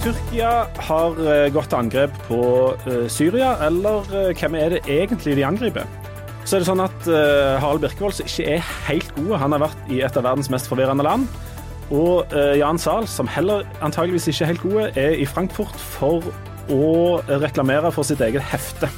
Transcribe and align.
Tyrkia 0.00 0.50
har 0.80 1.18
eh, 1.28 1.50
gått 1.52 1.68
til 1.68 1.76
angrep 1.76 2.14
på 2.24 2.40
eh, 2.88 3.02
Syria, 3.12 3.50
eller 3.66 4.06
eh, 4.16 4.30
hvem 4.32 4.54
er 4.56 4.72
det 4.72 4.78
egentlig 4.88 5.34
de 5.36 5.44
angriper? 5.44 5.84
Så 6.48 6.56
er 6.56 6.62
det 6.62 6.68
sånn 6.70 6.80
at 6.80 7.08
Harald 7.60 7.82
Birkevold, 7.84 8.22
ikke 8.24 8.46
er 8.56 8.70
helt 8.86 9.10
god, 9.18 9.34
han 9.42 9.52
har 9.52 9.60
vært 9.66 9.90
i 9.92 9.98
et 10.00 10.16
av 10.16 10.24
verdens 10.24 10.48
mest 10.50 10.70
forvirrende 10.72 11.04
land. 11.04 11.28
Og 11.92 12.32
Jan 12.56 12.80
Zahl, 12.80 13.04
som 13.12 13.28
heller 13.28 13.66
antageligvis 13.84 14.30
ikke 14.32 14.46
er 14.46 14.50
helt 14.54 14.64
gode, 14.64 14.86
er 14.98 15.20
i 15.20 15.26
Frankfurt 15.28 15.76
for 15.76 16.24
å 16.72 17.20
reklamere 17.28 17.92
for 17.92 18.08
sitt 18.08 18.24
eget 18.24 18.42
hefte. 18.50 18.88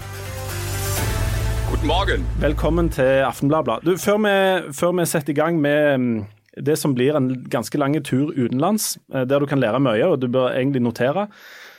Velkommen 2.40 2.92
til 2.94 3.26
Aftenbladet. 3.26 3.98
Før, 4.00 4.22
vi, 4.22 4.36
før 4.78 4.94
vi 5.00 5.08
setter 5.10 5.34
i 5.34 5.40
gang 5.42 5.58
med 5.60 5.98
mm, 5.98 6.16
det 6.56 6.76
som 6.78 6.94
blir 6.94 7.16
en 7.16 7.30
ganske 7.50 7.78
lang 7.80 7.96
tur 8.04 8.32
utenlands, 8.36 8.96
eh, 9.14 9.24
der 9.24 9.40
du 9.40 9.46
kan 9.46 9.60
lære 9.60 9.80
mye, 9.80 10.06
og 10.06 10.20
du 10.20 10.28
bør 10.28 10.52
egentlig 10.52 10.82
notere, 10.82 11.28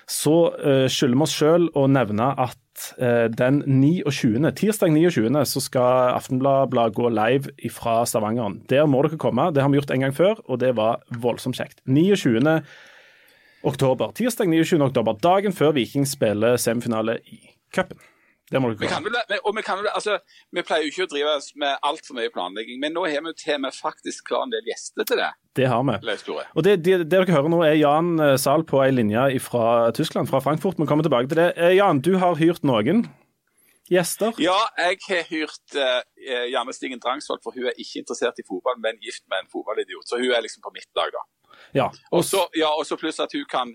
så 0.09 0.51
uh, 0.59 0.85
skylder 0.91 1.15
vi 1.15 1.23
oss 1.23 1.33
sjøl 1.37 1.69
å 1.79 1.85
nevne 1.87 2.25
at 2.43 2.87
uh, 2.99 3.29
den 3.31 3.61
29., 3.63 4.35
tirsdag 4.59 4.91
29. 4.91 5.29
så 5.47 5.63
skal 5.63 6.11
Aftenbladet 6.17 6.97
gå 6.97 7.07
live 7.07 7.71
fra 7.71 8.01
Stavanger. 8.03 8.57
Der 8.67 8.83
må 8.83 8.99
dere 9.05 9.21
komme. 9.21 9.47
Det 9.55 9.63
har 9.63 9.71
vi 9.71 9.79
gjort 9.79 9.95
en 9.95 10.03
gang 10.03 10.15
før, 10.17 10.43
og 10.43 10.59
det 10.59 10.73
var 10.75 11.05
voldsomt 11.23 11.55
kjekt. 11.55 11.79
29. 11.87 12.43
oktober. 13.63 14.11
Tirsdag 14.19 14.51
29. 14.51 14.81
oktober, 14.89 15.15
dagen 15.23 15.55
før 15.55 15.71
Viking 15.79 16.03
spiller 16.09 16.59
semifinale 16.59 17.21
i 17.23 17.39
cupen. 17.71 18.03
Det 18.51 18.59
må 18.59 18.73
vi 18.75 18.89
kan 18.91 19.05
vel, 19.05 19.15
og 19.39 19.55
vi, 19.55 19.61
kan 19.65 19.79
vel, 19.79 19.87
altså, 19.95 20.17
vi 20.53 20.61
pleier 20.67 20.83
jo 20.85 20.91
ikke 20.91 21.05
å 21.07 21.11
drive 21.13 21.37
med 21.61 21.85
altfor 21.87 22.17
mye 22.17 22.31
planlegging, 22.33 22.77
men 22.81 22.93
nå 22.93 23.05
har 23.07 23.23
vi 23.23 23.33
til 23.39 23.55
og 23.55 23.63
med 23.63 23.77
faktisk 23.77 24.27
klar 24.27 24.43
en 24.45 24.53
del 24.53 24.67
gjester 24.67 25.07
til 25.07 25.21
det. 25.21 25.31
Det 25.57 25.69
har 25.71 25.85
vi. 25.87 26.13
Og 26.27 26.65
det, 26.65 26.75
det, 26.83 26.99
det, 27.05 27.09
dere 27.13 27.33
hører 27.33 27.53
nå 27.53 27.63
er 27.65 27.79
Jan 27.79 28.13
Zahl 28.41 28.65
på 28.67 28.83
ei 28.83 28.91
linje 28.93 29.39
fra 29.47 29.91
Tyskland, 29.95 30.29
fra 30.29 30.43
Frankfurt. 30.43 30.77
Vi 30.81 30.89
kommer 30.89 31.07
tilbake 31.07 31.31
til 31.31 31.39
det. 31.39 31.51
Jan, 31.77 32.03
du 32.03 32.17
har 32.21 32.37
hyrt 32.41 32.67
noen 32.67 33.05
gjester? 33.91 34.33
Ja, 34.41 34.57
jeg 34.79 34.99
har 35.07 35.27
hyrt 35.29 35.77
uh, 35.77 36.01
Janne 36.51 36.73
Stigen 36.75 37.01
Drangsvold, 37.03 37.41
for 37.43 37.55
hun 37.55 37.69
er 37.69 37.77
ikke 37.77 38.01
interessert 38.03 38.39
i 38.39 38.47
fotball, 38.47 38.79
men 38.83 38.99
gift 39.03 39.23
med 39.29 39.43
en 39.43 39.51
fotballidiot. 39.51 40.07
Så 40.09 40.19
hun 40.21 40.31
er 40.31 40.43
liksom 40.45 40.63
på 40.65 40.73
mitt 40.75 40.89
lag, 40.97 41.11
da. 41.15 41.23
Ja. 41.73 41.87
Og 42.11 42.25
så 42.25 42.45
ja, 42.57 42.71
pluss 42.99 43.21
at 43.23 43.33
hun 43.35 43.45
kan 43.49 43.73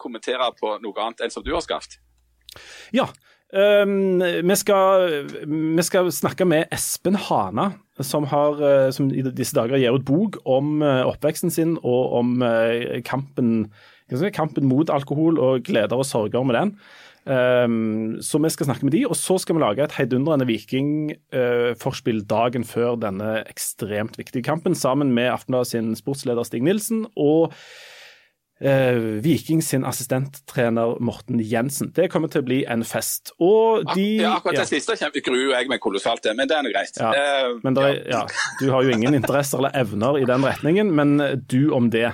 kommentere 0.00 0.50
på 0.58 0.76
noe 0.82 1.04
annet 1.04 1.24
enn 1.24 1.32
som 1.32 1.44
du 1.44 1.52
har 1.54 1.62
skaffet. 1.64 2.00
Ja, 2.94 3.08
Um, 3.54 4.18
vi, 4.18 4.54
skal, 4.58 5.28
vi, 5.46 5.82
skal, 5.86 6.08
snakke 6.10 6.46
med 6.48 6.72
Espen 6.74 7.14
Hana, 7.14 7.68
som, 8.02 8.26
har, 8.26 8.58
eh, 8.58 8.88
som 8.90 9.12
i 9.14 9.22
disse 9.28 9.54
dager 9.54 9.78
gir 9.78 9.94
ut 9.94 10.02
bok 10.08 10.40
om 10.50 10.82
eh, 10.82 11.04
oppveksten 11.06 11.52
sin 11.54 11.76
og 11.86 12.16
om 12.18 12.32
kampen, 13.06 13.52
kampen, 14.10 14.32
kampen 14.34 14.66
mot 14.66 14.90
alkohol 14.90 15.38
og 15.38 15.62
gleder 15.68 16.02
og 16.02 16.08
sorger 16.08 16.42
med 16.42 16.58
den. 16.58 16.74
Um, 17.24 18.18
så 18.20 18.36
vi 18.42 18.50
skal 18.52 18.66
snakke 18.68 18.84
med 18.84 18.92
de, 18.92 19.06
og 19.08 19.16
så 19.16 19.38
skal 19.40 19.56
vi 19.56 19.62
lage 19.62 19.86
et 19.86 19.94
heidundrende 19.96 20.44
Viking-forspill 20.50 22.20
uh, 22.20 22.26
dagen 22.28 22.66
før 22.68 22.98
denne 23.00 23.38
ekstremt 23.48 24.18
viktige 24.20 24.44
kampen, 24.44 24.74
sammen 24.76 25.14
med 25.16 25.30
Aftenbladet 25.32 25.70
sin 25.70 25.94
sportsleder 25.96 26.44
Stig 26.44 26.66
Nilsen 26.66 27.06
og 27.16 27.54
eh, 28.60 28.94
Viking 29.24 29.62
sin 29.62 29.84
assistenttrener 29.84 31.00
Morten 31.00 31.40
Jensen. 31.40 31.92
Det 31.94 32.08
kommer 32.12 32.28
til 32.32 32.40
å 32.42 32.46
bli 32.46 32.64
en 32.70 32.84
fest. 32.86 33.32
Og 33.42 33.84
de 33.94 34.22
Ja, 34.22 34.36
akkurat 34.38 34.56
det 34.62 34.68
siste 34.70 34.94
gruer 35.24 35.58
jeg 35.58 35.68
meg 35.70 35.80
kolossalt 35.82 36.22
til, 36.24 36.34
men 36.38 36.48
det 36.48 36.56
er 36.56 36.62
nå 36.66 36.70
greit. 36.74 36.94
Ja, 37.00 37.10
uh, 37.12 37.14
men 37.64 37.72
der, 37.76 37.86
ja, 38.10 38.22
du 38.60 38.66
har 38.72 38.80
jo 38.84 38.90
ingen 38.94 39.14
interesser 39.14 39.58
eller 39.58 39.72
evner 39.78 40.18
i 40.20 40.24
den 40.28 40.42
retningen, 40.46 40.88
men 40.94 41.08
du 41.50 41.62
om 41.74 41.90
det. 41.90 42.12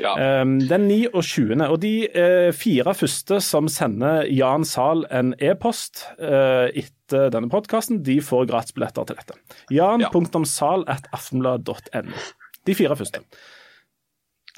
Ja. 0.00 0.42
Um, 0.42 0.68
den 0.68 0.88
29. 0.88 1.68
Og 1.68 1.82
de 1.82 2.08
uh, 2.16 2.52
fire 2.56 2.94
første 2.96 3.40
som 3.44 3.68
sender 3.70 4.26
Jan 4.32 4.64
Zahl 4.68 5.06
en 5.12 5.34
e-post 5.38 6.06
etter 6.18 7.30
denne 7.32 7.48
podkasten, 7.52 8.02
de 8.06 8.20
får 8.24 8.46
gratisbilletter 8.50 9.04
til 9.08 9.16
dette. 9.18 9.34
Jan.sal.aftenblad.no. 9.74 12.12
De 12.66 12.74
fire 12.78 12.96
første. 12.96 13.18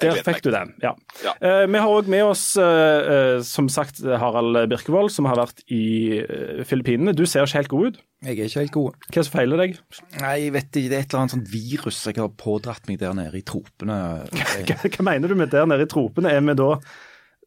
Der 0.02 0.18
fikk 0.26 0.40
du 0.42 0.50
den, 0.50 0.72
ja. 0.82 0.90
ja. 1.22 1.32
Uh, 1.38 1.64
vi 1.70 1.78
har 1.78 1.92
òg 1.92 2.08
med 2.10 2.24
oss, 2.26 2.42
uh, 2.58 2.64
uh, 2.64 3.36
som 3.46 3.68
sagt, 3.70 4.00
Harald 4.02 4.58
Birkevold, 4.72 5.12
som 5.14 5.28
har 5.30 5.38
vært 5.38 5.62
i 5.70 6.18
Filippinene. 6.66 7.14
Du 7.14 7.22
ser 7.30 7.46
ikke 7.46 7.60
helt 7.62 7.72
god 7.72 7.86
ut. 7.86 8.02
Jeg 8.24 8.40
er 8.40 8.48
ikke 8.48 8.64
helt 8.64 8.74
god. 8.74 8.98
Hva 9.14 9.24
som 9.26 9.36
feiler 9.36 9.62
deg? 9.62 9.78
Nei, 10.18 10.34
jeg 10.46 10.54
vet 10.56 10.68
ikke, 10.70 10.90
Det 10.90 10.98
er 10.98 11.04
et 11.04 11.08
eller 11.12 11.22
annet 11.22 11.36
sånt 11.36 11.50
virus 11.52 12.02
jeg 12.08 12.18
har 12.18 12.36
pådratt 12.40 12.90
meg 12.90 13.00
der 13.02 13.16
nede 13.16 13.38
i 13.38 13.46
tropene. 13.46 13.98
hva, 14.66 14.78
hva 14.82 15.08
mener 15.12 15.30
du 15.30 15.38
med 15.38 15.52
der 15.54 15.68
nede 15.70 15.86
i 15.86 15.90
tropene? 15.90 16.32
Er 16.32 16.42
vi 16.42 16.56
da 16.58 16.70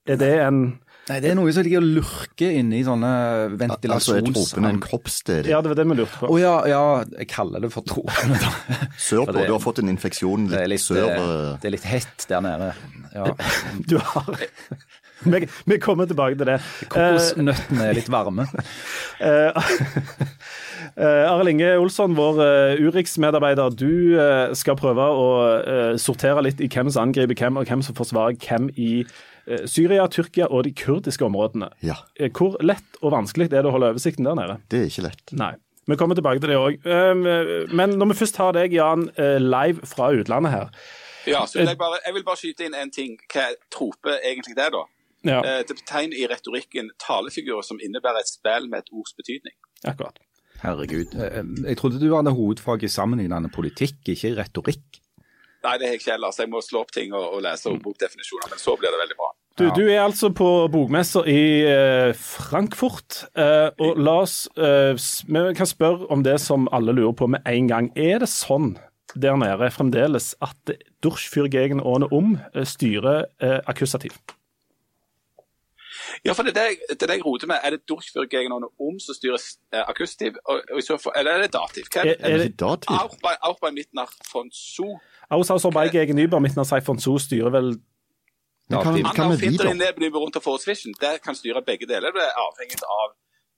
Er 0.07 0.22
det 0.22 0.34
en 0.46 0.62
Nei, 1.07 1.22
Det 1.23 1.29
er 1.31 1.38
noe 1.40 1.51
som 1.56 1.63
ligger 1.63 1.79
og 1.79 1.91
lurker 2.01 2.56
inni 2.59 2.81
i 2.81 2.85
sånne 2.85 3.09
ventilasjons... 3.56 4.09
Altså 4.09 4.16
er 4.19 4.25
tropene 4.28 4.72
en 4.73 4.79
kroppsdel? 4.84 5.47
Ja, 5.47 5.62
det 5.63 5.72
var 5.72 5.79
det 5.79 5.85
vi 5.88 5.95
lurte 6.01 6.19
på. 6.19 6.28
Å 6.28 6.34
oh, 6.34 6.40
ja, 6.41 6.56
ja, 6.68 6.81
jeg 7.22 7.29
kaller 7.31 7.63
det 7.63 7.69
for 7.72 7.88
tropene. 7.88 8.40
da. 8.41 8.79
Sørpå? 9.00 9.38
Du 9.40 9.53
har 9.53 9.62
fått 9.63 9.79
en 9.84 9.91
infeksjon 9.94 10.50
litt, 10.51 10.66
litt 10.73 10.84
sør 10.84 11.13
uh... 11.16 11.53
Det 11.62 11.69
er 11.69 11.75
litt 11.78 11.88
hett 11.88 12.28
der 12.28 12.44
nede. 12.44 12.73
Ja. 13.16 13.29
Du 13.88 13.95
har 14.03 14.28
vi, 15.23 15.40
vi, 15.66 15.78
kommer 15.81 16.06
tilbake 16.12 16.35
til 16.38 16.51
det. 16.51 16.57
Kokosnøttene 16.91 17.88
er 17.88 17.95
litt 17.97 18.12
varme. 18.12 18.44
Uh, 19.18 19.72
Arild 21.31 21.53
Inge 21.53 21.72
Olsson, 21.79 22.13
vår 22.19 22.44
Urix-medarbeider. 22.84 23.74
Du 23.79 24.19
skal 24.59 24.78
prøve 24.78 25.07
å 25.07 25.31
sortere 26.01 26.44
litt 26.45 26.62
i 26.62 26.69
hvem 26.69 26.91
som 26.91 27.07
angriper 27.07 27.39
hvem, 27.39 27.63
og 27.63 27.72
hvem 27.72 27.81
som 27.85 27.97
forsvarer 27.97 28.38
hvem 28.44 28.69
i 28.75 28.91
Eh, 29.01 29.37
Syria, 29.69 30.08
Tyrkia 30.12 30.50
og 30.52 30.66
de 30.68 30.74
kurdiske 30.75 31.25
områdene. 31.25 31.69
Ja. 31.85 31.96
Eh, 32.19 32.31
hvor 32.34 32.58
lett 32.63 33.00
og 33.02 33.13
vanskelig 33.16 33.47
er 33.47 33.62
det 33.62 33.69
å 33.69 33.74
holde 33.75 33.94
oversikten 33.94 34.28
der 34.28 34.38
nede? 34.40 34.58
Det 34.72 34.81
er 34.81 34.91
ikke 34.91 35.08
lett. 35.08 35.34
Nei. 35.40 35.53
Vi 35.88 35.96
kommer 35.96 36.18
tilbake 36.19 36.41
til 36.44 36.52
det 36.52 36.58
òg. 36.59 36.81
Ehm, 36.84 37.24
men 37.72 37.96
når 37.96 38.12
vi 38.12 38.18
først 38.19 38.40
har 38.41 38.52
deg, 38.57 38.75
Jan, 38.75 39.07
eh, 39.16 39.38
live 39.40 39.88
fra 39.88 40.09
utlandet 40.12 40.52
her 40.52 40.68
Ja, 41.28 41.46
så 41.47 41.59
vil 41.59 41.72
jeg, 41.72 41.78
bare, 41.80 42.00
jeg 42.06 42.13
vil 42.16 42.25
bare 42.28 42.40
skyte 42.40 42.68
inn 42.68 42.75
en 42.75 42.91
ting. 42.91 43.16
Hva 43.31 43.47
trope 43.72 44.18
egentlig 44.19 44.56
det 44.56 44.68
da? 44.75 44.84
Ja. 45.28 45.41
Det 45.68 45.75
betegner 45.75 46.16
i 46.16 46.28
retorikken 46.28 46.91
talefigurer 47.03 47.63
som 47.63 47.80
innebærer 47.84 48.22
et 48.22 48.30
spill 48.31 48.69
med 48.72 48.86
et 48.86 48.94
ords 48.96 49.16
betydning. 49.18 49.56
Akkurat. 49.84 50.19
Herregud. 50.62 51.16
Jeg 51.68 51.78
trodde 51.78 52.00
du 52.00 52.16
hadde 52.16 52.31
hovedfag 52.36 52.84
i 52.84 52.91
sammenlignende 52.91 53.52
politikk, 53.52 54.00
ikke 54.07 54.31
i 54.31 54.38
retorikk. 54.40 55.02
Nei, 55.68 55.76
det 55.76 55.90
har 55.90 55.98
jeg 55.98 56.02
ikke 56.02 56.14
heller. 56.14 56.32
Så 56.32 56.46
jeg 56.46 56.52
må 56.54 56.62
slå 56.64 56.86
opp 56.86 56.94
ting 56.96 57.12
og, 57.12 57.26
og 57.36 57.44
lese 57.44 57.74
bokdefinisjoner. 57.84 58.48
Men 58.54 58.62
så 58.62 58.78
blir 58.80 58.94
det 58.94 59.02
veldig 59.04 59.20
bra. 59.20 59.34
Du, 59.58 59.66
du 59.74 59.88
er 59.90 60.04
altså 60.04 60.30
på 60.38 60.48
bokmesser 60.72 61.28
i 61.28 61.42
eh, 61.68 62.12
Frankfurt. 62.16 63.24
Eh, 63.36 63.70
og 63.82 63.98
la 64.00 64.20
oss 64.22 64.44
eh, 64.54 64.94
Vi 65.28 65.44
kan 65.58 65.70
spørre 65.70 66.08
om 66.14 66.24
det 66.24 66.38
som 66.44 66.70
alle 66.72 66.96
lurer 66.96 67.18
på 67.18 67.28
med 67.34 67.44
en 67.50 67.72
gang. 67.72 67.92
Er 67.98 68.22
det 68.24 68.30
sånn 68.32 68.76
der 69.18 69.40
nede 69.40 69.72
fremdeles 69.74 70.36
at 70.46 70.76
Durchfürgegen 71.02 71.82
ohne 71.82 72.10
om 72.14 72.36
styrer 72.68 73.26
akkusativ? 73.66 74.14
Ja, 76.26 76.34
for 76.34 76.48
det 76.48 76.54
er 76.58 76.72
det, 76.72 76.78
det, 76.90 77.10
det 77.10 77.18
jeg 77.18 77.26
roter 77.26 77.48
med. 77.48 77.60
Er 77.64 77.76
det 77.76 77.82
Durchfürgegen 77.92 78.54
ohne 78.56 78.70
om 78.80 79.00
som 79.00 79.16
styrer 79.18 79.42
eh, 79.74 80.98
for, 80.98 81.12
eller 81.18 81.32
er 81.32 81.46
det 81.46 81.52
dativ? 81.54 81.90
Hva 81.94 82.06
er, 82.06 82.16
er, 82.20 82.32
er 82.32 82.44
det 82.46 82.60
dativ? 82.60 82.96
Auch 82.96 83.18
bei, 83.22 83.36
auch 83.42 83.60
von 83.60 83.78
von 84.32 84.50
Su. 84.52 84.98
Außer 85.30 85.72
bei 85.72 85.88
gegenüber 85.90 86.40
Mittnach 86.40 86.84
von 86.84 87.00
Su 87.00 87.18
styrer 87.20 87.52
vel 87.54 87.78
ja, 88.68 88.84
kan, 88.84 89.04
kan 89.16 89.32
vi 89.32 89.38
finter 89.38 89.70
inn 89.72 89.80
det 89.80 89.94
blir 89.96 90.12
rundt 90.12 90.36
og 90.36 90.44
får 90.44 90.60
swishen. 90.66 90.96
Det 91.00 91.22
kan 91.24 91.36
styre 91.36 91.64
begge 91.64 91.88
deler. 91.88 92.12
Det 92.12 92.24
er 92.26 92.42
avhengig 92.44 92.82
av 92.84 93.14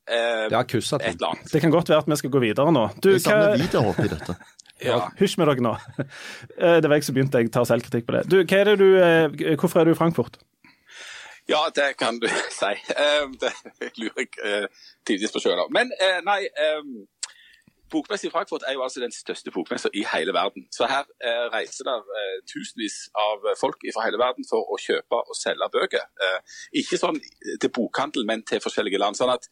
eh, 0.06 0.46
det 0.52 0.60
et 0.60 1.16
eller 1.16 1.32
annet. 1.32 1.52
Det 1.52 1.62
kan 1.64 1.74
godt 1.74 1.90
være 1.90 2.04
at 2.06 2.12
vi 2.12 2.20
skal 2.22 2.34
gå 2.36 2.42
videre 2.44 2.74
nå. 2.76 2.86
Du, 3.02 3.10
jeg 3.16 3.24
videre 3.24 3.58
video 3.58 3.96
i 4.06 4.12
dette. 4.12 4.38
ja. 4.90 5.00
Hysj 5.20 5.40
med 5.42 5.52
dere 5.52 5.66
nå. 5.66 5.74
Eh, 6.60 6.78
det 6.84 6.90
var 6.92 7.00
jeg 7.00 7.08
som 7.08 7.16
begynte, 7.16 7.40
jeg 7.40 7.52
tar 7.56 7.66
selvkritikk 7.66 8.06
på 8.06 8.18
det. 8.18 8.22
Du, 8.28 8.38
hva 8.44 8.58
er 8.60 8.68
det 8.68 8.78
du, 8.82 8.88
eh, 9.00 9.56
hvorfor 9.56 9.80
er 9.80 9.88
du 9.88 9.94
i 9.94 9.98
Frankfurt? 9.98 10.38
Ja, 11.50 11.64
det 11.76 11.96
kan 11.98 12.20
du 12.22 12.28
si. 12.60 12.74
Det 13.42 13.54
lurer 13.98 14.26
jeg 14.26 14.70
tidvis 15.08 15.34
på 15.34 15.42
sjøl 15.44 15.64
òg. 15.66 15.74
Men 15.74 15.94
nei. 16.28 16.44
Bokmessa 17.92 18.28
i 18.28 18.30
Frankfurt 18.30 18.64
er 18.68 18.74
jo 18.74 18.84
altså 18.84 19.00
den 19.00 19.12
største 19.12 19.52
bokmessa 19.52 19.90
i 19.94 20.04
hele 20.14 20.34
verden. 20.34 20.68
Så 20.72 20.86
her 20.94 21.06
eh, 21.26 21.46
reiser 21.56 21.84
det 21.90 21.98
eh, 22.20 22.36
tusenvis 22.52 22.98
av 23.28 23.48
folk 23.62 23.82
fra 23.96 24.06
hele 24.06 24.20
verden 24.22 24.46
for 24.50 24.62
å 24.74 24.78
kjøpe 24.82 25.22
og 25.30 25.38
selge 25.38 25.70
bøker. 25.74 26.06
Eh, 26.26 26.40
ikke 26.82 27.00
sånn 27.02 27.18
til 27.62 27.74
bokhandel, 27.78 28.28
men 28.30 28.46
til 28.50 28.62
forskjellige 28.66 29.02
land. 29.02 29.18
Sånn 29.18 29.34
at 29.34 29.50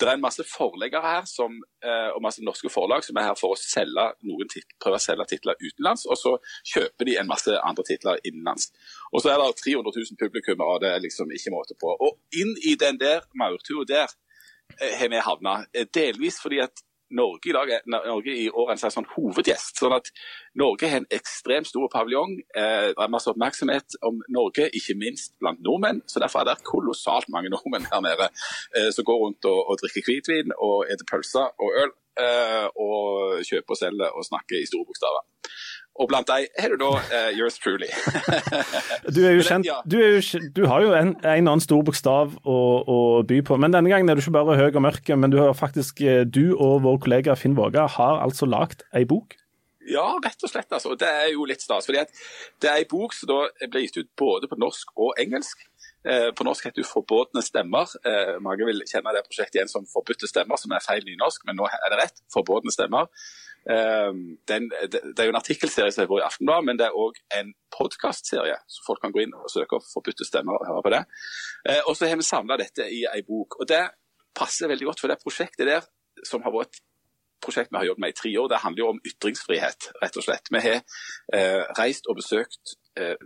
det 0.00 0.08
er 0.08 0.16
en 0.16 0.22
masse 0.22 0.44
forleggere 0.48 1.02
her 1.04 1.26
som, 1.28 1.56
eh, 1.84 2.08
og 2.14 2.22
masse 2.24 2.42
norske 2.44 2.70
forlag 2.72 3.04
som 3.04 3.18
er 3.20 3.28
her 3.28 3.36
for 3.38 3.54
å 3.54 3.58
selge 3.60 4.06
noen 4.24 4.48
titler, 4.48 4.76
prøve 4.80 4.96
å 4.96 5.04
selge 5.04 5.26
titler 5.32 5.60
utenlands, 5.60 6.06
og 6.06 6.16
så 6.16 6.32
kjøper 6.72 7.08
de 7.08 7.16
en 7.20 7.28
masse 7.28 7.56
andre 7.60 7.84
titler 7.84 8.20
innenlands. 8.24 8.70
Og 9.12 9.22
så 9.22 9.32
er 9.32 9.42
det 9.42 9.60
300 9.60 9.92
000 9.96 10.20
publikum, 10.20 10.64
og 10.64 10.80
det 10.80 10.94
er 10.94 11.04
liksom 11.04 11.32
ikke 11.36 11.52
måte 11.52 11.76
på. 11.80 11.92
Og 12.00 12.16
inn 12.32 12.54
i 12.64 12.76
den 12.80 13.00
der 13.00 13.26
maurtua 13.34 13.84
der 13.88 14.08
eh, 14.80 14.96
har 14.98 15.12
vi 15.12 15.20
havna. 15.26 15.66
Eh, 15.74 15.86
delvis 15.86 16.40
fordi 16.40 16.62
at 16.64 16.84
Norge 17.10 17.50
i 17.50 17.54
dag 17.54 17.72
Norge 17.90 18.34
i 18.36 18.48
år 18.48 18.68
er 18.68 18.76
en 18.76 18.80
slags 18.80 18.96
sånn 18.98 19.08
hovedgjest. 19.14 19.80
sånn 19.80 19.96
at 19.96 20.10
Norge 20.60 20.88
har 20.88 21.02
en 21.02 21.10
ekstremt 21.10 21.68
stor 21.68 21.88
paviljong. 21.92 22.36
Eh, 22.54 22.90
det 22.94 23.02
er 23.02 23.12
masse 23.12 23.30
oppmerksomhet 23.30 23.98
om 24.06 24.22
Norge, 24.28 24.68
ikke 24.78 24.98
minst 24.98 25.34
blant 25.42 25.62
nordmenn. 25.66 26.02
så 26.06 26.22
Derfor 26.22 26.40
er 26.40 26.50
det 26.50 26.64
kolossalt 26.64 27.28
mange 27.28 27.50
nordmenn 27.50 27.88
her 27.90 28.00
nede 28.04 28.30
eh, 28.76 28.90
som 28.94 29.04
går 29.04 29.18
rundt 29.24 29.50
og, 29.50 29.60
og 29.70 29.82
drikker 29.82 30.06
hvitvin 30.06 30.54
og 30.58 30.86
spiser 30.86 31.10
pølser 31.10 31.46
og 31.58 31.70
øl. 31.82 31.92
Eh, 32.20 32.66
og 32.76 33.40
kjøper 33.46 33.74
og 33.74 33.78
selger 33.78 34.16
og 34.16 34.26
snakker 34.26 34.58
i 34.58 34.66
store 34.68 34.86
bokstaver. 34.88 35.22
Og 36.00 36.08
blant 36.08 36.28
dem 36.30 36.46
er 36.56 36.72
du 36.72 36.78
da 36.80 36.90
uh, 36.96 37.30
yours 37.36 37.58
truly. 37.60 37.90
du 39.14 39.20
er 39.20 39.34
jo 39.36 39.44
kjent, 39.44 39.68
du, 39.84 39.98
er 40.00 40.16
jo, 40.16 40.40
du 40.56 40.62
har 40.70 40.84
jo 40.84 40.94
en, 40.96 41.12
en 41.20 41.50
annen 41.50 41.60
stor 41.60 41.84
bokstav 41.84 42.32
å, 42.40 42.56
å, 42.80 42.96
by 43.28 43.42
på. 43.44 43.58
Men 43.60 43.76
denne 43.76 43.92
gangen 43.92 44.08
er 44.08 44.16
du 44.16 44.24
ikke 44.24 44.38
bare 44.38 44.56
høy 44.56 44.70
og 44.70 44.80
mørk, 44.86 45.12
men 45.20 45.32
du 45.32 45.36
har 45.42 45.52
faktisk, 45.56 46.00
eh, 46.00 46.22
du 46.24 46.56
og 46.56 46.80
vår 46.86 47.02
kollega 47.04 47.36
Finn 47.36 47.58
Våga 47.58 47.84
har 47.98 48.24
altså 48.24 48.48
lagd 48.48 48.86
ei 48.96 49.04
bok? 49.08 49.36
Ja, 49.90 50.06
rett 50.22 50.44
og 50.44 50.52
slett. 50.52 50.70
altså. 50.72 50.94
Det 50.96 51.08
er 51.08 51.32
jo 51.34 51.44
litt 51.48 51.64
stas. 51.64 51.88
fordi 51.88 52.04
Det 52.60 52.70
er 52.70 52.80
ei 52.80 52.88
bok 52.88 53.12
som 53.16 53.28
da 53.28 53.68
ble 53.68 53.84
gitt 53.84 54.00
ut 54.00 54.10
både 54.16 54.48
på 54.48 54.58
norsk 54.60 54.96
og 54.96 55.20
engelsk. 55.20 55.66
Eh, 56.08 56.30
på 56.32 56.44
norsk 56.46 56.64
heter 56.64 56.80
det 56.80 56.88
'Forbudne 56.88 57.42
stemmer'. 57.44 57.92
Eh, 58.08 58.40
mange 58.40 58.64
vil 58.64 58.80
kjenne 58.88 59.12
det 59.12 59.26
prosjektet 59.28 59.60
igjen 59.60 59.68
som 59.68 59.84
'Forbudte 59.84 60.28
stemmer', 60.28 60.56
som 60.56 60.72
er 60.72 60.80
feil 60.80 61.04
nynorsk, 61.04 61.44
men 61.44 61.56
nå 61.56 61.64
er 61.68 61.88
det 61.92 62.00
rett. 62.02 62.22
'Forbudne 62.32 62.72
stemmer'. 62.72 63.08
Ehm, 63.68 64.38
den, 64.48 64.70
det 64.92 65.18
er 65.20 65.28
jo 65.28 65.34
en 65.34 65.42
artikkelserie 65.42 65.92
som 65.92 66.02
har 66.02 66.08
vært 66.08 66.24
i 66.24 66.28
Aftenbladet, 66.30 66.66
men 66.66 66.80
det 66.80 66.86
er 66.86 66.96
òg 66.96 67.18
en 67.36 67.52
podkastserie, 67.76 68.56
så 68.64 68.84
folk 68.86 69.02
kan 69.04 69.12
gå 69.12 69.24
inn 69.24 69.34
og 69.36 69.50
søke 69.52 69.76
opp 69.76 69.84
'Forbudte 69.84 70.24
stemmer 70.24 70.56
og 70.56 70.68
høre 70.68 70.84
på 70.86 70.94
det. 70.96 71.02
Eh, 71.68 71.82
og 71.86 71.96
så 71.96 72.08
har 72.08 72.16
vi 72.16 72.26
samla 72.26 72.56
dette 72.56 72.88
i 72.88 73.04
ei 73.14 73.22
bok. 73.26 73.60
og 73.60 73.68
Det 73.68 73.84
passer 74.34 74.68
veldig 74.68 74.86
godt 74.86 75.00
for 75.00 75.08
det 75.08 75.22
prosjektet 75.22 75.66
der, 75.66 75.82
som 76.24 76.42
har 76.42 76.52
vært 76.54 76.80
prosjekt 77.44 77.72
vi 77.72 77.76
har 77.76 77.84
jobbet 77.84 78.00
med 78.00 78.12
i 78.12 78.18
tre 78.20 78.30
år. 78.40 78.48
Det 78.48 78.62
handler 78.64 78.82
jo 78.82 78.88
om 78.88 79.00
ytringsfrihet, 79.04 79.92
rett 80.02 80.16
og 80.16 80.24
slett. 80.24 80.50
Vi 80.52 80.60
har 80.60 80.80
eh, 81.34 81.64
reist 81.78 82.08
og 82.08 82.16
besøkt 82.20 82.76
eh, 82.96 83.16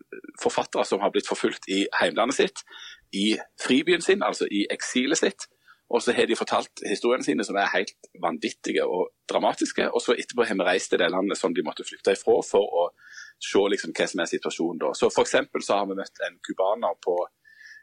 forfattere 0.42 0.84
som 0.84 1.00
har 1.00 1.10
blitt 1.10 1.28
forfulgt 1.28 1.68
i 1.68 1.86
heimlandet 2.00 2.38
sitt, 2.38 2.62
i 3.12 3.38
fribyen 3.62 4.02
sin, 4.02 4.22
altså 4.22 4.46
i 4.50 4.66
eksilet 4.70 5.18
sitt. 5.18 5.48
Og 5.92 6.02
så 6.02 6.14
har 6.16 6.26
de 6.26 6.36
fortalt 6.36 6.82
historiene 6.88 7.26
sine 7.26 7.44
som 7.44 7.56
er 7.60 7.70
helt 7.74 8.08
vanvittige 8.22 8.86
og 8.88 9.12
dramatiske. 9.30 9.90
Og 9.92 10.02
så 10.02 10.16
etterpå 10.16 10.46
har 10.48 10.56
vi 10.58 10.66
reist 10.66 10.90
til 10.90 11.02
det 11.02 11.10
landet 11.12 11.38
som 11.38 11.54
de 11.54 11.64
måtte 11.66 11.86
flykte 11.86 12.16
ifra 12.16 12.40
for 12.46 12.64
å 12.64 12.88
se 13.42 13.62
liksom 13.70 13.92
hva 13.94 14.08
som 14.08 14.24
er 14.24 14.30
situasjonen 14.30 14.80
da. 14.80 14.92
Så 14.96 15.10
F.eks. 15.12 15.36
så 15.66 15.78
har 15.78 15.88
vi 15.90 15.98
møtt 15.98 16.22
en 16.26 16.38
cubaner 16.46 16.96
på 17.04 17.18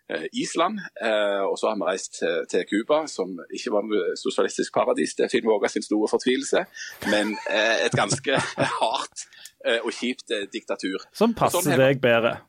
eh, 0.09 0.25
Island, 0.41 0.81
eh, 0.97 1.43
og 1.45 1.57
så 1.59 1.69
har 1.69 1.77
vi 1.77 1.89
reist 1.91 2.21
til 2.51 2.65
Cuba, 2.71 3.03
som 3.11 3.37
ikke 3.53 3.75
var 3.75 3.85
noe 3.85 4.15
sosialistisk 4.19 4.73
paradis. 4.73 5.13
Det 5.15 5.27
er 5.27 5.33
Finn 5.33 5.47
Våga 5.47 5.69
sin 5.69 5.85
store 5.85 6.09
fortvilelse, 6.11 6.65
men 7.13 7.35
eh, 7.51 7.85
et 7.85 7.97
ganske 7.97 8.41
hardt 8.81 9.27
og 9.85 9.91
kjipt 9.93 10.31
diktatur. 10.49 11.03
Som 11.13 11.35
passer 11.37 11.61
sånn 11.61 11.77
deg 11.77 11.99
bedre? 12.01 12.39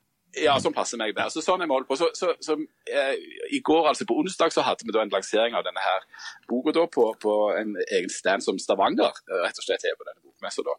Ja, 0.41 0.55
som 0.61 0.73
passer 0.73 0.97
meg 1.01 1.13
der. 1.17 1.29
Så 1.33 1.43
sånn 1.45 1.61
er 1.61 1.69
vi 1.69 1.75
holdt 1.75 1.89
på. 1.91 1.97
Så, 2.01 2.09
så, 2.17 2.33
så 2.41 2.57
eh, 2.89 3.17
I 3.53 3.61
går, 3.65 3.89
altså 3.91 4.07
på 4.09 4.17
onsdag, 4.23 4.55
så 4.55 4.65
hadde 4.65 4.87
vi 4.89 4.95
da 4.95 5.03
en 5.05 5.13
lansering 5.13 5.57
av 5.59 5.67
denne 5.67 5.83
her 5.85 6.07
boka 6.49 6.73
da 6.73 6.87
på, 6.89 7.05
på, 7.21 7.35
en 7.59 7.75
egen 7.83 8.13
stand 8.13 8.45
som 8.45 8.61
Stavanger 8.63 9.11
eh, 9.11 9.43
rett 9.45 9.61
og 9.61 9.67
slett 9.67 9.85
er 9.85 9.99
på 9.99 10.09
denne 10.09 10.25
bokmessa. 10.25 10.65
Da. 10.65 10.79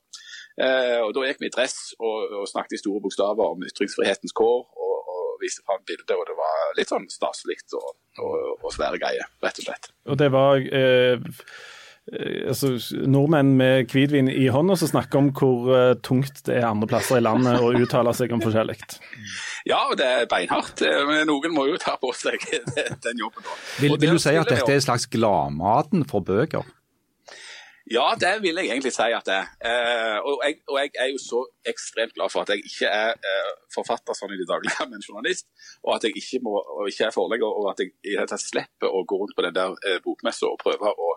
Eh, 0.65 0.99
og 1.03 1.13
da 1.13 1.27
gikk 1.27 1.43
vi 1.43 1.51
i 1.51 1.53
dress 1.53 1.77
og, 1.99 2.33
og, 2.39 2.47
snakket 2.49 2.79
i 2.79 2.81
store 2.81 3.03
bokstaver 3.05 3.53
om 3.53 3.67
ytringsfrihetens 3.69 4.33
kår. 4.37 4.65
og, 4.73 4.97
og 5.13 5.21
viste 5.43 5.63
fram 5.67 5.83
bilder, 5.85 6.17
og 6.17 6.27
det 6.29 6.35
var 6.39 6.75
litt 6.77 6.91
sånn 6.91 7.05
staselig 7.11 7.59
og, 7.75 7.89
og, 8.23 8.35
og 8.63 8.69
svære 8.73 8.99
greier, 9.01 9.29
rett 9.43 9.59
og 9.59 9.69
slett. 9.69 9.89
Og 10.09 10.19
det 10.19 10.29
var... 10.33 10.61
Eh, 10.81 11.31
altså, 12.11 12.73
nordmenn 13.07 13.53
med 13.57 13.87
hvitvin 13.91 14.27
i 14.27 14.49
hånda 14.51 14.75
som 14.79 14.91
snakker 14.91 15.21
om 15.21 15.29
hvor 15.37 15.69
uh, 15.71 15.93
tungt 16.03 16.43
det 16.47 16.57
er 16.59 16.67
andre 16.67 16.89
plasser 16.91 17.21
i 17.21 17.23
landet 17.23 17.63
å 17.63 17.71
uttale 17.79 18.11
seg 18.17 18.33
om 18.35 18.43
forskjellig. 18.43 18.75
Ja, 19.69 19.79
det 19.95 20.07
er 20.07 20.29
beinhardt. 20.31 20.83
Eh, 20.83 21.01
men 21.07 21.23
noen 21.29 21.55
må 21.55 21.69
jo 21.69 21.79
ta 21.79 21.95
på 22.01 22.11
seg 22.17 22.43
den 23.07 23.23
jobben. 23.23 23.47
Vil, 23.79 23.95
vil 24.01 24.17
du 24.17 24.21
si 24.21 24.35
at 24.35 24.51
dette 24.51 24.67
er 24.67 24.81
en 24.81 24.87
slags 24.89 25.07
gladmaten 25.11 26.03
for 26.09 26.25
bøker? 26.27 26.67
Ja, 27.93 28.05
det 28.23 28.31
vil 28.41 28.57
jeg 28.57 28.71
egentlig 28.71 28.93
si 28.95 29.05
at 29.13 29.27
det 29.27 29.35
er. 29.35 29.49
Eh, 29.69 30.19
og, 30.25 30.39
jeg, 30.45 30.55
og, 30.71 30.77
jeg, 30.81 30.89
er 31.03 31.09
jo 31.11 31.19
så 31.21 31.41
ekstremt 31.71 32.15
glad 32.15 32.31
for 32.33 32.41
at 32.41 32.49
jeg 32.49 32.63
ikke 32.69 32.89
er 32.89 33.11
eh, 33.29 33.51
forfatter 33.75 34.17
sånn 34.17 34.33
i 34.33 34.39
det 34.39 34.47
daglige, 34.49 34.87
men 34.91 35.03
journalist. 35.05 35.45
Og 35.83 35.91
at 35.97 36.07
jeg 36.07 36.17
ikke, 36.21 36.41
må, 36.47 36.55
ikke 36.89 37.05
er 37.09 37.13
forlegger, 37.13 37.59
og 37.59 37.69
at 37.73 37.83
jeg 37.83 37.93
i 38.09 38.15
det 38.17 38.25
tatt 38.31 38.41
slipper 38.41 38.89
å 38.89 39.03
gå 39.09 39.19
rundt 39.21 39.35
på 39.37 39.45
den 39.45 39.57
der 39.59 39.77
eh, 39.85 39.99
bokmessa 40.05 40.49
og 40.49 40.57
prøve 40.63 40.89
å 40.89 41.11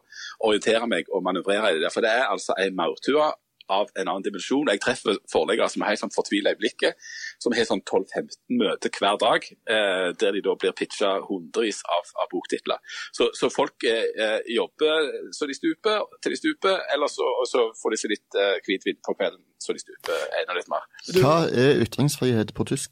orientere 0.51 0.91
meg 0.91 1.09
og 1.09 1.25
manøvrere 1.25 1.73
i 1.73 1.79
det 1.79 1.87
der. 1.87 1.95
For 1.95 2.05
det 2.05 2.13
er 2.13 2.29
altså 2.29 2.59
ei 2.61 2.69
maurtue 2.77 3.31
av 3.73 3.91
en 3.95 4.09
annen 4.09 4.25
dimensjon. 4.25 4.69
Jeg 4.71 4.83
treffer 4.83 5.19
forleggere 5.33 5.69
som 5.73 5.83
er 5.83 5.93
helt 5.93 6.03
sånn 6.03 6.15
fortvila 6.15 6.53
i 6.55 6.59
blikket, 6.61 6.99
som 7.43 7.55
har 7.57 7.69
sånn 7.69 7.83
12-15 7.83 8.61
møter 8.61 8.91
hver 8.99 9.17
dag, 9.23 9.41
eh, 9.71 10.09
der 10.21 10.37
de 10.37 10.45
da 10.45 10.55
blir 10.61 10.77
pitcha 10.77 11.11
hundrevis 11.27 11.83
av, 11.97 12.05
av 12.23 12.31
boktitler. 12.33 12.79
Så, 13.17 13.31
så 13.39 13.51
folk 13.53 13.87
eh, 13.89 14.41
jobber 14.55 15.11
så 15.37 15.49
de 15.49 15.55
stuper 15.59 15.97
til 16.23 16.31
de 16.35 16.41
stuper, 16.41 16.77
eller 16.95 17.09
så, 17.13 17.27
så 17.51 17.61
får 17.81 17.89
de 17.95 18.01
seg 18.03 18.15
litt 18.15 18.31
eh, 18.41 18.57
hvitvin 18.67 18.99
på 19.05 19.13
kvelden 19.19 19.43
så 19.63 19.73
de 19.73 19.81
stuper 19.83 20.19
enda 20.41 20.53
litt 20.57 20.69
mer. 20.71 20.83
Hva 21.19 21.37
er 21.51 21.81
ytringsfrihet 21.83 22.55
på 22.57 22.63
tysk? 22.69 22.91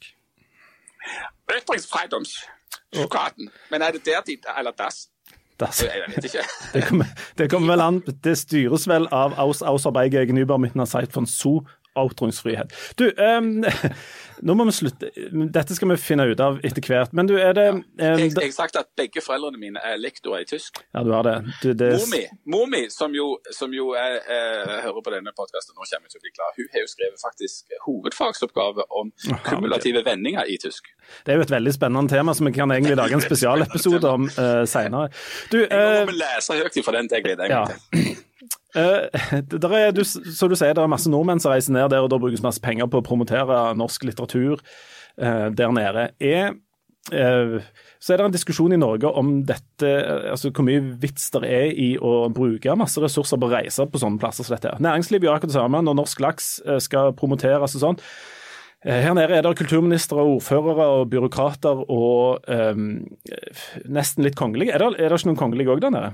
Ytringsfrihetssjokaten. 1.51 3.45
Men 3.71 3.79
er 3.85 3.91
det 3.95 4.03
der 4.07 4.21
de, 4.25 4.33
eller 4.57 4.73
das? 4.75 4.97
Das. 5.57 5.79
Det 6.73 6.81
kommer, 6.81 7.05
det 7.37 7.47
kommer 7.49 7.67
vel 7.73 7.81
an 7.81 8.01
Det 8.23 8.33
styres 8.37 8.87
vel 8.91 9.07
av 9.07 9.37
Aus 9.39 9.61
Ausarbeider 9.63 10.19
gegenüber 10.19 10.57
mit 10.57 10.75
einer 10.75 10.85
Zeit 10.85 11.13
von 11.13 11.25
zu 11.25 11.63
Outringsfrihet. 11.95 12.73
Du, 12.99 13.07
um, 13.17 13.63
nå 14.47 14.55
må 14.57 14.65
vi 14.67 14.75
slutte. 14.75 15.09
Dette 15.55 15.77
skal 15.77 15.91
vi 15.93 15.97
finne 16.01 16.27
ut 16.29 16.41
av 16.43 16.59
etter 16.65 16.83
hvert. 16.83 17.13
Men 17.15 17.29
du, 17.29 17.35
er 17.39 17.55
det 17.57 17.67
um, 17.71 17.81
jeg, 17.99 18.29
jeg, 18.29 18.35
har 18.39 18.53
sagt 18.55 18.79
at 18.79 18.89
begge 18.99 19.23
foreldrene 19.23 19.61
mine 19.61 19.83
er 19.83 19.99
lektorer 20.01 20.43
i 20.43 20.49
tysk. 20.49 20.81
Ja, 20.95 21.05
du 21.07 21.13
har 21.15 21.25
det. 21.27 21.35
Du, 21.63 21.71
det... 21.73 21.91
Mor 21.95 22.11
mi, 22.11 22.21
mor 22.55 22.67
mi 22.71 22.83
som 22.93 23.15
jo, 23.15 23.29
som 23.55 23.73
jo 23.75 23.93
er, 23.99 24.19
er, 24.21 24.75
hører 24.85 25.01
på 25.05 25.15
denne 25.15 25.33
podkasten, 25.37 25.75
nå 25.75 25.87
kommer 25.87 26.09
jeg 26.09 26.15
til 26.15 26.21
å 26.21 26.25
bli 26.25 26.35
glad, 26.35 26.59
hun 26.59 26.69
har 26.75 26.85
jo 26.85 26.91
skrevet 26.91 27.23
faktisk 27.23 27.79
hovedfagsoppgave 27.85 28.87
om 29.01 29.11
kumulative 29.47 30.03
vendinger 30.05 30.51
i 30.51 30.59
tysk. 30.61 30.91
Det 31.25 31.33
er 31.33 31.41
jo 31.41 31.47
et 31.47 31.55
veldig 31.55 31.73
spennende 31.75 32.11
tema 32.11 32.35
som 32.35 32.49
vi 32.49 32.55
kan 32.55 32.71
egentlig 32.75 32.99
lage 32.99 33.17
en 33.17 33.25
spesialepisode 33.29 34.15
om 34.19 34.29
uh, 34.29 34.63
seinere. 34.69 35.09
Du, 35.51 35.61
uh, 35.63 35.67
jeg 35.71 36.07
må 36.11 36.15
uh, 36.15 36.21
lese 36.21 36.61
høyt 36.61 36.81
ifra 36.81 36.99
den 36.99 37.11
jeg 37.11 37.27
gleder 37.27 37.51
meg 37.51 37.75
til. 37.75 38.23
Uh, 38.75 39.07
er, 39.71 39.93
du, 39.95 40.03
så 40.03 40.49
du 40.51 40.57
sier 40.57 40.75
det 40.75 40.83
er 40.83 40.91
masse 40.91 41.11
nordmenn 41.11 41.39
som 41.39 41.53
reiser 41.53 41.71
ned 41.75 41.87
der, 41.93 42.03
og 42.03 42.11
da 42.11 42.19
brukes 42.19 42.43
masse 42.43 42.59
penger 42.63 42.89
på 42.91 42.99
å 42.99 43.05
promotere 43.05 43.69
norsk 43.79 44.03
litteratur 44.09 44.59
uh, 44.59 45.47
der 45.55 45.71
nede. 45.75 46.09
Er, 46.19 46.57
uh, 47.15 47.55
så 48.03 48.13
er 48.13 48.19
det 48.19 48.27
en 48.27 48.35
diskusjon 48.35 48.75
i 48.75 48.81
Norge 48.81 49.07
om 49.15 49.37
dette, 49.47 49.93
altså 50.33 50.51
hvor 50.51 50.67
mye 50.67 50.83
vits 51.01 51.31
det 51.37 51.43
er 51.47 51.71
i 51.71 51.93
å 51.95 52.27
bruke 52.35 52.75
masse 52.75 52.99
ressurser 53.01 53.39
på 53.39 53.47
å 53.47 53.55
reise 53.55 53.87
på 53.87 54.01
sånne 54.01 54.19
plasser 54.19 54.47
som 54.47 54.57
dette. 54.57 54.75
Næringslivet 54.83 55.29
gjør 55.29 55.39
akkurat 55.39 55.55
det 55.55 55.59
samme 55.59 55.83
når 55.87 55.99
norsk 56.01 56.25
laks 56.27 56.51
skal 56.83 57.15
promoteres 57.17 57.77
og 57.79 57.85
sånn. 57.87 58.01
Her 58.85 59.15
nede 59.17 59.33
er 59.33 59.41
det 59.41 59.55
kulturministre, 59.57 60.21
ordførere 60.21 60.85
og 60.99 61.07
byråkrater 61.09 61.79
og 61.89 62.45
um, 62.45 62.99
nesten 63.89 64.27
litt 64.27 64.37
kongelige. 64.37 64.75
Er 64.75 64.83
det, 64.83 64.91
er 64.99 65.09
det 65.09 65.17
ikke 65.17 65.31
noen 65.31 65.39
kongelige 65.39 65.73
òg 65.73 65.81
der 65.81 65.93
nede? 65.95 66.11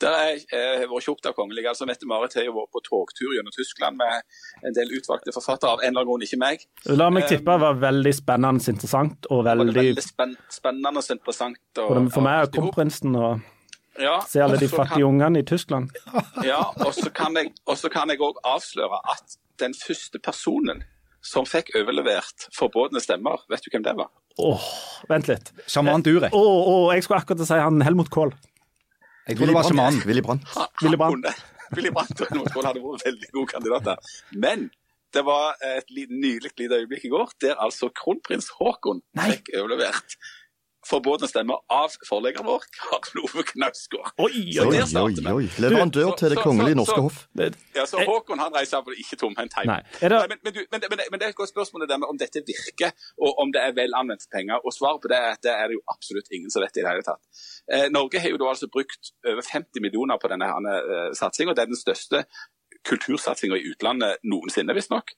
Der 0.00 0.16
er 0.16 0.38
eh, 0.56 0.84
vært 0.88 1.04
tjukt 1.04 1.26
av 1.28 1.34
kongelige. 1.36 1.68
altså 1.68 1.86
Mette-Marit 1.88 2.34
har 2.38 2.46
jo 2.46 2.54
vært 2.56 2.72
på 2.72 2.82
togtur 2.86 3.34
gjennom 3.36 3.52
Tyskland 3.52 3.98
med 4.00 4.22
en 4.64 4.76
del 4.76 4.92
utvalgte 4.96 5.34
forfattere, 5.36 5.76
av 5.76 5.82
en 5.84 5.90
eller 5.90 6.00
annen 6.00 6.10
grunn 6.10 6.24
ikke 6.24 6.40
meg. 6.40 6.64
La 6.88 7.10
meg 7.12 7.28
tippe 7.28 7.52
det 7.52 7.64
var 7.66 7.80
veldig 7.82 8.12
spennende 8.16 8.72
interessant. 8.72 9.28
og 9.28 9.44
veldig... 9.48 9.74
veldig 9.76 10.04
spenn, 10.04 10.36
spennende 10.52 11.02
og 11.02 11.16
interessant. 11.16 11.60
Og, 11.78 11.90
og 11.90 12.12
for 12.14 12.24
meg 12.24 12.46
er 12.46 12.52
kronprinsen 12.54 13.18
og 13.20 13.42
ja, 14.00 14.16
se 14.28 14.40
alle 14.40 14.56
de 14.60 14.68
fattige 14.70 15.02
kan... 15.02 15.10
ungene 15.10 15.42
i 15.42 15.46
Tyskland. 15.46 15.92
Ja, 16.50 16.62
og 16.80 16.94
så 16.94 17.10
kan 17.12 17.36
jeg 18.12 18.22
òg 18.24 18.40
avsløre 18.46 19.02
at 19.12 19.36
den 19.60 19.76
første 19.76 20.18
personen 20.22 20.84
som 21.20 21.44
fikk 21.44 21.74
overlevert 21.76 22.48
forbudne 22.56 23.02
stemmer, 23.04 23.42
vet 23.52 23.64
du 23.64 23.68
hvem 23.74 23.84
det 23.84 23.92
var? 23.98 24.08
Åh, 24.40 24.54
oh, 24.56 24.68
Vent 25.10 25.28
litt. 25.28 25.50
Sjaman 25.68 26.04
Durek. 26.06 26.32
Oh, 26.32 26.86
oh, 26.86 26.86
jeg 26.94 27.04
skulle 27.04 27.20
akkurat 27.20 27.44
si 27.44 27.58
han 27.60 27.82
Helmut 27.84 28.08
Kohl. 28.14 28.32
Jeg 29.28 29.36
tror 29.38 29.50
det 29.50 29.54
var 29.54 29.68
sjamanen. 29.68 30.02
Willy 30.08 30.22
Brandt. 30.24 30.52
Willy 30.82 30.98
Brandt. 31.00 31.26
Willy 31.76 31.92
Brandt 31.94 32.22
og 32.24 32.34
Nordskål 32.34 32.66
hadde 32.66 32.82
vært 32.84 33.06
veldig 33.06 33.32
gode 33.36 33.52
kandidater. 33.52 34.12
Men 34.32 34.70
det 35.14 35.22
var 35.26 35.58
et 35.66 35.88
nydelig 35.90 36.52
lite 36.58 36.78
øyeblikk 36.82 37.06
i 37.08 37.12
går 37.12 37.32
der 37.42 37.58
altså 37.62 37.90
kronprins 37.94 38.50
Haakon 38.58 39.02
fikk 39.18 39.50
overlevert 39.58 40.16
forbudne 40.90 41.28
stemmer 41.30 41.60
av 41.72 41.94
forleggeren 42.08 42.48
vår, 42.48 42.66
Karl 42.76 43.22
Ove 43.22 43.44
Knausgård. 43.52 44.12
Oi, 44.20 44.30
oi, 44.60 44.80
Oi, 45.00 45.14
oi. 45.32 45.46
Leverandør 45.62 46.12
til 46.18 46.34
Det 46.34 46.42
kongelige 46.42 46.78
norske 46.78 46.98
hoff. 46.98 47.22
Ja, 47.76 47.86
så 47.88 48.02
Håkon 48.06 48.42
han 48.42 48.54
reiser 48.56 48.78
iallfall 48.78 48.98
ikke 49.00 49.18
tomhendt 49.20 49.56
hjem. 49.58 49.72
Men, 50.02 50.36
men, 50.44 50.58
men, 50.72 50.84
men, 50.90 51.04
men 51.12 51.20
det 51.20 51.28
er 51.28 51.34
et 51.34 51.38
godt 51.38 51.52
spørsmål 51.52 51.84
det 51.84 51.90
der 51.92 52.02
med 52.02 52.12
om 52.12 52.20
dette 52.20 52.42
virker, 52.46 52.94
og 53.22 53.42
om 53.42 53.54
det 53.54 53.62
er 53.62 53.74
vel 53.76 53.96
anvendte 53.96 54.30
penger. 54.32 54.62
Og 54.64 54.74
Svaret 54.74 55.02
på 55.02 55.10
det 55.12 55.18
er 55.18 55.34
at 55.34 55.42
det 55.46 55.54
er 55.54 55.70
det 55.70 55.78
jo 55.78 55.84
absolutt 55.94 56.30
ingen 56.34 56.52
som 56.52 56.64
vet 56.64 56.76
i 56.76 56.84
det 56.84 56.90
hele 56.90 57.06
tatt. 57.06 57.42
Eh, 57.72 57.88
Norge 57.92 58.22
har 58.22 58.32
jo 58.32 58.40
da 58.40 58.50
altså 58.52 58.70
brukt 58.72 59.12
over 59.26 59.44
50 59.46 59.84
millioner 59.84 60.20
på 60.20 60.30
denne 60.32 60.48
uh, 60.50 61.10
satsinga. 61.16 61.54
Det 61.54 61.64
er 61.64 61.72
den 61.72 61.78
største 61.80 62.24
kultursatsinga 62.88 63.58
i 63.58 63.72
utlandet 63.72 64.22
noensinne, 64.24 64.74
visstnok. 64.76 65.12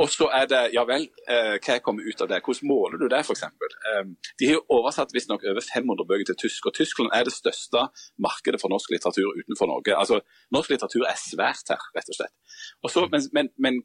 Og 0.00 0.08
så 0.08 0.28
er 0.32 0.46
det 0.48 0.60
ja 0.72 0.84
vel, 0.88 1.04
eh, 1.28 1.58
hva 1.60 1.76
kommer 1.84 2.06
ut 2.06 2.22
av 2.24 2.30
det? 2.30 2.40
Hvordan 2.44 2.68
måler 2.70 3.00
du 3.00 3.08
det, 3.12 3.20
f.eks.? 3.26 3.42
Eh, 3.44 4.04
de 4.40 4.48
har 4.48 4.56
jo 4.56 4.64
oversatt 4.78 5.12
visstnok 5.12 5.44
over 5.50 5.60
500 5.66 6.08
bøker 6.08 6.30
til 6.30 6.38
tysk, 6.46 6.70
og 6.70 6.76
Tyskland 6.78 7.12
er 7.12 7.28
det 7.28 7.34
største 7.36 7.84
markedet 8.16 8.60
for 8.62 8.72
norsk 8.72 8.94
litteratur 8.94 9.36
utenfor 9.42 9.68
Norge. 9.68 9.96
Altså, 9.98 10.22
Norsk 10.54 10.72
litteratur 10.72 11.04
er 11.08 11.20
svært 11.20 11.74
her, 11.74 11.84
rett 11.96 12.08
og 12.08 12.18
slett. 12.18 12.34
Og 12.82 12.94
så, 12.94 13.04
men, 13.12 13.28
men, 13.36 13.52
men 13.60 13.82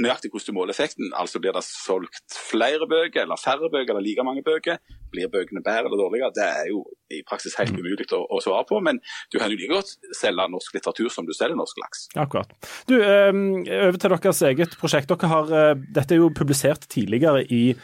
nøyaktig 0.00 0.30
hvordan 0.32 0.48
du 0.48 0.56
måler 0.56 0.72
effekten, 0.72 1.10
altså 1.12 1.38
blir 1.42 1.52
det 1.52 1.62
solgt 1.66 2.32
flere 2.32 2.86
bøker 2.88 3.26
eller 3.26 3.36
færre 3.36 3.68
bøker 3.70 3.92
eller 3.92 4.04
like 4.06 4.24
mange 4.24 4.42
bøker, 4.46 4.78
blir 5.12 5.28
bøkene 5.28 5.60
bedre 5.62 5.84
eller 5.90 6.00
dårligere, 6.00 6.30
det 6.32 6.46
er 6.46 6.70
jo 6.70 6.80
i 7.12 7.20
praksis 7.28 7.54
helt 7.60 7.74
umulig 7.76 8.06
å, 8.16 8.22
å 8.32 8.40
svare 8.40 8.64
på. 8.64 8.78
Men 8.80 9.02
du 9.30 9.36
kan 9.38 9.50
jo 9.52 9.58
like 9.58 9.68
godt 9.68 9.92
selge 10.16 10.46
norsk 10.48 10.78
litteratur 10.78 11.10
som 11.12 11.26
du 11.28 11.34
selger 11.36 11.58
norsk 11.60 11.76
laks. 11.82 12.06
Akkurat. 12.16 12.48
Du, 12.88 12.96
eh, 13.02 13.28
Over 13.32 13.98
til 14.00 14.14
deres 14.16 14.40
eget 14.48 14.78
prosjekt. 14.80 15.12
Dere 15.12 15.28
har, 15.28 15.52
eh, 15.52 15.74
dette 15.92 16.16
er 16.16 16.22
jo 16.22 16.30
publisert 16.32 16.88
tidligere 16.88 17.44
i 17.52 17.74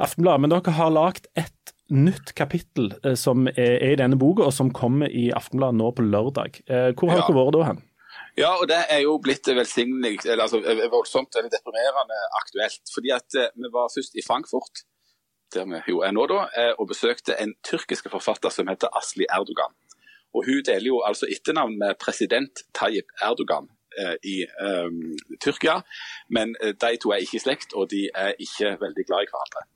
Aftenbladet, 0.00 0.40
men 0.40 0.50
dere 0.54 0.72
har 0.78 0.90
lagd 0.96 1.28
et 1.36 1.52
nytt 1.90 2.32
kapittel 2.38 2.92
eh, 3.04 3.16
som 3.18 3.48
er, 3.50 3.76
er 3.82 3.92
i 3.92 4.00
denne 4.00 4.16
boka, 4.16 4.46
og 4.48 4.54
som 4.56 4.70
kommer 4.72 5.10
i 5.12 5.28
Aftenbladet 5.36 5.76
nå 5.76 5.92
på 5.98 6.04
lørdag. 6.08 6.62
Eh, 6.70 6.92
hvor 6.96 7.10
har 7.12 7.20
Ja. 7.20 7.26
dere 7.28 7.36
vært 7.36 7.56
da 7.58 7.64
hen? 7.68 7.82
Ja, 8.38 8.54
og 8.60 8.68
det 8.70 8.78
er 8.88 9.02
jo 9.02 9.16
blitt 9.22 9.48
eller 9.48 10.42
altså 10.42 10.60
voldsomt 10.92 11.36
eller 11.36 11.50
deprimerende 11.50 12.18
aktuelt. 12.38 12.82
Fordi 12.94 13.10
at 13.14 13.36
eh, 13.38 13.50
vi 13.56 13.72
var 13.72 13.90
først 13.94 14.14
i 14.14 14.24
Frankfurt, 14.26 14.84
der 15.54 15.66
vi 15.66 15.82
jo 15.88 16.00
er 16.06 16.14
nå 16.14 16.26
da, 16.30 16.46
eh, 16.56 16.72
og 16.78 16.88
besøkte 16.88 17.36
en 17.42 17.54
tyrkisk 17.66 18.10
forfatter 18.10 18.54
som 18.54 18.70
heter 18.70 18.92
Asli 18.96 19.26
Erdogan. 19.30 19.74
Og 20.34 20.46
hun 20.46 20.62
deler 20.66 20.86
jo 20.86 21.02
altså 21.02 21.26
etternavn 21.26 21.78
med 21.78 21.98
president 21.98 22.62
Tayyip 22.74 23.10
Erdogan 23.22 23.66
eh, 23.98 24.14
i 24.22 24.36
eh, 24.42 24.90
Tyrkia. 25.42 25.80
Men 26.28 26.54
eh, 26.62 26.74
de 26.74 26.96
to 27.02 27.10
er 27.10 27.24
ikke 27.24 27.40
i 27.40 27.44
slekt, 27.46 27.74
og 27.74 27.90
de 27.90 28.08
er 28.14 28.38
ikke 28.38 28.76
veldig 28.84 29.06
glad 29.08 29.26
i 29.26 29.30
hverandre. 29.32 29.66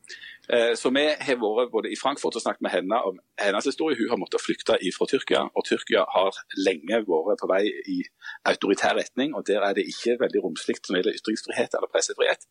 Eh, 0.53 0.75
Så 0.77 0.91
vi 0.93 1.05
har 1.27 1.37
vært 1.41 1.73
både 1.73 1.91
i 1.93 1.97
Frankfurt 1.97 2.37
og 2.37 2.43
snakket 2.43 2.63
med 2.63 2.71
henne 2.71 2.99
om 3.09 3.19
hennes 3.41 3.65
historie. 3.65 3.97
Hun 3.97 4.11
har 4.13 4.21
måttet 4.21 4.45
flykte 4.45 4.77
fra 4.97 5.07
Tyrkia, 5.07 5.43
og 5.57 5.65
Tyrkia 5.65 6.05
har 6.17 6.33
lenge 6.67 7.01
vært 7.09 7.41
på 7.41 7.49
vei 7.49 7.65
i 7.89 8.03
autoritær 8.45 8.95
retning. 9.01 9.35
og 9.35 9.47
Der 9.47 9.63
er 9.63 9.73
det 9.73 9.87
ikke 9.89 10.19
veldig 10.21 10.41
romslig 10.45 10.77
som 10.85 10.97
gjelder 10.97 11.17
ytringsfrihet 11.17 11.73
eller 11.75 11.89
pressefrihet. 11.93 12.45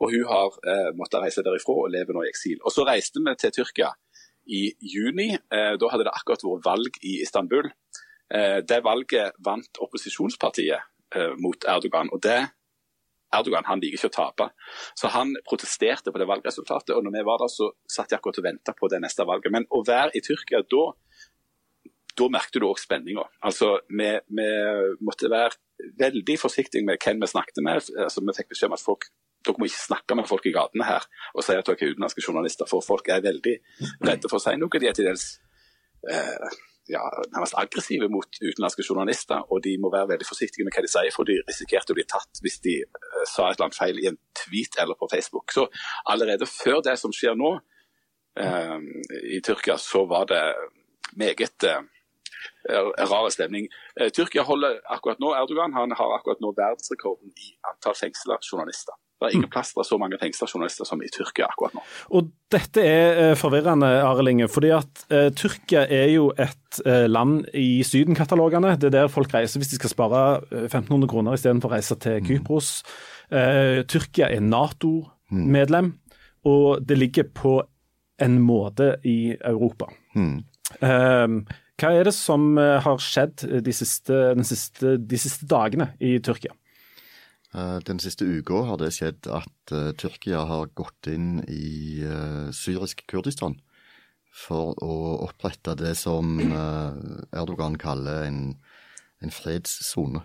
Og 0.00 0.12
Hun 0.12 0.24
har 0.28 0.48
eh, 0.70 0.90
måttet 0.98 1.22
reise 1.24 1.42
derifra 1.42 1.72
og 1.72 1.90
lever 1.90 2.12
nå 2.12 2.22
i 2.22 2.32
eksil. 2.32 2.58
Og 2.64 2.72
Så 2.72 2.84
reiste 2.84 3.18
vi 3.24 3.34
til 3.34 3.50
Tyrkia 3.50 3.90
i 4.46 4.72
juni. 4.80 5.30
Eh, 5.34 5.74
da 5.80 5.88
hadde 5.92 6.04
det 6.04 6.14
akkurat 6.14 6.44
vært 6.44 6.68
valg 6.68 6.92
i 7.02 7.22
Istanbul. 7.22 7.70
Eh, 8.30 8.60
det 8.60 8.84
valget 8.84 9.32
vant 9.40 9.80
opposisjonspartiet 9.80 10.80
eh, 11.16 11.32
mot 11.40 11.64
Erdogan. 11.64 12.12
og 12.12 12.22
det 12.22 12.50
Erdogan 13.34 13.66
han 13.68 13.82
liker 13.82 13.98
ikke 13.98 14.10
å 14.10 14.16
tape. 14.16 14.48
Så 14.96 15.10
han 15.12 15.34
protesterte 15.46 16.12
på 16.12 16.20
det 16.20 16.28
valgresultatet. 16.30 16.94
Og 16.96 17.04
når 17.04 17.18
vi 17.18 17.26
var 17.28 17.42
der, 17.42 17.52
så 17.52 17.70
satt 17.90 18.12
jeg 18.12 18.20
akkurat 18.20 18.40
og 18.40 18.48
venta 18.48 18.74
på 18.76 18.90
det 18.92 19.02
neste 19.04 19.26
valget. 19.28 19.52
Men 19.54 19.68
å 19.74 19.82
være 19.86 20.14
i 20.16 20.24
Tyrkia 20.24 20.62
da, 20.64 20.84
da 22.18 22.28
merket 22.32 22.60
du 22.60 22.68
òg 22.70 22.80
spenninga. 22.80 23.26
Altså, 23.44 23.74
vi, 23.88 24.10
vi 24.40 24.48
måtte 25.04 25.30
være 25.32 25.58
veldig 26.00 26.38
forsiktige 26.40 26.86
med 26.86 27.00
hvem 27.04 27.20
vi 27.22 27.30
snakket 27.30 27.62
med. 27.64 27.82
Altså, 28.06 28.24
vi 28.24 28.36
fikk 28.40 28.54
beskjed 28.54 28.72
om 28.72 28.78
at 28.78 28.84
folk 28.84 29.10
dere 29.46 29.60
må 29.60 29.68
ikke 29.68 29.80
snakke 29.80 30.16
med 30.18 30.26
folk 30.28 30.46
i 30.48 30.52
gatene 30.52 30.84
her 30.84 31.04
og 31.30 31.44
si 31.46 31.54
at 31.54 31.68
dere 31.68 31.78
er 31.78 31.92
utenlandske 31.94 32.24
journalister, 32.24 32.66
for 32.68 32.84
folk 32.84 33.06
er 33.12 33.22
veldig 33.24 33.54
redde 34.08 34.30
for 34.30 34.40
å 34.40 34.42
si 34.42 34.56
noe. 34.58 34.80
De 34.82 34.88
er 34.90 34.96
til 34.96 35.06
dels 35.06 35.28
eh, 36.10 36.58
ja, 36.88 37.02
nærmest 37.34 37.56
aggressive 37.60 38.08
mot 38.12 38.40
utenlandske 38.40 38.84
journalister, 38.88 39.42
og 39.52 39.62
de 39.64 39.76
må 39.82 39.90
være 39.92 40.10
veldig 40.12 40.28
forsiktige 40.28 40.66
med 40.66 40.76
hva 40.76 40.84
de 40.84 40.92
sier, 40.92 41.12
for 41.14 41.28
de 41.28 41.38
risikerte 41.48 41.94
å 41.94 41.98
bli 41.98 42.06
tatt 42.08 42.42
hvis 42.44 42.60
de 42.64 42.78
eh, 42.84 43.24
sa 43.28 43.48
et 43.48 43.58
eller 43.58 43.68
annet 43.68 43.80
feil 43.80 44.00
i 44.02 44.08
en 44.10 44.18
tweet 44.42 44.80
eller 44.82 44.98
på 44.98 45.10
Facebook. 45.12 45.52
Så 45.54 45.68
allerede 46.08 46.48
før 46.48 46.82
det 46.86 46.96
som 47.00 47.14
skjer 47.14 47.36
nå 47.38 47.54
eh, 48.40 48.78
i 49.36 49.42
Tyrkia, 49.44 49.78
så 49.82 50.04
var 50.10 50.28
det 50.32 50.42
meget 51.18 51.68
eh, 51.68 51.82
rar 53.10 53.28
stemning. 53.34 53.68
Eh, 54.00 54.10
Tyrkia 54.14 54.46
holder 54.48 54.80
akkurat 54.94 55.20
nå, 55.22 55.34
Erdogan 55.34 55.76
han 55.76 55.92
har 55.98 56.16
akkurat 56.18 56.40
nå 56.44 56.54
verdensrekorden 56.56 57.32
i 57.36 57.54
antall 57.70 57.96
fengsla 57.98 58.40
journalister. 58.42 58.96
Det 59.18 59.26
er 59.26 59.34
ingen 59.34 59.50
plass 59.50 59.72
til 59.74 59.82
så 59.86 59.98
mange 59.98 60.18
fengsla 60.20 60.46
journalister 60.46 60.86
som 60.86 61.00
i 61.02 61.08
Tyrkia 61.10 61.48
akkurat 61.50 61.74
nå. 61.74 61.82
Og 62.14 62.28
dette 62.54 62.82
er 62.86 63.22
eh, 63.22 63.34
forvirrende, 63.38 63.88
Arelinge, 64.06 64.46
fordi 64.50 64.70
at 64.76 65.02
eh, 65.10 65.28
Tyrkia 65.34 65.82
er 65.90 66.12
jo 66.12 66.28
et 66.38 66.78
eh, 66.86 67.08
land 67.10 67.40
i 67.58 67.82
Syden-katalogene. 67.86 68.76
Det 68.78 68.92
er 68.92 68.94
der 68.94 69.10
folk 69.10 69.34
reiser 69.34 69.58
hvis 69.58 69.72
de 69.72 69.80
skal 69.80 69.90
spare 69.90 70.22
eh, 70.52 70.68
1500 70.68 71.10
kroner 71.10 71.34
istedenfor 71.34 71.72
å 71.72 71.74
reise 71.74 71.98
til 71.98 72.22
Kypros. 72.28 72.70
Eh, 73.34 73.82
Tyrkia 73.90 74.30
er 74.36 74.44
Nato-medlem, 74.46 75.96
og 76.46 76.86
det 76.86 77.00
ligger 77.02 77.26
på 77.34 77.56
en 78.22 78.38
måte 78.42 78.94
i 79.06 79.34
Europa. 79.34 79.90
Mm. 80.14 80.38
Eh, 80.78 81.58
hva 81.78 81.90
er 81.94 82.06
det 82.06 82.14
som 82.14 82.52
eh, 82.58 82.78
har 82.86 83.02
skjedd 83.02 83.48
de 83.66 83.74
siste, 83.74 84.14
den 84.38 84.46
siste, 84.46 84.94
de 84.98 85.20
siste 85.20 85.50
dagene 85.50 85.92
i 85.98 86.20
Tyrkia? 86.22 86.54
Eh, 87.54 87.78
Den 87.80 87.98
siste 87.98 88.24
uka 88.24 88.64
har 88.68 88.78
det 88.80 88.92
skjedd 88.96 89.28
at 89.32 89.72
eh, 89.72 89.92
Tyrkia 89.96 90.44
har 90.48 90.72
gått 90.76 91.08
inn 91.08 91.40
i 91.48 92.04
eh, 92.04 92.48
syrisk 92.52 93.06
Kurdistan 93.08 93.56
for 94.38 94.76
å 94.84 94.96
opprette 95.24 95.72
det 95.74 95.94
som 95.98 96.36
Erdogan 96.38 97.74
kaller 97.80 98.28
en, 98.28 98.42
en 99.24 99.32
fredssone. 99.34 100.20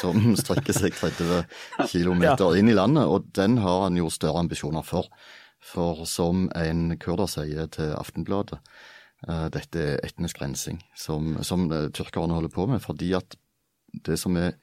Som 0.00 0.34
strekker 0.40 0.76
seg 0.76 0.98
30 0.98 1.46
km 1.88 2.26
inn 2.58 2.68
i 2.68 2.76
landet, 2.76 3.06
og 3.06 3.30
den 3.38 3.56
har 3.62 3.86
han 3.86 3.96
jo 3.96 4.10
større 4.12 4.42
ambisjoner 4.42 4.84
for. 4.84 5.08
For 5.64 6.04
som 6.10 6.50
en 6.58 6.98
kurder 7.00 7.30
sier 7.30 7.70
til 7.72 7.94
Aftenbladet, 7.96 8.58
dette 9.54 9.80
er 9.80 10.04
etnisk 10.04 10.42
rensing 10.42 10.82
som, 10.98 11.38
som 11.46 11.68
tyrkerne 11.70 12.36
holder 12.36 12.52
på 12.52 12.66
med. 12.68 12.82
Fordi 12.84 13.14
at 13.16 13.38
det 14.04 14.18
som 14.20 14.36
er 14.40 14.58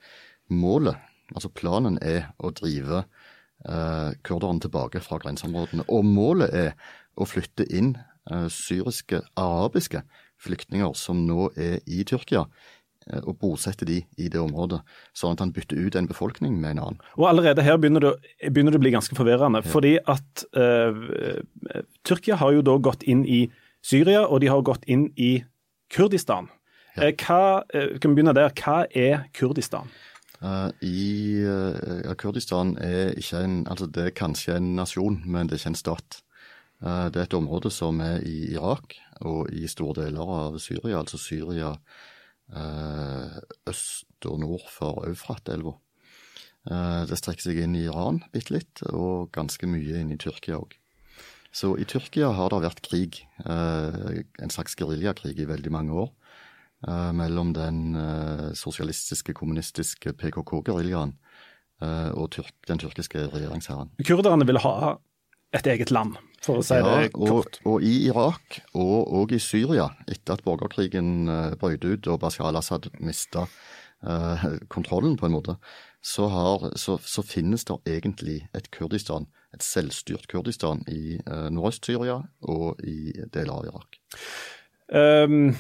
målet 0.53 1.00
Altså 1.36 1.51
planen 1.51 1.98
er 2.03 2.29
å 2.39 2.51
drive 2.55 3.03
eh, 3.03 4.12
kurderne 4.27 4.63
tilbake 4.63 5.01
fra 5.03 5.19
grenseområdene. 5.24 5.88
Og 5.91 6.05
målet 6.07 6.55
er 6.55 6.72
å 7.17 7.27
flytte 7.27 7.67
inn 7.67 7.96
eh, 8.31 8.48
syriske, 8.53 9.24
arabiske 9.39 10.03
flyktninger 10.41 10.93
som 10.98 11.25
nå 11.27 11.50
er 11.57 11.79
i 11.89 12.03
Tyrkia, 12.07 12.46
eh, 13.10 13.22
og 13.24 13.39
bosette 13.41 13.88
de 13.89 14.00
i 14.17 14.29
det 14.31 14.39
området, 14.39 14.79
sånn 15.17 15.36
at 15.36 15.43
han 15.43 15.53
bytter 15.55 15.79
ut 15.81 16.00
en 16.00 16.10
befolkning 16.10 16.60
med 16.62 16.77
en 16.77 16.84
annen. 16.86 17.05
Og 17.19 17.27
allerede 17.31 17.65
her 17.65 17.79
begynner 17.81 18.07
det, 18.07 18.15
begynner 18.48 18.75
det 18.75 18.81
å 18.81 18.86
bli 18.86 18.96
ganske 18.96 19.17
forvirrende. 19.17 19.63
Fordi 19.67 19.98
at 20.05 20.48
uh, 20.55 21.81
Tyrkia 22.07 22.39
har 22.39 22.55
jo 22.55 22.65
da 22.65 22.77
gått 22.79 23.03
inn 23.03 23.25
i 23.25 23.48
Syria, 23.84 24.25
og 24.27 24.41
de 24.43 24.51
har 24.51 24.63
gått 24.67 24.86
inn 24.88 25.10
i 25.15 25.39
Kurdistan. 25.93 26.51
Ja. 26.98 27.12
hva, 27.13 27.63
eh, 27.74 28.00
kan 28.01 28.12
vi 28.12 28.17
begynne 28.17 28.34
der. 28.34 28.50
Hva 28.57 28.86
er 28.89 29.27
Kurdistan? 29.34 29.89
Eh, 30.41 30.70
I 30.86 31.41
uh, 31.50 32.13
Kurdistan 32.17 32.75
er 32.77 33.15
ikke 33.17 33.41
en 33.41 33.58
Altså, 33.67 33.88
det 33.89 34.03
er 34.03 34.15
kanskje 34.15 34.58
en 34.58 34.75
nasjon, 34.77 35.22
men 35.25 35.48
det 35.48 35.58
er 35.58 35.63
ikke 35.63 35.74
en 35.74 35.82
stat. 35.82 36.22
Uh, 36.82 37.10
det 37.10 37.22
er 37.22 37.25
et 37.25 37.38
område 37.38 37.72
som 37.74 38.00
er 38.06 38.22
i 38.22 38.53
Irak 38.53 39.00
og 39.25 39.50
i 39.50 39.65
store 39.67 40.03
deler 40.06 40.29
av 40.29 40.60
Syria, 40.62 41.00
altså 41.00 41.17
Syria 41.17 41.75
øst 43.67 44.24
og 44.24 44.38
nord 44.39 44.70
for 44.72 45.03
Eufrat-elva. 45.03 45.74
Det 46.63 47.17
strekker 47.20 47.44
seg 47.44 47.58
inn 47.60 47.74
i 47.75 47.82
Iran 47.89 48.22
bitte 48.32 48.53
litt, 48.53 48.84
og 48.88 49.34
ganske 49.36 49.67
mye 49.67 50.00
inn 50.00 50.13
i 50.15 50.20
Tyrkia 50.22 50.62
òg. 50.62 50.77
Så 51.51 51.74
i 51.75 51.84
Tyrkia 51.84 52.29
har 52.38 52.53
det 52.53 52.62
vært 52.63 52.79
krig, 52.88 53.20
en 53.44 54.53
slags 54.53 54.79
geriljakrig 54.79 55.36
i 55.44 55.50
veldig 55.50 55.74
mange 55.75 56.00
år 56.06 56.13
eh, 56.88 57.12
mellom 57.15 57.53
den 57.55 57.96
uh, 57.96 58.51
sosialistiske, 58.57 59.34
kommunistiske 59.38 60.13
PKK-geriljaen 60.19 61.15
uh, 61.81 62.12
og 62.13 62.31
tyrk, 62.36 62.53
den 62.69 62.81
tyrkiske 62.81 63.27
regjeringshæren. 63.34 63.93
Kurderne 64.05 64.48
ville 64.48 64.62
ha 64.63 64.96
et 65.55 65.67
eget 65.72 65.93
land, 65.96 66.17
for 66.43 66.60
å 66.60 66.65
si 66.65 66.77
det 66.84 67.10
og, 67.15 67.29
kort. 67.31 67.60
og 67.65 67.86
i 67.86 67.93
Irak 68.10 68.60
og, 68.74 68.98
og 69.22 69.31
i 69.31 69.39
Syria, 69.41 69.89
etter 70.07 70.36
at 70.36 70.43
borgerkrigen 70.46 71.29
brøt 71.57 71.88
ut 71.88 72.10
og 72.12 72.19
Bashar 72.22 72.51
al-Assad 72.51 72.89
mista 73.00 73.48
kontrollen, 74.69 75.15
på 75.17 75.25
en 75.25 75.34
måte, 75.34 75.55
så, 76.05 76.27
har, 76.29 76.67
så, 76.77 77.00
så 77.01 77.24
finnes 77.25 77.63
det 77.65 77.79
egentlig 77.96 78.41
et 78.53 78.67
Kurdistan 78.75 79.25
et 79.55 79.63
selvstyrt 79.65 80.27
Kurdistan 80.31 80.84
i 80.91 81.17
Nordøst-Syria 81.25 82.19
og 82.51 82.84
i 82.86 83.13
deler 83.34 83.53
av 83.55 83.72
Irak. 83.72 84.00
Um, 84.88 85.55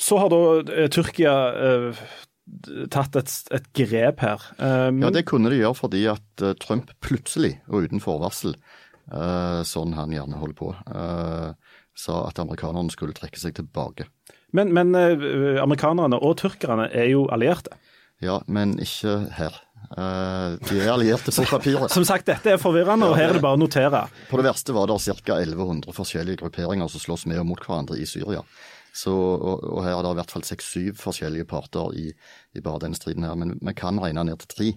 så 0.00 0.18
har 0.22 0.32
da 0.32 0.40
uh, 0.62 0.88
Tyrkia 0.92 1.34
uh, 1.52 2.02
tatt 2.92 3.18
et, 3.20 3.32
et, 3.52 3.70
grep 3.76 4.22
her. 4.24 4.44
Um, 4.56 5.02
ja, 5.04 5.12
det 5.12 5.26
kunne 5.28 5.52
de 5.52 5.60
gjøre 5.60 5.76
fordi 5.76 6.06
at 6.08 6.44
Trump 6.62 6.94
plutselig 7.04 7.58
og 7.68 7.88
uten 7.88 8.00
forvarsel, 8.00 8.56
sånn 9.68 9.94
han 9.96 10.12
gjerne 10.12 10.36
holder 10.36 10.56
på, 10.56 10.66
sa 11.96 12.16
at 12.26 12.40
amerikanerne 12.40 12.92
skulle 12.92 13.16
trekke 13.16 13.40
seg 13.40 13.54
tilbake. 13.56 14.04
Men, 14.52 14.74
men 14.76 14.92
amerikanerne 14.96 16.20
og 16.20 16.34
tyrkerne 16.42 16.90
er 16.92 17.08
jo 17.14 17.22
allierte? 17.32 17.76
Ja, 18.20 18.40
men 18.52 18.76
ikke 18.82 19.14
her. 19.36 19.56
Uh, 19.88 20.58
de 20.68 20.82
er 20.82 20.90
allierte 20.92 21.32
på 21.32 21.44
papiret. 21.48 21.92
Som 21.96 22.04
sagt, 22.04 22.26
dette 22.28 22.52
er 22.52 22.60
forvirrende, 22.60 23.08
og 23.08 23.16
her 23.16 23.30
er 23.30 23.38
det 23.38 23.44
bare 23.44 23.56
å 23.56 23.60
notere. 23.60 24.02
På 24.28 24.40
det 24.40 24.48
verste 24.50 24.74
var 24.76 24.90
det 24.90 24.98
ca. 25.00 25.38
1100 25.38 25.94
forskjellige 25.96 26.42
grupperinger 26.42 26.90
som 26.92 27.02
slåss 27.02 27.24
med 27.30 27.40
og 27.40 27.48
mot 27.48 27.62
hverandre 27.64 27.96
i 27.96 28.04
Syria. 28.08 28.42
Så, 28.94 29.12
og, 29.12 29.62
og, 29.62 29.82
her 29.84 29.96
er 29.96 30.02
det 30.02 30.14
i 30.14 30.18
hvert 30.20 30.32
fall 30.32 30.46
seks-syv 30.46 30.96
forskjellige 30.98 31.46
parter 31.50 31.94
i, 31.94 32.08
i, 32.54 32.62
bare 32.64 32.82
denne 32.86 32.98
striden 32.98 33.26
her. 33.26 33.36
Men 33.38 33.56
vi 33.60 33.74
kan 33.78 34.00
regne 34.02 34.24
ned 34.26 34.40
til 34.42 34.52
tre. 34.54 34.70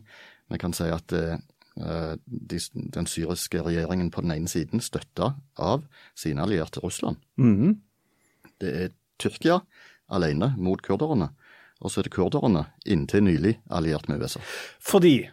Vi 0.51 0.59
kan 0.61 0.75
si 0.77 0.89
at 0.91 1.15
uh, 1.15 2.13
de, 2.25 2.59
den 2.97 3.07
syriske 3.09 3.63
regjeringen 3.65 4.11
på 4.13 4.21
den 4.25 4.35
ene 4.35 4.51
siden 4.51 4.83
støtta 4.83 5.33
av 5.57 5.87
sine 6.17 6.43
allierte 6.43 6.83
Russland. 6.83 7.17
Mm 7.37 7.55
-hmm. 7.57 7.77
Det 8.59 8.83
er 8.83 8.89
Tyrkia 9.19 9.61
alene 10.09 10.53
mot 10.57 10.81
kurderne. 10.81 11.29
Og 11.81 11.91
så 11.91 12.01
er 12.01 12.03
det 12.03 12.13
kurderne, 12.13 12.65
inntil 12.85 13.23
nylig 13.23 13.59
alliert 13.69 14.09
med 14.09 14.21
USA. 14.21 14.39
Fordi 14.79 15.29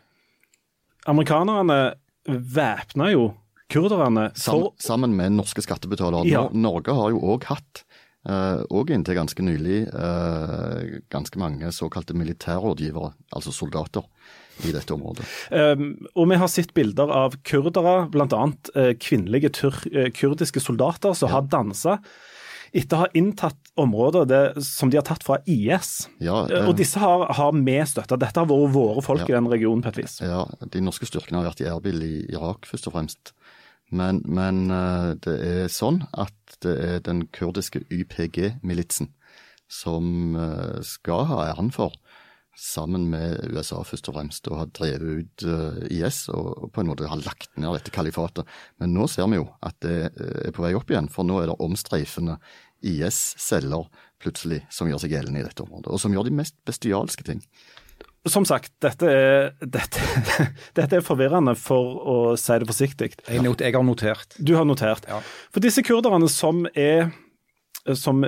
amerikanerne 1.06 1.94
væpna 2.28 3.10
jo 3.12 3.34
kurderne 3.68 4.30
for 4.32 4.40
Sam, 4.40 4.80
Sammen 4.80 5.16
med 5.16 5.36
norske 5.36 5.62
skattebetalere. 5.64 6.26
Ja. 6.28 6.46
Norge 6.52 6.94
har 6.94 7.12
jo 7.12 7.20
òg 7.34 7.48
hatt, 7.50 7.84
òg 8.26 8.90
uh, 8.90 8.94
inntil 8.94 9.16
ganske 9.16 9.44
nylig, 9.44 9.84
uh, 9.94 10.98
ganske 11.12 11.38
mange 11.40 11.70
såkalte 11.72 12.16
militærrådgivere, 12.18 13.12
altså 13.32 13.54
soldater, 13.54 14.06
i 14.66 14.72
dette 14.74 14.90
området. 14.90 15.26
Um, 15.54 15.92
og 16.18 16.32
vi 16.32 16.38
har 16.40 16.50
sett 16.50 16.74
bilder 16.74 17.12
av 17.14 17.36
kurdere, 17.46 18.08
bl.a. 18.10 18.40
Uh, 18.74 18.90
kvinnelige 18.98 19.52
kurdiske 20.18 20.62
soldater 20.62 21.14
som 21.14 21.30
ja. 21.30 21.36
har 21.36 21.46
dansa 21.52 22.00
etter 22.76 22.98
å 22.98 23.04
ha 23.06 23.08
inntatt 23.16 23.70
områder 23.80 24.26
det, 24.28 24.40
som 24.66 24.90
de 24.92 24.98
har 24.98 25.06
tatt 25.08 25.22
fra 25.24 25.38
IS. 25.48 26.08
Ja, 26.20 26.42
eh, 26.52 26.66
og 26.68 26.74
disse 26.76 27.00
har, 27.00 27.24
har 27.38 27.54
vi 27.56 27.76
støtta. 27.88 28.18
Dette 28.20 28.42
har 28.42 28.50
vært 28.50 28.74
våre 28.74 29.04
folk 29.04 29.24
ja, 29.24 29.30
i 29.30 29.36
den 29.38 29.48
regionen 29.48 29.80
på 29.84 29.92
et 29.94 30.02
vis. 30.02 30.18
Ja, 30.20 30.42
de 30.44 30.82
norske 30.84 31.08
styrkene 31.08 31.40
har 31.40 31.48
vært 31.48 31.62
i 31.64 31.70
Erbil 31.70 32.04
i 32.04 32.12
Irak, 32.34 32.68
først 32.68 32.90
og 32.90 32.98
fremst. 32.98 33.32
Men, 33.88 34.20
men 34.28 34.66
det 35.24 35.38
er 35.48 35.72
sånn 35.72 36.02
at 36.12 36.34
det 36.64 36.74
er 36.84 37.04
den 37.06 37.26
kurdiske 37.34 37.84
YPG-militsen 37.92 39.12
som 39.68 40.36
uh, 40.38 40.78
skal 40.86 41.28
ha 41.28 41.42
æren 41.50 41.72
for 41.74 41.94
sammen 42.58 43.04
med 43.12 43.52
USA 43.52 43.84
først 43.86 44.08
og 44.10 44.16
fremst, 44.16 44.48
og 44.50 44.58
har 44.58 44.70
drevet 44.74 45.20
ut 45.22 45.44
uh, 45.46 45.76
IS 45.94 46.24
og, 46.34 46.70
på 46.74 46.82
en 46.82 46.90
måte 46.90 47.06
har 47.06 47.20
lagt 47.22 47.52
ned 47.60 47.76
dette 47.76 47.94
kalifatet. 47.94 48.48
Men 48.82 48.96
nå 48.96 49.06
ser 49.10 49.28
vi 49.30 49.38
jo 49.38 49.46
at 49.62 49.78
det 49.84 50.10
uh, 50.18 50.48
er 50.48 50.54
på 50.56 50.64
vei 50.64 50.72
opp 50.78 50.90
igjen, 50.90 51.10
for 51.12 51.28
nå 51.28 51.38
er 51.42 51.52
det 51.52 51.58
omstreifende 51.62 52.38
IS-celler 52.82 53.86
plutselig 54.22 54.64
som 54.74 54.90
gjør 54.90 55.04
seg 55.04 55.14
gjeldende 55.14 55.42
i 55.42 55.46
dette 55.46 55.62
området, 55.62 55.92
og 55.92 56.02
som 56.02 56.14
gjør 56.14 56.26
de 56.26 56.38
mest 56.40 56.58
bestialske 56.66 57.26
ting. 57.26 57.44
Som 58.26 58.44
sagt, 58.48 58.72
dette 58.82 59.06
er, 59.06 59.52
dette, 59.62 60.02
dette 60.78 60.98
er 60.98 61.04
forvirrende, 61.06 61.54
for 61.58 62.00
å 62.02 62.16
si 62.40 62.58
det 62.58 62.66
forsiktig. 62.68 63.12
Jeg, 63.28 63.44
not, 63.44 63.62
jeg 63.62 63.76
har 63.76 63.86
notert. 63.86 64.34
Du 64.42 64.56
har 64.58 64.66
notert. 64.68 65.06
Ja. 65.08 65.22
For 65.54 65.64
disse 65.64 65.84
kurderne 65.86 66.28
som 66.32 66.66
er 66.74 67.12
som 67.96 68.20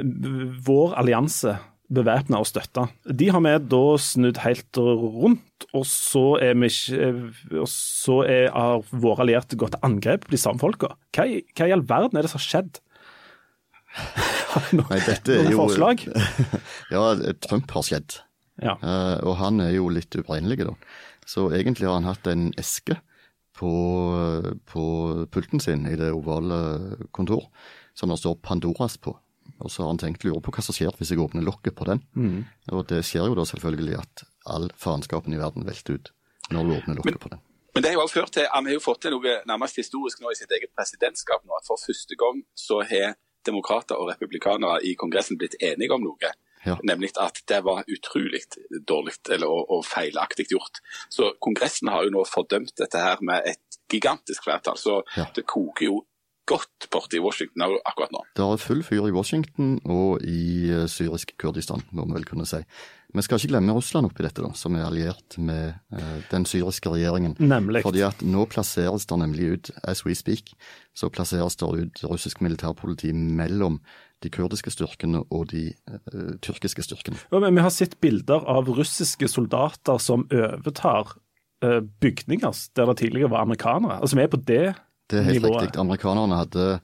vår 0.64 0.94
allianse 1.00 1.56
bevæpna 1.90 2.38
og 2.40 2.47
støtta. 2.47 2.87
De 3.04 3.28
har 3.35 3.42
vi 3.42 3.54
da 3.73 3.82
snudd 4.00 4.38
helt 4.44 4.78
rundt, 4.78 5.66
og 5.75 5.85
så 5.88 6.25
er, 6.42 6.54
vi 6.62 6.70
ikke, 6.70 7.11
og 7.59 7.66
så 7.70 8.20
er, 8.23 8.47
har 8.54 8.85
våre 8.92 9.26
allierte 9.26 9.59
gått 9.59 9.75
til 9.75 9.87
angrep 9.88 10.28
på 10.28 10.37
de 10.37 10.40
samme 10.40 10.62
folka. 10.62 10.94
Hva, 11.16 11.26
hva, 11.26 11.66
i 11.66 11.75
all 11.75 11.85
verden 11.88 12.18
er 12.18 12.26
det 12.26 12.32
som 12.32 12.40
har 12.40 12.47
skjedd? 12.47 12.80
no, 14.78 14.87
Nei, 14.87 15.00
dette 15.02 15.35
er 15.35 15.50
jo 15.50 15.64
forslag? 15.64 16.06
ja, 16.94 17.04
Trump 17.42 17.75
har 17.75 17.87
skjedd. 17.88 18.20
Ja. 18.60 18.76
Uh, 18.82 19.16
og 19.28 19.38
han 19.40 19.60
er 19.64 19.74
jo 19.74 19.88
litt 19.92 20.14
uberegnelig, 20.16 20.68
da. 20.68 20.74
Så 21.28 21.48
egentlig 21.54 21.88
har 21.88 21.98
han 21.98 22.08
hatt 22.08 22.26
en 22.30 22.50
eske 22.60 22.98
på, 23.56 23.72
på 24.68 24.84
pulten 25.32 25.60
sin 25.60 25.84
i 25.88 25.96
det 26.00 26.12
ovale 26.16 26.60
kontor 27.16 27.48
som 27.94 28.12
det 28.12 28.18
står 28.20 28.38
Pandoras 28.44 28.96
på. 28.96 29.14
Og 29.60 29.70
så 29.70 29.84
har 29.84 29.92
han 29.92 30.00
tenkt 30.00 30.24
å 30.24 30.30
lure 30.30 30.42
på 30.44 30.52
hva 30.54 30.64
som 30.64 30.76
skjer 30.76 30.96
hvis 30.96 31.12
jeg 31.12 31.20
åpner 31.20 31.44
lokket 31.44 31.76
på 31.76 31.86
den. 31.88 32.00
Mm. 32.16 32.40
Og 32.73 32.86
det 32.88 33.02
skjer 33.06 33.28
jo 33.28 33.36
da 33.36 33.44
selvfølgelig 33.49 33.99
at 34.00 34.25
all 34.49 34.70
faenskapen 34.80 35.36
i 35.36 35.40
verden 35.40 35.66
velter 35.68 35.99
ut 35.99 36.12
når 36.50 36.66
du 36.66 36.76
åpner 36.78 37.00
lokket 37.00 37.20
på 37.23 37.32
den. 37.34 37.42
Men 37.75 37.84
det 37.84 37.92
har 37.92 38.00
jo 38.00 38.04
også 38.06 38.23
ført 38.23 38.32
til, 38.34 38.46
Han 38.50 38.66
har 38.66 38.75
jo 38.75 38.82
fått 38.82 39.02
til 39.04 39.12
noe 39.14 39.34
nærmest 39.46 39.76
historisk 39.78 40.23
nå 40.23 40.32
i 40.32 40.38
sitt 40.38 40.50
eget 40.50 40.73
presidentskap. 40.75 41.44
nå, 41.44 41.52
at 41.54 41.68
For 41.68 41.78
første 41.78 42.16
gang 42.18 42.42
så 42.54 42.80
har 42.82 43.14
demokrater 43.46 44.00
og 44.00 44.10
republikanere 44.10 44.80
i 44.82 44.96
Kongressen 44.99 45.38
blitt 45.38 45.54
enige 45.60 45.94
om 45.94 46.02
noe. 46.02 46.32
Ja. 46.66 46.76
Nemlig 46.84 47.14
at 47.20 47.40
det 47.49 47.62
var 47.64 47.86
utrolig 47.88 48.42
dårlig 48.88 49.16
eller, 49.30 49.49
og, 49.49 49.64
og, 49.73 49.84
feilaktig 49.88 50.50
gjort. 50.50 50.82
Så 51.08 51.32
Kongressen 51.40 51.88
har 51.92 52.04
jo 52.04 52.14
nå 52.14 52.25
fordømt 52.28 52.75
dette 52.80 53.00
her 53.00 53.23
med 53.25 53.49
et 53.49 53.80
gigantisk 53.90 54.44
flertall. 54.44 54.78
Så 54.78 55.00
ja. 55.16 55.26
det 55.34 55.46
koker 55.49 55.88
jo 55.88 56.02
godt 56.50 56.88
borte 56.90 57.18
i 57.18 57.23
Washington 57.23 57.62
akkurat 57.84 58.12
nå. 58.14 58.25
Det 58.36 58.44
er 58.44 58.60
full 58.60 58.82
fyr 58.86 59.06
i 59.06 59.14
Washington 59.14 59.76
og 59.86 60.25
i 60.26 60.70
uh, 60.73 60.86
syrisk 60.90 61.36
Kurdistan, 61.38 61.84
må 61.94 62.08
vi 62.08 62.16
vel 62.18 62.26
kunne 62.28 62.49
si. 62.49 62.62
Vi 63.10 63.25
skal 63.26 63.40
ikke 63.40 63.52
glemme 63.52 63.75
Russland 63.75 64.06
oppi 64.06 64.23
dette, 64.23 64.42
da, 64.42 64.52
som 64.58 64.76
er 64.78 64.86
alliert 64.86 65.38
med 65.38 65.78
uh, 65.94 66.18
den 66.32 66.46
syriske 66.50 66.92
regjeringen. 66.92 67.36
Nemlig. 67.38 67.84
Fordi 67.86 68.04
at 68.06 68.23
nå 68.26 68.46
plasseres 68.50 69.06
det 69.10 69.18
nemlig 69.23 69.50
ut, 69.54 69.73
as 69.82 70.04
we 70.06 70.16
speak, 70.18 70.54
så 70.96 71.10
plasseres 71.12 71.58
det 71.60 71.70
ut 71.70 72.04
russisk 72.10 72.42
militærpoliti 72.44 73.12
mellom 73.14 73.80
de 74.23 74.30
kurdiske 74.33 74.73
styrkene 74.75 75.23
og 75.30 75.50
de 75.52 75.71
uh, 75.91 76.37
tyrkiske 76.45 76.85
styrkene. 76.87 77.21
Ja, 77.33 77.41
men 77.43 77.56
vi 77.56 77.65
har 77.65 77.75
sett 77.75 77.99
bilder 78.00 78.45
av 78.49 78.69
russiske 78.69 79.28
soldater 79.28 79.99
som 80.02 80.28
overtar 80.30 81.17
bygninger 81.61 82.56
der 82.73 82.87
det 82.89 82.95
tidligere 83.02 83.28
var 83.35 83.43
amerikanere. 83.45 83.99
Altså 84.00 84.17
Vi 84.17 84.23
er 84.23 84.30
på 84.33 84.39
det 84.41 84.63
nivået. 84.65 84.76
det 85.11 85.19
er 85.19 85.23
helt 85.23 85.43
nivået. 85.43 85.63
riktig. 85.63 85.80
Amerikanerne 85.80 86.39
hadde 86.39 86.80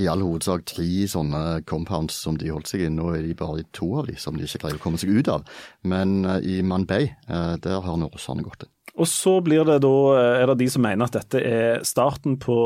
i 0.00 0.08
all 0.08 0.22
hovedsak 0.24 0.64
tre 0.68 0.86
sånne 1.10 1.62
compounds 1.68 2.16
som 2.24 2.38
de 2.40 2.50
holdt 2.52 2.70
seg 2.70 2.86
i. 2.86 2.92
Nå 2.92 3.10
er 3.12 3.26
de 3.26 3.34
bare 3.36 3.60
i 3.60 3.66
to 3.76 3.90
av 4.00 4.08
de 4.08 4.16
som 4.20 4.38
de 4.38 4.46
ikke 4.46 4.64
greier 4.64 4.78
å 4.78 4.82
komme 4.82 5.00
seg 5.00 5.12
ut 5.12 5.30
av. 5.32 5.44
Men 5.88 6.22
uh, 6.24 6.38
i 6.40 6.60
Manbay, 6.64 7.10
uh, 7.28 7.58
der 7.62 7.82
har 7.84 7.98
nå 8.00 8.08
russerne 8.12 8.44
gått 8.46 8.66
inn. 8.66 8.72
Og 9.00 9.08
så 9.08 9.38
blir 9.40 9.64
det 9.64 9.78
da, 9.84 9.92
eh, 10.18 10.42
er 10.42 10.50
det 10.50 10.58
de 10.60 10.68
som 10.70 10.84
mener 10.84 11.08
at 11.08 11.16
dette 11.16 11.40
er 11.40 11.84
starten 11.86 12.36
på 12.40 12.56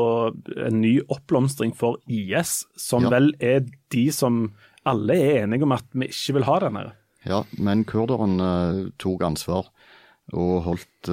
en 0.59 0.81
ny 0.81 0.97
oppblomstring 1.07 1.71
for 1.75 2.01
IS, 2.07 2.65
som 2.75 3.07
ja. 3.07 3.11
vel 3.15 3.31
er 3.39 3.63
de 3.93 4.07
som 4.11 4.49
alle 4.87 5.15
er 5.15 5.45
enige 5.45 5.63
om 5.63 5.75
at 5.75 5.87
vi 5.93 6.09
ikke 6.11 6.39
vil 6.39 6.47
ha 6.47 6.57
denne. 6.63 6.83
Ja, 7.27 7.43
men 7.59 7.85
kurderen 7.87 8.39
uh, 8.39 8.89
tok 8.99 9.23
ansvar 9.23 9.71
og 10.35 10.65
holdt 10.65 11.07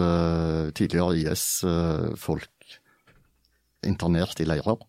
tidligere 0.74 1.14
IS-folk 1.20 2.50
internert 3.86 4.40
i 4.42 4.46
leirer. 4.48 4.80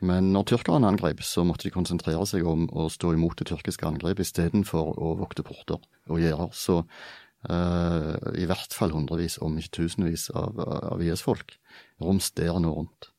Men 0.00 0.30
når 0.32 0.46
tyrkerne 0.48 0.88
angrep, 0.88 1.20
så 1.20 1.44
måtte 1.44 1.66
de 1.66 1.74
konsentrere 1.74 2.24
seg 2.24 2.46
om 2.48 2.64
å 2.72 2.86
stå 2.88 3.12
imot 3.12 3.36
det 3.36 3.50
tyrkiske 3.50 3.84
angrepet 3.84 4.24
istedenfor 4.24 4.94
å 4.96 5.12
vokte 5.20 5.44
porter 5.44 5.84
og 6.08 6.22
gjerder. 6.22 6.48
Så 6.56 6.80
uh, 6.80 7.27
i 7.46 8.46
hvert 8.50 8.74
fall 8.74 8.90
hundrevis, 8.90 9.36
om 9.38 9.54
ikke 9.60 9.76
tusenvis, 9.78 10.28
av, 10.34 10.58
av 10.58 11.02
IS-folk 11.04 11.54
romsterer 12.02 12.58
nå 12.62 12.72
rundt. 12.74 13.12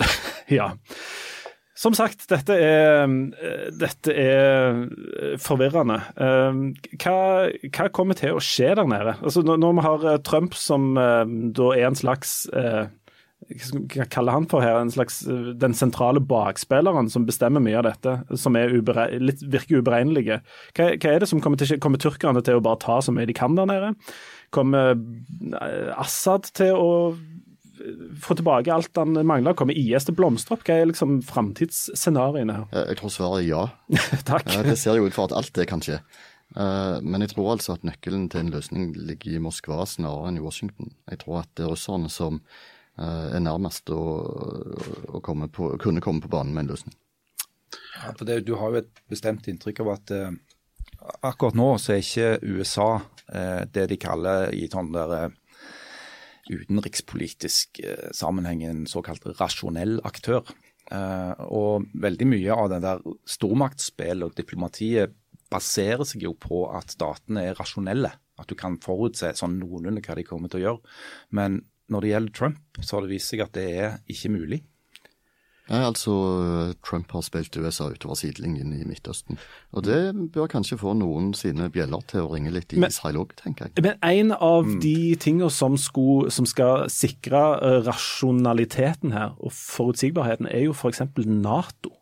ja. 0.58 0.72
Som 1.80 1.94
sagt, 1.96 2.26
dette 2.28 2.52
er, 2.60 3.06
dette 3.72 4.12
er 4.12 4.82
forvirrende. 5.40 5.96
Eh, 6.12 6.58
hva, 7.00 7.14
hva, 7.48 7.86
kommer 7.96 8.18
til 8.18 8.36
å 8.36 8.42
skje 8.44 8.74
der 8.76 8.90
nede? 8.90 9.14
Altså, 9.22 9.40
når 9.46 9.78
vi 9.78 9.84
har 9.86 10.04
Trump 10.26 10.58
som 10.60 10.90
eh, 11.00 11.22
da 11.56 11.70
er 11.78 11.86
en 11.88 11.96
slags 11.96 12.42
hva 13.50 14.06
kaller 14.10 14.36
han 14.36 14.46
for 14.50 14.62
her, 14.64 14.78
en 14.78 14.92
slags, 14.92 15.20
eh, 15.26 15.52
den 15.58 15.74
sentrale 15.74 16.22
bakspilleren 16.22 17.10
som 17.10 17.26
bestemmer 17.26 17.62
mye 17.62 17.78
av 17.80 17.88
dette, 17.88 18.38
som 18.38 18.54
litt, 18.54 19.42
virker 19.42 19.82
uberegnelige. 19.82 20.40
Hva, 20.76 20.92
hva, 20.94 21.10
er 21.10 21.20
det 21.22 21.30
som 21.30 21.42
kommer 21.42 21.58
til 21.58 21.78
Kommer 21.80 22.00
tyrkerne 22.02 22.42
til 22.44 22.58
å 22.58 22.64
bare 22.64 22.80
ta 22.82 23.00
så 23.02 23.12
mye 23.14 23.26
de 23.26 23.36
kan 23.36 23.54
der 23.56 23.68
nede? 23.70 23.92
Kommer 24.54 24.94
eh, 24.94 25.92
Assad 25.98 26.50
til 26.54 26.74
å 26.76 26.90
få 28.20 28.36
tilbake 28.36 28.72
alt 28.74 28.96
han 29.00 29.14
mangler? 29.26 29.56
Kommer 29.56 29.78
IS 29.78 30.06
til 30.06 30.14
å 30.14 30.20
blomstre 30.20 30.56
opp? 30.56 30.66
Hva 30.66 30.80
er 30.80 30.90
liksom 30.90 31.20
framtidsscenarioene 31.26 32.58
her? 32.58 32.66
Jeg 32.90 33.00
tror 33.00 33.14
svaret 33.14 33.44
er 33.44 33.48
ja. 33.48 33.62
Takk. 34.30 34.50
Det 34.66 34.76
ser 34.78 35.00
jo 35.00 35.08
ut 35.08 35.16
for 35.16 35.30
at 35.30 35.36
alt 35.38 35.54
det 35.56 35.68
kan 35.70 35.82
skje. 35.84 36.00
Eh, 36.56 36.96
men 37.02 37.22
jeg 37.24 37.34
tror 37.34 37.54
altså 37.54 37.76
at 37.76 37.86
nøkkelen 37.86 38.28
til 38.30 38.44
en 38.44 38.52
løsning 38.54 38.90
ligger 38.98 39.38
i 39.38 39.42
Moskva 39.42 39.84
snarere 39.86 40.32
enn 40.32 40.40
i 40.40 40.44
Washington. 40.44 40.92
Jeg 41.10 41.22
tror 41.24 41.42
at 41.44 41.50
det 41.56 41.66
er 41.66 41.72
russerne 41.72 42.10
som 42.12 42.40
eh, 42.40 42.68
er 42.98 43.40
nærmest 43.40 43.90
å, 43.94 44.00
å 45.08 45.20
komme 45.24 45.48
på, 45.48 45.74
kunne 45.80 46.02
komme 46.04 46.20
på 46.24 46.32
banen 46.32 46.54
med 46.54 46.66
en 46.66 46.72
løsning. 46.74 46.96
Ja, 48.00 48.14
for 48.16 48.24
det, 48.24 48.40
Du 48.46 48.56
har 48.56 48.72
jo 48.72 48.80
et 48.82 49.02
bestemt 49.10 49.48
inntrykk 49.50 49.82
av 49.84 49.92
at 49.94 50.12
eh, 50.14 50.32
akkurat 51.26 51.58
nå 51.58 51.74
så 51.80 51.94
er 51.94 52.02
ikke 52.04 52.30
USA 52.46 52.90
eh, 53.28 53.62
det 53.72 53.86
de 53.92 54.00
kaller 54.00 54.54
i 54.56 54.66
sånn 54.72 54.92
der 54.94 55.14
eh, 55.18 55.36
utenrikspolitisk 56.50 57.82
eh, 57.84 58.10
sammenheng 58.16 58.64
en 58.66 58.84
såkalt 58.90 59.26
rasjonell 59.40 60.00
aktør. 60.08 60.48
Eh, 60.90 61.44
og 61.46 61.90
veldig 62.02 62.28
mye 62.30 62.56
av 62.56 62.70
den 62.72 62.86
der 62.86 63.04
stormaktsspillet 63.28 64.26
og 64.26 64.38
diplomatiet 64.38 65.16
baserer 65.50 66.06
seg 66.06 66.24
jo 66.28 66.34
på 66.38 66.64
at 66.72 66.94
statene 66.94 67.50
er 67.50 67.58
rasjonelle. 67.58 68.12
At 68.40 68.48
du 68.48 68.56
kan 68.56 68.78
forutse 68.80 69.34
sånn 69.36 69.58
noenlunde 69.60 70.02
hva 70.06 70.16
de 70.16 70.24
kommer 70.24 70.50
til 70.50 70.62
å 70.62 70.64
gjøre. 70.64 70.94
Men 71.36 71.60
når 71.90 72.00
det 72.06 72.12
gjelder 72.14 72.36
Trump, 72.38 72.60
så 72.80 72.96
har 72.96 73.06
det 73.06 73.12
vist 73.16 73.32
seg 73.32 73.42
at 73.44 73.52
det 73.56 73.68
er 73.84 73.96
ikke 74.10 74.30
mulig. 74.32 74.62
Nei, 75.70 75.84
altså 75.86 76.12
Trump 76.82 77.12
har 77.14 77.22
spilt 77.22 77.54
USA 77.54 77.84
utover 77.92 78.18
sidelinjen 78.18 78.72
i 78.74 78.80
Midtøsten. 78.88 79.38
Og 79.70 79.84
det 79.86 80.00
bør 80.34 80.48
kanskje 80.50 80.78
få 80.80 80.96
noen 80.98 81.28
sine 81.38 81.68
bjeller 81.70 82.02
til 82.10 82.24
å 82.24 82.32
ringe 82.32 82.50
litt 82.50 82.74
i 82.74 82.80
Men- 82.82 82.90
Israel 82.90 83.20
òg, 83.22 83.36
tenker 83.38 83.68
jeg. 83.68 83.84
Men 83.86 83.94
en 84.02 84.32
av 84.34 84.66
de 84.82 85.14
tingene 85.22 85.50
som, 85.54 85.78
som 85.78 86.48
skal 86.50 86.88
sikre 86.90 87.42
eh, 87.62 87.78
rasjonaliteten 87.86 89.14
her, 89.14 89.36
og 89.38 89.54
forutsigbarheten, 89.54 90.50
er 90.50 90.64
jo 90.66 90.74
f.eks. 90.74 91.04
Nato. 91.30 91.94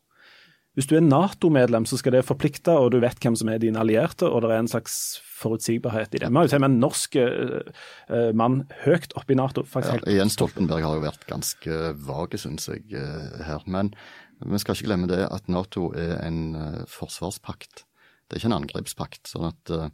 Hvis 0.79 0.87
du 0.87 0.95
er 0.95 1.03
Nato-medlem, 1.03 1.89
så 1.91 1.97
skal 1.99 2.15
det 2.15 2.27
forplikte, 2.29 2.71
og 2.71 2.93
du 2.95 3.01
vet 3.03 3.19
hvem 3.19 3.35
som 3.35 3.49
er 3.51 3.59
dine 3.59 3.81
allierte, 3.83 4.29
og 4.31 4.45
det 4.45 4.53
er 4.55 4.61
en 4.63 4.71
slags 4.71 5.19
forutsigbarhet 5.41 6.15
i 6.15 6.21
det. 6.23 6.29
Vi 6.31 6.39
har 6.39 6.47
jo 6.47 6.53
til 6.53 6.61
og 6.61 6.63
med 6.63 6.71
en 6.71 6.79
norsk 6.85 7.19
eh, 7.19 8.29
mann 8.39 8.61
høyt 8.85 9.17
oppe 9.19 9.35
i 9.35 9.39
Nato. 9.41 9.65
faktisk 9.67 10.07
Ja, 10.07 10.21
Jens 10.21 10.39
Stoltenberg 10.39 10.87
har 10.87 10.95
jo 10.95 11.03
vært 11.03 11.27
ganske 11.27 11.81
vage, 12.07 12.39
syns 12.39 12.71
jeg, 12.71 12.87
eh, 12.95 13.43
her. 13.49 13.67
Men 13.67 13.91
vi 14.39 14.63
skal 14.63 14.79
ikke 14.79 14.93
glemme 14.93 15.11
det 15.11 15.25
at 15.27 15.51
Nato 15.51 15.89
er 15.99 16.15
en 16.23 16.55
forsvarspakt. 16.87 17.83
Det 18.29 18.37
er 18.37 18.43
ikke 18.43 18.51
en 18.53 18.61
angrepspakt. 18.61 19.25
sånn 19.31 19.49
at 19.49 19.73
uh, 19.73 19.89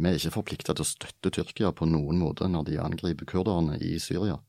vi 0.00 0.10
er 0.10 0.18
ikke 0.18 0.38
forplikta 0.40 0.74
til 0.74 0.82
å 0.86 0.88
støtte 0.88 1.30
Tyrkia 1.30 1.70
på 1.76 1.86
noen 1.86 2.18
måte 2.18 2.48
når 2.50 2.70
de 2.70 2.80
angriper 2.82 3.28
kurderne 3.28 3.78
i 3.78 3.98
Syria. 4.02 4.40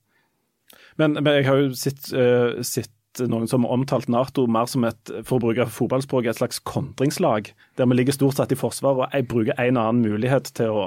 Men, 0.97 1.19
men 1.19 1.33
jeg 1.35 1.45
har 1.49 1.59
jo 1.59 1.73
sett, 1.77 2.07
uh, 2.15 2.63
sett 2.65 2.94
noen 3.23 3.47
som 3.49 3.65
har 3.65 3.73
omtalt 3.75 4.09
Nato 4.11 4.45
mer 4.51 4.67
som 4.71 4.85
et 4.87 5.11
for 5.27 5.37
å 5.37 5.43
bruke 5.47 5.67
fotballspråket, 5.71 6.33
et 6.35 6.41
slags 6.41 6.61
kontringslag, 6.67 7.51
der 7.79 7.89
vi 7.89 7.97
ligger 7.97 8.15
stort 8.15 8.39
sett 8.39 8.53
i 8.55 8.59
forsvar 8.59 9.01
og 9.01 9.15
jeg 9.15 9.27
bruker 9.31 9.57
en 9.61 9.79
og 9.79 9.89
annen 9.89 10.05
mulighet 10.05 10.51
til 10.57 10.73
å 10.73 10.85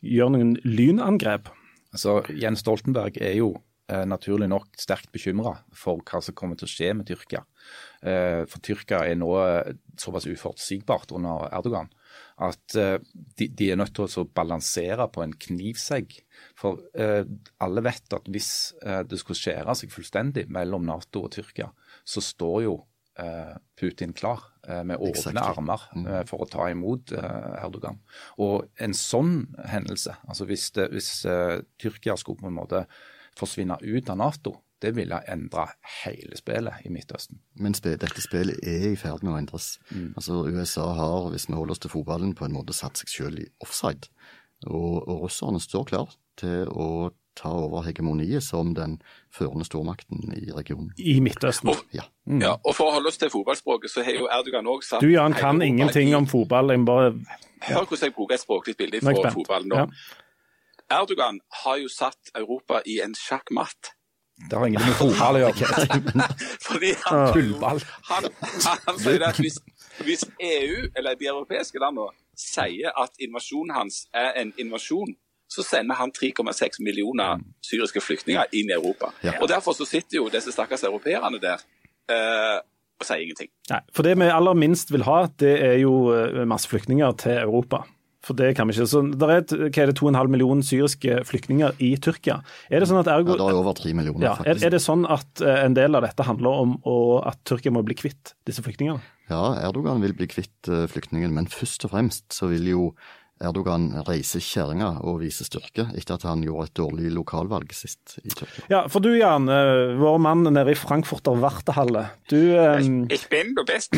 gjøre 0.00 0.36
noen 0.36 0.54
lynangrep. 0.64 1.50
Altså, 1.94 2.20
Jens 2.38 2.62
Stoltenberg 2.64 3.18
er 3.20 3.36
jo 3.38 3.52
eh, 3.90 4.06
naturlig 4.08 4.48
nok 4.50 4.68
sterkt 4.80 5.10
bekymra 5.14 5.58
for 5.76 6.02
hva 6.06 6.22
som 6.24 6.36
kommer 6.38 6.58
til 6.58 6.68
å 6.68 6.72
skje 6.72 6.92
med 6.96 7.08
Tyrkia. 7.10 7.42
Eh, 8.00 8.42
for 8.50 8.62
Tyrkia 8.64 9.04
er 9.08 9.18
nå 9.20 9.32
eh, 9.42 9.74
såpass 10.00 10.28
uforutsigbart 10.30 11.12
under 11.18 11.50
Erdogan 11.50 11.90
at 12.40 12.76
eh, 12.78 12.96
de, 13.36 13.48
de 13.52 13.70
er 13.72 13.78
nødt 13.80 13.92
til 13.96 14.22
å 14.22 14.28
balansere 14.36 15.06
på 15.12 15.24
en 15.24 15.34
knivsegg. 15.46 16.16
For 16.58 16.80
eh, 16.96 17.24
alle 17.60 17.84
vet 17.84 18.16
at 18.16 18.30
hvis 18.32 18.52
eh, 18.80 19.02
det 19.08 19.20
skulle 19.20 19.40
skjære 19.40 19.76
seg 19.76 19.92
fullstendig 19.92 20.46
mellom 20.52 20.86
Nato 20.88 21.26
og 21.26 21.34
Tyrkia, 21.34 21.68
så 22.04 22.22
står 22.24 22.56
jo 22.64 22.74
eh, 23.20 23.52
Putin 23.80 24.14
klar 24.16 24.46
eh, 24.64 24.80
med 24.88 24.96
åpne 24.96 25.12
Exactly. 25.12 25.44
armer 25.44 25.86
eh, 26.00 26.24
for 26.30 26.44
å 26.44 26.50
ta 26.50 26.70
imot 26.72 27.12
Erdogan. 27.20 28.00
Og 28.40 28.70
en 28.80 28.96
sånn 28.96 29.44
hendelse, 29.68 30.16
altså 30.24 30.48
hvis, 30.48 30.70
det, 30.78 30.90
hvis 30.94 31.12
Tyrkia 31.80 32.16
skulle 32.20 32.40
på 32.40 32.50
en 32.50 32.60
måte 32.62 32.86
forsvinne 33.38 33.78
ut 33.84 34.10
av 34.10 34.20
Nato, 34.20 34.56
det 34.80 34.94
ville 34.96 35.18
endre 35.28 35.66
hele 36.04 36.36
spillet 36.36 36.84
i 36.86 36.88
Midtøsten. 36.92 37.40
Men 37.60 37.74
spe, 37.74 37.96
dette 38.00 38.20
spillet 38.24 38.58
er 38.64 38.90
i 38.92 38.96
ferd 38.96 39.22
med 39.22 39.34
å 39.34 39.38
endres. 39.38 39.78
Altså 40.16 40.44
USA 40.48 40.86
har, 40.96 41.30
hvis 41.30 41.48
vi 41.48 41.54
holder 41.58 41.72
oss 41.76 41.78
til 41.84 41.90
fotballen, 41.92 42.34
på 42.34 42.44
en 42.46 42.52
måte 42.56 42.72
satt 42.76 42.96
seg 42.96 43.08
selv 43.08 43.38
i 43.42 43.46
offside. 43.60 44.08
Og, 44.66 45.02
og 45.08 45.22
russerne 45.26 45.60
står 45.60 45.84
klar 45.88 46.14
til 46.40 46.68
å 46.68 47.10
ta 47.36 47.48
over 47.54 47.84
hegemoniet 47.86 48.42
som 48.42 48.72
den 48.74 48.98
førende 49.32 49.64
stormakten 49.64 50.32
i 50.34 50.50
regionen. 50.52 50.90
I 50.98 51.20
Midtøsten. 51.24 51.70
Ja. 51.96 52.02
Ja, 52.26 52.56
og 52.64 52.74
For 52.76 52.90
å 52.90 52.96
holde 52.96 53.08
oss 53.12 53.16
til 53.20 53.30
fotballspråket, 53.32 53.90
så 53.92 54.02
har 54.04 54.12
jo 54.18 54.26
Erdogan 54.28 54.66
òg 54.68 54.82
sagt 54.84 55.00
Du 55.04 55.08
Jan 55.12 55.32
kan 55.32 55.62
ingenting 55.62 56.10
i- 56.10 56.14
om 56.18 56.26
fotball. 56.26 56.70
Jeg 56.74 56.84
bare 56.84 57.12
Hør 57.60 57.84
hvordan 57.86 58.08
jeg 58.08 58.14
bruker 58.16 58.34
et 58.34 58.40
språklig 58.40 58.76
bilde 58.76 59.00
fra 59.00 59.30
fotballen 59.30 59.68
nå. 59.68 59.76
Ja. 59.76 59.86
Erdogan 60.90 61.38
har 61.62 61.76
jo 61.78 61.88
satt 61.88 62.32
Europa 62.34 62.80
i 62.86 62.98
en 63.04 63.14
sjakkmatt. 63.14 63.92
Det 64.48 64.58
har 64.58 64.66
ingenting 64.66 64.92
med 64.92 64.98
fotball 64.98 65.38
å 65.38 65.42
gjøre. 65.44 65.88
Fordi 66.68 66.92
han, 67.04 67.32
Tullball. 67.34 67.82
han, 68.10 68.28
han, 68.66 68.84
han 68.86 69.00
sier 69.02 69.26
at 69.28 69.40
hvis, 69.42 69.60
hvis 70.06 70.24
EU, 70.38 70.86
eller 70.96 71.18
de 71.20 71.30
europeiske 71.32 71.82
landene, 71.82 72.14
sier 72.40 72.94
at 72.96 73.20
invasjonen 73.20 73.74
hans 73.76 74.04
er 74.16 74.32
en 74.40 74.54
invasjon, 74.58 75.12
så 75.50 75.64
sender 75.66 75.98
han 75.98 76.12
3,6 76.14 76.78
millioner 76.86 77.40
syriske 77.66 78.00
flyktninger 78.00 78.54
inn 78.56 78.70
i 78.70 78.76
Europa. 78.76 79.10
Ja. 79.26 79.34
Og 79.42 79.48
Derfor 79.50 79.74
så 79.74 79.84
sitter 79.88 80.20
jo 80.20 80.28
disse 80.32 80.54
stakkars 80.54 80.84
europeerne 80.86 81.40
der 81.42 81.64
eh, 82.10 82.60
og 83.00 83.06
sier 83.08 83.24
ingenting. 83.24 83.50
Nei, 83.70 83.80
for 83.96 84.06
det 84.06 84.14
vi 84.20 84.28
aller 84.30 84.58
minst 84.58 84.92
vil 84.92 85.04
ha, 85.08 85.24
det 85.40 85.54
er 85.64 85.78
jo 85.82 85.94
eh, 86.14 86.42
masse 86.48 86.70
flyktninger 86.70 87.16
til 87.22 87.40
Europa. 87.40 87.82
For 88.22 88.36
det 88.36 88.50
kan 88.58 88.68
vi 88.68 88.74
ikke. 88.76 88.86
Så 88.90 89.00
der 89.16 89.30
er, 89.32 89.44
hva 89.48 89.68
er 89.70 89.88
det, 89.88 89.94
2,5 89.96 90.28
millioner 90.28 90.66
syriske 90.66 91.22
flyktninger 91.24 91.78
i 91.80 91.94
Tyrkia. 91.96 92.42
Er 92.68 92.82
det 92.84 92.88
sånn 92.90 93.00
at 93.00 93.08
Ja, 93.08 93.16
det 93.24 93.38
er 93.40 93.60
over 93.62 93.72
3 93.78 93.94
millioner, 93.96 94.26
Ja, 94.26 94.32
er, 94.34 94.42
faktisk. 94.44 94.66
er 94.66 94.70
det 94.76 94.82
sånn 94.84 95.06
at 95.08 95.40
eh, 95.40 95.62
en 95.64 95.74
del 95.78 95.96
av 95.96 96.04
dette 96.04 96.26
handler 96.28 96.60
om 96.66 96.74
å, 96.84 96.98
at 97.24 97.40
Tyrkia 97.48 97.72
må 97.72 97.80
bli 97.86 97.96
kvitt 97.96 98.34
disse 98.44 98.60
flyktningene? 98.66 99.00
Ja, 99.30 99.54
Erdogan 99.64 100.02
vil 100.02 100.12
bli 100.18 100.26
kvitt 100.28 100.68
flyktningene, 100.90 101.32
men 101.32 101.46
først 101.48 101.84
og 101.86 101.92
fremst 101.94 102.28
så 102.34 102.48
vil 102.50 102.66
jo 102.68 102.90
Erdogan 103.40 103.86
reise 104.04 104.36
kjerringa 104.44 104.98
og 105.08 105.22
vise 105.22 105.46
styrke, 105.48 105.86
etter 105.96 106.18
at 106.18 106.26
han 106.28 106.42
gjorde 106.44 106.66
et 106.68 106.74
dårlig 106.76 107.12
lokalvalg 107.14 107.70
sist 107.72 108.18
i 108.20 108.28
Tyrkia. 108.28 108.66
Ja, 108.68 108.82
for 108.92 109.00
du 109.00 109.14
Jan, 109.16 109.48
eh, 109.48 109.94
vår 109.96 110.18
mann 110.20 110.42
nede 110.44 110.74
i 110.74 110.76
Frankfurter 110.76 111.38
Wartehalle. 111.40 112.10
Du, 112.28 112.36
eh, 112.36 112.82
Ich 113.08 113.30
bin 113.32 113.54
du 113.56 113.64
best. 113.64 113.96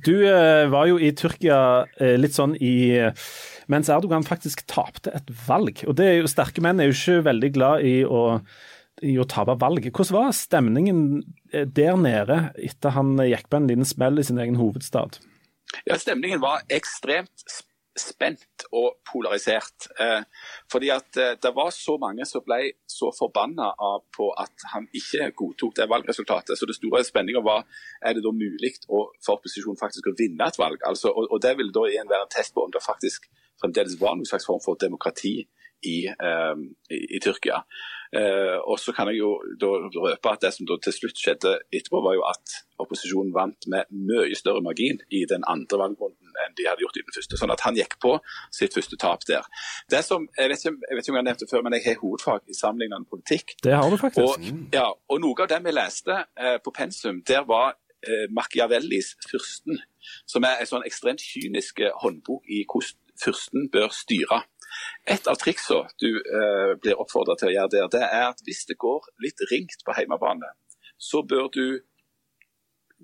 Du 0.00 0.14
eh, 0.24 0.66
var 0.72 0.86
jo 0.88 0.98
i 0.98 1.10
Tyrkia 1.16 1.58
eh, 2.00 2.16
litt 2.20 2.36
sånn 2.36 2.54
i 2.56 2.74
Mens 3.72 3.90
Erdogan 3.92 4.24
faktisk 4.26 4.64
tapte 4.70 5.12
et 5.14 5.28
valg. 5.46 5.82
Og 5.88 5.96
det 5.98 6.06
er 6.08 6.16
jo 6.20 6.30
Sterke 6.30 6.64
menn 6.64 6.80
er 6.82 6.88
jo 6.90 6.96
ikke 6.96 7.26
veldig 7.28 7.50
glad 7.54 7.84
i 7.86 7.94
å, 8.04 8.22
i 9.04 9.16
å 9.20 9.26
tape 9.28 9.54
valg. 9.60 9.86
Hvordan 9.90 10.16
var 10.18 10.32
stemningen 10.36 11.02
eh, 11.52 11.66
der 11.68 11.98
nede 12.00 12.40
etter 12.58 12.96
han 12.96 13.14
gikk 13.22 13.48
på 13.52 13.60
en 13.60 13.68
liten 13.70 13.88
smell 13.88 14.18
i 14.18 14.26
sin 14.26 14.40
egen 14.42 14.58
hovedstad? 14.60 15.20
Ja, 15.88 15.96
Stemningen 15.96 16.42
var 16.42 16.64
ekstremt 16.72 17.32
sp- 17.48 17.68
spent 17.98 18.64
og 18.72 18.98
polarisert. 19.04 19.88
Eh, 20.00 20.22
fordi 20.72 20.90
at 20.94 21.18
eh, 21.20 21.34
det 21.42 21.52
var 21.56 21.70
så 21.76 21.98
mange 22.00 22.24
som 22.28 22.44
ble 22.46 22.72
så 22.88 23.10
forbanna 23.16 23.72
på 24.16 24.30
at 24.40 24.66
han 24.72 24.88
ikke 24.96 25.30
godtok 25.36 25.76
det 25.76 25.88
valgresultatet. 25.92 26.58
Så 26.58 26.68
det 26.68 26.78
store 26.78 27.04
spenninga 27.04 27.42
var 27.44 27.66
er 28.00 28.16
det 28.16 28.24
da 28.24 28.32
mulig 28.32 28.74
for 28.86 29.12
opposisjonen 29.36 29.80
faktisk 29.80 30.08
å 30.08 30.16
vinne 30.18 30.48
et 30.48 30.60
valg. 30.60 30.80
Altså, 30.88 31.12
og, 31.12 31.40
Det 31.42 31.56
ville 31.58 31.74
da 31.74 31.86
igjen 31.88 32.08
være 32.08 32.28
en 32.28 32.36
test 32.36 32.54
på 32.54 32.64
om 32.64 32.72
det 32.72 32.84
faktisk 32.84 33.28
fremdeles 33.60 33.98
var 34.00 34.16
noen 34.16 34.28
slags 34.28 34.46
form 34.48 34.62
for 34.64 34.80
demokrati 34.80 35.36
i, 35.82 35.98
eh, 36.06 36.56
i, 36.90 37.02
i 37.16 37.20
Tyrkia. 37.20 37.62
Eh, 38.12 38.58
og 38.68 38.76
så 38.80 38.92
kan 38.92 39.08
jeg 39.08 39.22
jo 39.22 39.30
røpe 40.04 40.32
at 40.32 40.42
det 40.44 40.50
som 40.52 40.68
til 40.68 40.92
slutt 40.92 41.16
skjedde 41.16 41.54
etterpå, 41.72 42.00
var 42.04 42.16
jo 42.18 42.24
at 42.28 42.56
opposisjonen 42.82 43.32
vant 43.32 43.68
med 43.72 43.88
mye 43.88 44.36
større 44.36 44.60
margin 44.64 44.98
i 45.08 45.22
den 45.30 45.46
andre 45.48 45.78
valgrunden 45.80 46.40
enn 46.44 46.56
de 46.58 46.66
hadde 46.68 46.84
gjort 46.84 46.98
i 47.00 47.04
den 47.06 47.14
første. 47.16 47.38
Sånn 47.40 47.54
at 47.54 47.64
han 47.64 47.78
gikk 47.78 47.96
på 48.02 48.16
sitt 48.52 48.76
første 48.76 48.98
tap 49.00 49.24
der. 49.28 49.46
Det 49.90 50.02
som, 50.04 50.28
Jeg 50.36 50.50
vet 50.50 50.60
ikke, 50.60 50.76
jeg 50.88 50.96
vet 50.96 51.04
ikke 51.04 51.12
om 51.12 51.16
jeg 51.16 51.22
har 51.22 51.28
nevnt 51.30 51.44
det 51.44 51.50
før, 51.50 51.62
men 51.64 51.76
jeg 51.76 51.86
har 51.86 52.00
hovedfag 52.02 52.40
i 52.48 52.58
sammenlignende 52.58 53.08
politikk. 53.08 53.56
Det 53.64 53.76
har 53.76 53.88
du 53.88 53.96
faktisk. 53.96 54.26
Og, 54.26 54.68
ja, 54.74 54.88
og 54.92 55.22
noe 55.24 55.44
av 55.44 55.52
det 55.52 55.62
vi 55.64 55.76
leste 55.76 56.18
eh, 56.36 56.58
på 56.64 56.74
pensum, 56.76 57.22
der 57.28 57.46
var 57.48 57.78
eh, 58.04 58.26
Machiavellis 58.28 59.14
'Fyrsten', 59.24 59.80
som 60.26 60.44
er 60.44 60.60
en 60.60 60.68
sånn 60.68 60.84
ekstremt 60.88 61.22
kynisk 61.22 61.80
eh, 61.80 61.94
håndbok 62.02 62.44
i 62.48 62.64
hvordan 62.66 62.98
fyrsten 63.22 63.68
bør 63.72 63.92
styre. 63.94 64.42
Et 65.14 65.30
av 65.30 65.38
triksene 65.40 65.88
du 66.02 66.10
eh, 66.18 66.74
blir 66.82 67.00
oppfordra 67.00 67.36
til 67.38 67.50
å 67.50 67.54
gjøre 67.56 67.72
der, 67.76 67.88
det 67.94 68.02
er 68.08 68.28
at 68.30 68.42
hvis 68.46 68.66
det 68.68 68.78
går 68.82 69.08
litt 69.24 69.42
ringt 69.52 69.84
på 69.86 69.96
hjemmebane, 69.98 70.52
så 70.98 71.22
bør 71.26 71.48
du 71.54 71.64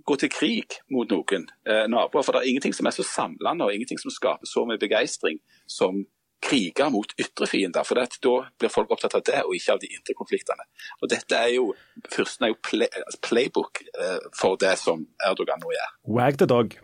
gå 0.06 0.16
til 0.16 0.30
krig 0.30 0.78
mot 0.94 1.10
noen 1.10 1.48
eh, 1.66 1.86
naboer. 1.90 2.22
For 2.22 2.34
det 2.34 2.44
er 2.44 2.52
ingenting 2.52 2.76
som 2.76 2.86
er 2.86 2.94
så 2.94 3.06
samlende 3.06 3.66
og 3.66 3.74
ingenting 3.74 4.00
som 4.00 4.14
skaper 4.14 4.48
så 4.48 4.64
mye 4.68 4.80
begeistring 4.80 5.40
som 5.66 6.04
kriger 6.44 6.90
mot 6.94 7.14
ytre 7.18 7.48
fiender. 7.50 7.86
For 7.86 7.98
det, 7.98 8.20
da 8.22 8.34
blir 8.60 8.72
folk 8.72 8.92
opptatt 8.94 9.16
av 9.18 9.24
det, 9.26 9.40
og 9.44 9.56
ikke 9.56 9.74
av 9.74 9.82
de 9.82 9.90
indre 9.90 10.14
konfliktene. 10.18 10.68
Og 11.02 11.10
dette 11.10 11.34
er 11.38 11.56
jo, 11.56 11.72
Fyrsten 12.14 12.46
er 12.46 12.54
jo 12.54 12.60
play, 12.62 12.90
altså 13.02 13.22
playbook 13.26 13.82
eh, 13.88 14.30
for 14.38 14.60
det 14.60 14.76
som 14.80 15.02
Erdogan 15.26 15.62
nå 15.64 15.74
gjør. 15.74 15.98
Wag 16.18 16.38
the 16.38 16.46
dog. 16.46 16.78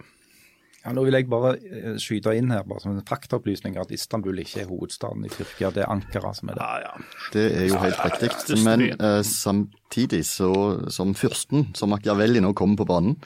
Ja, 0.85 0.92
nå 0.92 1.07
vil 1.07 1.16
jeg 1.16 1.31
bare 1.33 1.55
eh, 1.64 1.94
skyte 2.03 2.35
inn 2.37 2.51
her, 2.53 2.66
bare 2.68 2.83
som 2.83 2.92
en 2.92 3.07
faktaopplysning, 3.09 3.79
at 3.81 3.92
Istanbul 3.94 4.42
ikke 4.42 4.61
er 4.62 4.68
hovedstaden 4.68 5.25
i 5.25 5.33
Tyrkia. 5.33 5.70
Det 5.73 5.81
er 5.87 5.92
Ankara 5.92 6.35
som 6.37 6.51
er 6.53 6.59
det. 6.59 6.66
Ja, 6.66 6.90
ja. 6.90 7.23
Det 7.33 7.44
er 7.57 7.64
jo 7.70 7.81
helt 7.81 8.03
riktig. 8.05 8.59
Men 8.66 8.85
eh, 8.92 9.23
samtidig, 9.25 10.27
så, 10.29 10.53
som 10.92 11.16
fyrsten, 11.16 11.70
som 11.79 11.94
Machiavelli 11.94 12.44
nå 12.44 12.53
kommer 12.59 12.83
på 12.83 12.88
banen, 12.92 13.16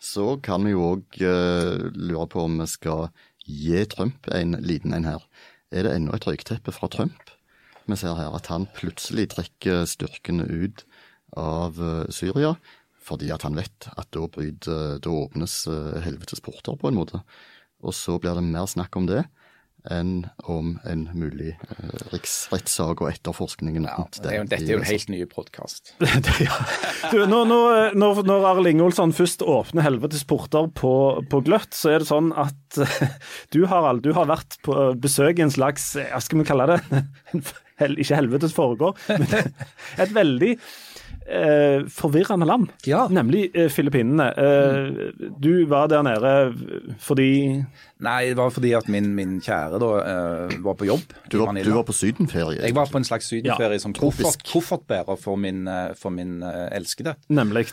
så 0.00 0.38
kan 0.44 0.64
vi 0.64 0.72
jo 0.72 0.88
òg 0.94 1.20
eh, 1.20 1.84
lure 1.92 2.26
på 2.32 2.46
om 2.48 2.56
vi 2.62 2.68
skal 2.72 3.10
gi 3.44 3.84
Trump 3.92 4.28
en 4.32 4.56
liten 4.64 4.96
en 4.96 5.08
her. 5.08 5.28
Er 5.74 5.84
det 5.84 5.94
ennå 5.98 6.16
et 6.16 6.24
røykteppe 6.24 6.72
fra 6.72 6.88
Trump? 6.88 7.32
Vi 7.84 7.96
ser 8.00 8.16
her 8.16 8.32
at 8.32 8.48
han 8.48 8.64
plutselig 8.76 9.28
trekker 9.34 9.84
styrkene 9.88 10.48
ut 10.48 10.86
av 11.36 11.76
eh, 11.76 12.08
Syria, 12.14 12.54
fordi 13.04 13.30
at 13.34 13.44
han 13.46 13.58
vet 13.58 13.88
at 13.94 14.08
da, 14.16 14.26
bryter, 14.32 14.98
da 15.04 15.16
åpnes 15.24 15.64
eh, 15.70 16.02
helvetes 16.06 16.42
porter, 16.44 16.76
på 16.80 16.90
en 16.90 16.98
måte. 16.98 17.20
Og 17.84 17.96
så 17.96 18.16
blir 18.20 18.36
det 18.38 18.46
mer 18.46 18.68
snakk 18.70 18.96
om 18.96 19.08
det 19.10 19.26
enn 19.92 20.22
om 20.48 20.78
en 20.88 21.02
mulig 21.12 21.50
eh, 21.52 22.04
riksrettssak 22.08 23.02
og 23.04 23.10
etterforskningen 23.10 23.84
Ja, 23.84 24.06
det 24.16 24.30
er 24.30 24.38
jo, 24.38 24.46
dette 24.48 24.64
er 24.64 24.72
jo 24.72 24.78
en 24.80 24.88
helt 24.88 25.10
ny 25.12 25.18
podkast. 25.28 25.92
ja. 26.40 26.56
Når, 27.12 27.44
når, 27.50 27.98
når, 27.98 28.22
når 28.24 28.46
Arild 28.48 28.72
Ingolfsson 28.72 29.12
først 29.16 29.44
åpner 29.44 29.84
helvetes 29.84 30.24
porter 30.28 30.70
på, 30.72 30.94
på 31.28 31.42
gløtt, 31.44 31.76
så 31.76 31.92
er 31.92 32.00
det 32.00 32.08
sånn 32.08 32.32
at 32.32 32.80
du 33.54 33.64
Harald, 33.68 34.06
du 34.06 34.14
har 34.16 34.30
vært 34.30 34.56
på 34.64 34.94
besøk 34.96 35.42
i 35.42 35.44
en 35.44 35.52
slags, 35.52 35.92
hva 36.00 36.22
skal 36.24 36.40
vi 36.40 36.48
kalle 36.48 36.70
det, 36.72 37.04
hel, 37.82 38.00
ikke 38.00 38.22
helvetes 38.22 38.56
foregår, 38.56 38.96
men 39.12 39.28
et 40.00 40.16
veldig 40.16 40.54
eh, 41.26 41.84
forvirrende 41.88 42.46
land, 42.46 42.68
Ja. 42.86 43.06
nemlig 43.08 43.50
eh, 43.54 43.68
Filippinene. 43.72 44.26
Eh, 44.36 45.30
du 45.40 45.64
var 45.70 45.88
der 45.88 46.02
nede 46.02 46.32
fordi 47.00 47.64
Nei, 48.04 48.26
det 48.28 48.36
var 48.36 48.50
fordi 48.52 48.72
at 48.76 48.88
min, 48.90 49.14
min 49.16 49.36
kjære 49.40 49.78
da 49.80 49.88
eh, 50.02 50.56
var 50.64 50.74
på 50.76 50.84
jobb 50.88 51.04
Du 51.30 51.38
var, 51.40 51.54
du 51.56 51.70
var 51.72 51.84
på 51.88 51.94
sydenferie? 51.96 52.58
Jeg 52.60 52.74
var 52.76 52.90
på 52.92 52.98
en 53.00 53.06
slags 53.06 53.28
sydenferie 53.30 53.78
Ja, 53.78 53.80
som 53.80 53.94
koffert, 53.96 54.42
koffertbærer 54.50 55.16
for 55.20 55.36
min, 55.40 55.62
eh, 55.70 55.94
for 55.96 56.10
min 56.12 56.42
eh, 56.42 56.68
elskede. 56.76 57.14
Nemlig. 57.32 57.68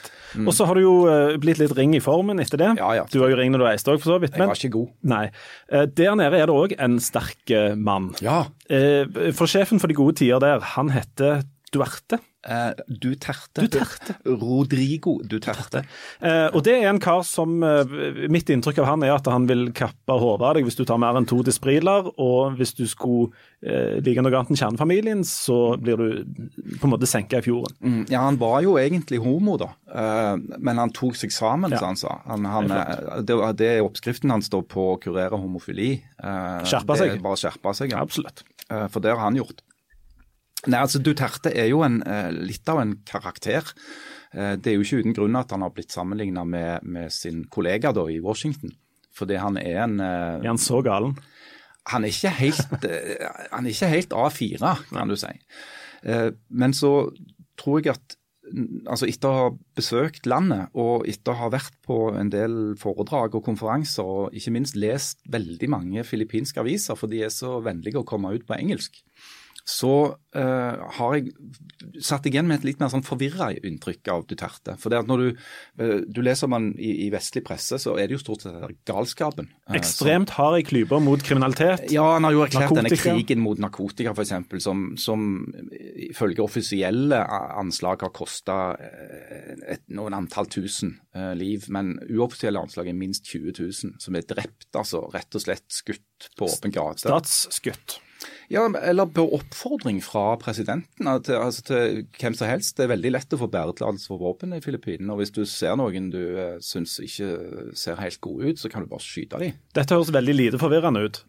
Og 0.46 0.54
så 0.56 0.66
har 0.70 0.78
du 0.80 0.82
jo 0.86 0.96
eh, 1.12 1.36
blitt 1.42 1.60
litt 1.60 1.74
ring 1.78 1.96
i 1.98 2.00
formen 2.04 2.40
etter 2.40 2.62
det. 2.62 2.70
Mm. 2.76 2.80
Ja, 2.80 2.92
ja. 3.02 3.06
Du 3.12 3.20
var 3.20 3.34
jo 3.34 3.40
ring 3.42 3.52
når 3.52 3.64
du 3.64 3.68
reiste 3.68 3.92
òg, 3.92 4.00
for 4.04 4.14
så 4.16 4.20
vidt. 4.24 4.38
Jeg 4.38 4.48
var 4.48 4.56
ikke 4.62 4.72
god. 4.78 4.90
Nei. 5.12 5.24
Eh, 5.72 5.86
Der 5.92 6.16
nede 6.16 6.40
er 6.40 6.48
det 6.48 6.56
òg 6.56 6.78
en 6.80 7.00
sterk 7.04 7.52
eh, 7.52 7.74
mann. 7.76 8.12
Ja. 8.24 8.46
Eh, 8.72 9.04
For 9.36 9.50
sjefen 9.52 9.82
for 9.82 9.92
de 9.92 9.98
gode 9.98 10.16
tider 10.22 10.40
der, 10.40 10.62
han 10.78 10.94
heter 10.96 11.44
Duarte. 11.74 12.22
Eh, 12.42 12.72
Duterte. 12.90 13.62
Duterte. 13.68 14.16
Rodrigo 14.26 15.20
Duterte. 15.22 15.84
Eh, 16.26 16.48
og 16.56 16.64
det 16.66 16.74
er 16.80 16.88
en 16.90 16.98
kar 17.02 17.22
som 17.28 17.60
eh, 17.62 17.92
Mitt 18.34 18.50
inntrykk 18.50 18.80
av 18.82 18.88
han 18.90 19.04
er 19.06 19.14
at 19.14 19.28
han 19.30 19.46
vil 19.50 19.68
kappe 19.78 20.16
hodet 20.18 20.48
av 20.48 20.56
deg 20.58 20.66
hvis 20.66 20.80
du 20.80 20.82
tar 20.90 20.98
mer 21.02 21.20
enn 21.20 21.28
to 21.30 21.44
Dispriler, 21.46 22.10
og 22.18 22.58
hvis 22.58 22.74
du 22.80 22.88
skulle 22.90 23.30
like 23.62 24.18
noe 24.26 24.34
annet 24.34 24.50
enn 24.56 24.58
kjernefamilien, 24.58 25.20
så 25.28 25.76
blir 25.78 26.00
du 26.02 26.78
på 26.82 26.88
en 26.88 26.94
måte 26.96 27.06
senka 27.06 27.38
i 27.38 27.46
fjorden. 27.46 27.76
Mm, 27.86 28.00
Ja, 28.10 28.24
han 28.26 28.40
var 28.42 28.64
jo 28.66 28.74
egentlig 28.82 29.20
homo, 29.22 29.54
da. 29.62 29.68
Eh, 29.94 30.38
men 30.58 30.82
han 30.82 30.90
tok 30.98 31.14
seg 31.20 31.30
sammen, 31.36 31.70
Ja. 31.70 31.78
som 31.78 31.92
han 31.94 32.00
sa. 32.02 32.16
Han, 32.26 32.46
han, 32.50 32.74
det, 33.22 33.38
det 33.62 33.70
er 33.76 33.86
oppskriften 33.86 34.34
hans 34.34 34.50
da 34.50 34.64
på 34.66 34.96
å 34.96 35.00
kurere 35.04 35.38
homofili. 35.38 35.92
Eh, 36.18 36.64
Skjerpe 36.66 36.98
seg. 36.98 37.20
Bare 37.22 37.38
skjerpe 37.38 37.76
seg, 37.78 37.94
ja. 37.94 38.02
Absolutt. 38.02 38.42
For 38.90 38.98
det 39.04 39.14
har 39.14 39.22
han 39.28 39.38
gjort. 39.38 39.62
Nei, 40.70 40.78
altså 40.78 41.00
Duterte 41.02 41.50
er 41.58 41.72
jo 41.72 41.82
en, 41.86 42.02
eh, 42.06 42.30
litt 42.32 42.70
av 42.70 42.82
en 42.84 42.96
karakter. 43.08 43.66
Eh, 44.34 44.56
Det 44.58 44.68
er 44.72 44.76
jo 44.78 44.84
ikke 44.86 45.02
uten 45.02 45.16
grunn 45.18 45.36
at 45.40 45.52
han 45.52 45.62
har 45.66 45.72
blitt 45.74 45.92
sammenligna 45.92 46.44
med, 46.46 46.84
med 46.84 47.12
sin 47.12 47.46
kollega 47.50 47.92
da 47.94 48.06
i 48.10 48.20
Washington. 48.22 48.76
Fordi 49.14 49.40
han 49.42 49.58
er 49.58 49.84
en 49.84 50.00
eh, 50.00 50.40
Er 50.44 50.48
han 50.48 50.62
så 50.62 50.84
galen? 50.86 51.18
han 51.90 52.04
er 52.06 52.10
ikke 52.14 52.30
helt, 52.38 52.84
han 53.52 53.66
er 53.66 53.72
ikke 53.74 53.88
helt 53.90 54.10
A4, 54.14 54.74
kan 54.94 55.10
du 55.10 55.16
si. 55.18 55.32
Men 56.50 56.74
så 56.78 57.10
tror 57.58 57.82
jeg 57.82 57.96
at 57.96 58.16
altså 58.86 59.08
etter 59.10 59.30
å 59.30 59.40
ha 59.40 59.50
besøkt 59.78 60.28
landet 60.30 60.70
og 60.78 61.08
etter 61.10 61.34
å 61.34 61.40
ha 61.40 61.50
vært 61.50 61.74
på 61.86 61.98
en 62.20 62.30
del 62.30 62.76
foredrag 62.78 63.34
og 63.38 63.44
konferanser, 63.46 64.04
og 64.06 64.34
ikke 64.38 64.54
minst 64.54 64.78
lest 64.78 65.22
veldig 65.32 65.70
mange 65.74 66.04
filippinske 66.06 66.62
aviser, 66.62 66.96
for 67.00 67.10
de 67.12 67.24
er 67.26 67.34
så 67.34 67.58
vennlige 67.66 68.02
å 68.02 68.06
komme 68.08 68.34
ut 68.36 68.46
på 68.46 68.58
engelsk, 68.58 69.02
så 69.68 69.94
uh, 70.36 70.90
har 70.98 71.16
jeg 71.18 71.32
satt 72.04 72.26
igjen 72.30 72.48
med 72.50 72.60
et 72.60 72.66
litt 72.72 72.82
mer 72.82 72.90
sånn 72.92 73.06
forvirra 73.06 73.52
inntrykk 73.54 74.10
av 74.14 74.26
Duterte. 74.30 74.76
For 74.82 74.94
det 74.94 75.02
at 75.04 75.10
når 75.10 75.22
du, 75.22 75.44
uh, 75.82 76.00
du 76.08 76.22
leser 76.26 76.50
om 76.50 76.56
han 76.58 76.68
i, 76.78 76.94
i 77.06 77.10
vestlig 77.14 77.44
presse, 77.46 77.78
så 77.82 77.94
er 78.00 78.10
det 78.10 78.18
jo 78.18 78.24
stort 78.24 78.46
sett 78.46 78.76
galskapen. 78.90 79.52
Uh, 79.70 79.78
Ekstremt 79.78 80.34
hard 80.38 80.60
i 80.62 80.66
klyper 80.68 81.04
mot 81.04 81.22
kriminalitet. 81.26 81.88
ja, 81.94 82.08
han 82.16 82.28
har 82.28 82.36
jo 82.36 82.44
erklært 82.46 82.76
denne 82.80 82.94
krigen 82.98 83.44
mot 83.44 83.62
narkotika 83.62 84.16
f.eks., 84.16 84.34
som, 84.66 84.86
som 85.00 85.28
ifølge 86.10 86.44
offisielle 86.44 87.22
anslag 87.62 88.04
har 88.06 88.14
kosta 88.16 88.60
noen 89.94 90.16
antall 90.18 90.50
tusen 90.52 90.96
liv, 91.38 91.66
men 91.74 91.96
uoffisielle 92.10 92.62
anslag 92.62 92.90
er 92.92 92.98
minst 92.98 93.28
20 93.30 93.58
000 93.58 93.98
som 94.02 94.18
er 94.18 94.28
drept, 94.28 94.70
altså 94.74 95.06
rett 95.14 95.38
og 95.38 95.44
slett 95.44 95.68
skutt 95.74 96.32
på 96.38 96.50
åpen 96.50 96.74
gate. 96.74 97.04
Statsskutt. 97.04 98.00
Ja, 98.52 98.66
eller 98.84 99.06
på 99.08 99.24
oppfordring 99.38 100.02
fra 100.04 100.36
presidenten 100.40 101.08
eh, 101.08 101.20
til, 101.24 101.38
altså 101.40 101.64
til 101.70 102.02
hvem 102.20 102.36
som 102.36 102.50
helst. 102.50 102.76
Det 102.76 102.84
er 102.84 102.92
veldig 102.92 103.14
lett 103.16 103.36
å 103.36 103.40
få 103.40 103.48
bæretillatelse 103.52 104.12
for 104.12 104.20
våpen 104.20 104.52
i 104.58 104.60
Filippinene. 104.64 105.14
og 105.14 105.22
Hvis 105.22 105.32
du 105.38 105.46
ser 105.48 105.78
noen 105.80 106.10
du 106.12 106.20
uh, 106.36 106.58
syns 106.64 106.98
ikke 107.04 107.30
ser 107.80 108.02
helt 108.02 108.20
gode 108.24 108.52
ut, 108.52 108.60
så 108.60 108.72
kan 108.72 108.84
du 108.84 108.92
bare 108.92 109.06
skyte 109.06 109.40
dem. 109.40 109.56
Dette 109.78 109.96
høres 109.96 110.12
veldig 110.12 110.36
lite 110.36 110.62
forvirrende 110.62 111.06
ut. 111.08 111.22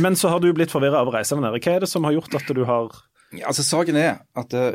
Men 0.00 0.16
så 0.16 0.32
har 0.32 0.40
du 0.40 0.48
blitt 0.56 0.72
forvirra 0.72 1.02
av 1.04 1.12
å 1.12 1.16
reise. 1.18 1.36
Hva 1.36 1.76
er 1.76 1.84
det 1.84 1.92
som 1.92 2.08
har 2.08 2.16
gjort 2.16 2.40
at 2.40 2.54
du 2.56 2.64
har 2.68 2.88
Ja, 3.32 3.46
altså 3.50 3.64
Saken 3.66 4.00
er 4.00 4.22
at 4.38 4.56
uh, 4.56 4.72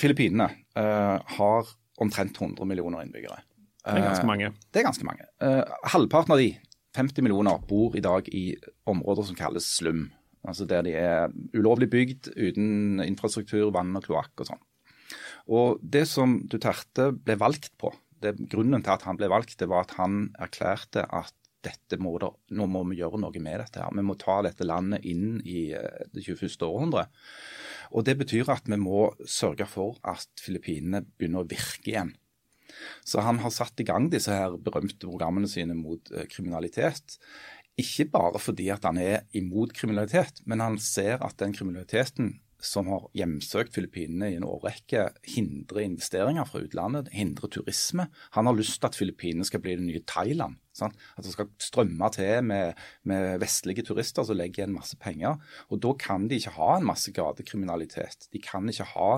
Filippinene 0.00 0.48
uh, 0.78 1.20
har 1.36 1.76
omtrent 2.00 2.40
100 2.40 2.64
millioner 2.68 3.04
innbyggere. 3.04 3.42
Det 3.84 3.92
er 3.92 4.08
ganske 4.08 4.28
mange. 4.28 4.54
Det 4.72 4.80
er 4.80 4.88
ganske 4.88 5.06
mange. 5.06 5.28
Halvparten 5.92 6.32
av 6.34 6.40
de, 6.40 6.48
50 6.96 7.22
millioner, 7.22 7.60
bor 7.68 7.94
i 7.94 8.02
dag 8.02 8.26
i 8.34 8.48
områder 8.88 9.28
som 9.28 9.38
kalles 9.38 9.68
slum. 9.76 10.08
Altså 10.46 10.66
Der 10.68 10.86
de 10.86 10.94
er 10.94 11.32
ulovlig 11.56 11.90
bygd, 11.90 12.30
uten 12.36 13.02
infrastruktur, 13.04 13.72
vann 13.74 13.96
og 13.98 14.06
kloakk 14.06 14.44
og 14.44 14.50
sånn. 14.52 14.62
Og 15.46 15.80
Det 15.82 16.06
som 16.10 16.40
Duterte 16.50 17.12
ble 17.12 17.38
valgt 17.38 17.72
på, 17.78 17.92
det, 18.22 18.36
grunnen 18.50 18.82
til 18.82 18.94
at 18.94 19.04
han 19.06 19.18
ble 19.18 19.28
valgt, 19.30 19.58
det 19.60 19.68
var 19.70 19.84
at 19.84 19.96
han 19.98 20.30
erklærte 20.40 21.04
at 21.04 21.34
dette 21.66 21.98
må 22.02 22.14
da, 22.22 22.30
nå 22.54 22.66
må 22.70 22.84
vi 22.90 23.00
gjøre 23.00 23.18
noe 23.20 23.42
med 23.42 23.60
dette. 23.62 23.82
her. 23.82 23.94
Vi 23.94 24.04
må 24.06 24.14
ta 24.20 24.38
dette 24.46 24.66
landet 24.66 25.06
inn 25.08 25.40
i 25.42 25.72
eh, 25.74 26.04
det 26.12 26.22
21. 26.22 26.62
århundre. 26.66 27.08
Og 27.92 28.06
Det 28.06 28.16
betyr 28.18 28.52
at 28.52 28.68
vi 28.70 28.78
må 28.78 29.08
sørge 29.26 29.66
for 29.70 29.98
at 30.06 30.28
Filippinene 30.42 31.04
begynner 31.16 31.42
å 31.42 31.50
virke 31.50 31.90
igjen. 31.90 32.14
Så 33.06 33.22
han 33.24 33.40
har 33.40 33.52
satt 33.54 33.80
i 33.80 33.86
gang 33.88 34.08
disse 34.12 34.34
her 34.34 34.56
berømte 34.60 35.06
programmene 35.06 35.48
sine 35.50 35.76
mot 35.78 36.10
eh, 36.12 36.26
kriminalitet. 36.30 37.18
Ikke 37.76 38.06
bare 38.08 38.40
fordi 38.40 38.70
at 38.72 38.86
han 38.88 38.96
er 38.96 39.26
imot 39.36 39.74
kriminalitet, 39.76 40.40
men 40.48 40.64
han 40.64 40.78
ser 40.80 41.20
at 41.24 41.36
den 41.42 41.52
kriminaliteten 41.52 42.38
som 42.62 42.88
har 42.88 43.04
hjemsøkt 43.16 43.74
Filippinene 43.76 44.30
i 44.32 44.36
en 44.38 44.46
årrekke, 44.46 45.02
hindrer 45.28 45.84
investeringer 45.84 46.46
fra 46.48 46.62
utlandet, 46.64 47.10
hindrer 47.14 47.50
turisme. 47.52 48.08
Han 48.36 48.48
har 48.48 48.56
lyst 48.56 48.78
til 48.80 48.88
at 48.88 48.98
Filippinene 48.98 49.46
skal 49.46 49.62
bli 49.64 49.76
det 49.76 49.84
nye 49.84 50.02
Thailand. 50.08 50.56
Sant? 50.76 50.96
At 51.16 51.26
det 51.26 51.34
skal 51.34 51.50
strømme 51.62 52.10
til 52.16 52.48
med, 52.48 52.80
med 53.08 53.40
vestlige 53.42 53.84
turister 53.86 54.26
som 54.26 54.38
legger 54.38 54.64
igjen 54.64 54.76
masse 54.76 54.98
penger. 55.00 55.36
Og 55.70 55.82
Da 55.84 55.92
kan 56.00 56.28
de 56.28 56.40
ikke 56.40 56.56
ha 56.56 56.72
en 56.76 56.88
masse 56.88 57.12
gatekriminalitet. 57.12 58.28
De 58.32 58.42
kan 58.42 58.68
ikke 58.72 58.88
ha 58.96 59.10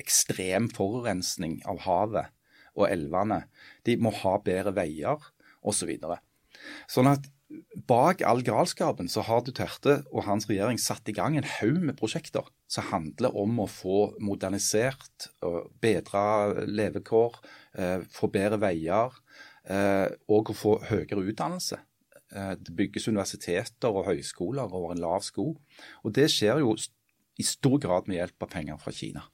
ekstrem 0.00 0.70
forurensning 0.72 1.60
av 1.68 1.82
havet 1.86 2.32
og 2.76 2.88
elvene. 2.88 3.44
De 3.84 3.98
må 4.00 4.12
ha 4.22 4.38
bedre 4.44 4.74
veier 4.76 5.16
osv. 5.62 5.82
Så 5.82 5.86
videre. 5.88 6.20
sånn 6.90 7.08
at 7.10 7.24
bak 7.88 8.22
all 8.26 8.42
galskapen 8.44 9.08
så 9.10 9.24
har 9.26 9.42
Duterte 9.44 10.00
og 10.12 10.26
hans 10.26 10.46
regjering 10.48 10.78
satt 10.80 11.08
i 11.10 11.14
gang 11.16 11.36
en 11.36 11.48
haug 11.58 11.80
med 11.82 11.98
prosjekter 11.98 12.46
som 12.70 12.88
handler 12.90 13.34
om 13.38 13.60
å 13.62 13.68
få 13.70 13.98
modernisert, 14.24 15.28
og 15.44 15.72
bedre 15.82 16.66
levekår, 16.68 17.38
eh, 17.78 18.04
få 18.12 18.30
bedre 18.32 18.60
veier 18.62 19.12
eh, 19.68 20.08
og 20.28 20.52
å 20.52 20.56
få 20.56 20.76
høyere 20.88 21.24
utdannelse. 21.32 21.80
Eh, 22.32 22.54
det 22.56 22.76
bygges 22.76 23.08
universiteter 23.08 23.92
og 23.92 24.08
høyskoler 24.08 24.72
over 24.72 24.94
en 24.94 25.02
lav 25.02 25.20
sko. 25.26 25.52
Og 26.04 26.16
det 26.16 26.30
skjer 26.32 26.62
jo 26.64 26.74
i 27.38 27.46
stor 27.46 27.78
grad 27.82 28.08
med 28.08 28.20
hjelp 28.20 28.46
av 28.46 28.52
penger 28.56 28.80
fra 28.80 28.92
Kina. 28.96 29.26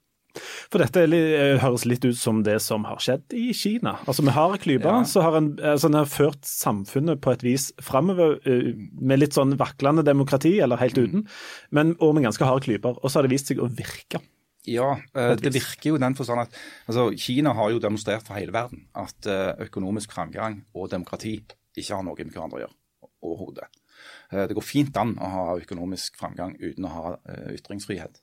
For 0.70 0.82
dette 0.82 1.02
er 1.04 1.14
eh, 1.16 1.58
høres 1.62 1.84
litt 1.88 2.04
ut 2.04 2.16
som 2.18 2.42
det 2.46 2.58
som 2.64 2.84
har 2.88 3.00
skjedd 3.02 3.34
i 3.36 3.50
Kina. 3.56 3.96
Altså 4.06 4.24
Vi 4.26 4.34
har 4.36 4.56
klyper, 4.62 4.88
Ja. 5.00 5.02
så 5.08 5.22
har 5.24 5.36
en, 5.38 5.50
altså, 5.58 5.88
en 5.90 5.98
har 6.00 6.06
ført 6.10 6.42
samfunnet 6.44 7.20
på 7.24 7.32
et 7.32 7.42
vis 7.46 7.70
framover 7.80 8.38
eh, 8.46 8.72
med 9.00 9.20
litt 9.22 9.36
sånn 9.36 9.56
vaklende 9.58 10.04
demokrati, 10.06 10.58
eller 10.60 10.80
helt 10.82 10.98
uten, 10.98 11.26
men 11.70 11.94
og 12.00 12.14
med 12.14 12.24
ganske 12.28 12.44
harde 12.44 12.66
klyper. 12.66 12.98
Og 13.02 13.10
så 13.10 13.18
har 13.18 13.28
det 13.28 13.32
vist 13.36 13.48
seg 13.52 13.58
å 13.64 13.68
virke. 13.70 14.20
Ja, 14.68 14.98
eh, 15.16 15.34
det 15.40 15.54
virker 15.54 15.94
jo 15.94 15.98
den 16.02 16.14
forstand 16.18 16.44
at 16.44 16.56
altså, 16.86 17.08
Kina 17.16 17.54
har 17.56 17.70
jo 17.72 17.78
demonstrert 17.80 18.26
for 18.26 18.36
hele 18.36 18.52
verden 18.52 18.86
at 18.94 19.26
økonomisk 19.64 20.12
framgang 20.12 20.62
og 20.74 20.90
demokrati 20.92 21.38
ikke 21.78 21.94
har 21.94 22.02
noe 22.04 22.18
med 22.18 22.34
hverandre 22.34 22.58
å 22.58 22.64
gjøre 22.66 23.12
overhodet. 23.22 23.68
Det 24.30 24.54
går 24.54 24.62
fint 24.62 24.96
an 25.00 25.16
å 25.18 25.28
ha 25.32 25.44
økonomisk 25.58 26.18
framgang 26.20 26.52
uten 26.60 26.84
å 26.84 26.90
ha 26.92 27.16
ytringsfrihet. 27.54 28.20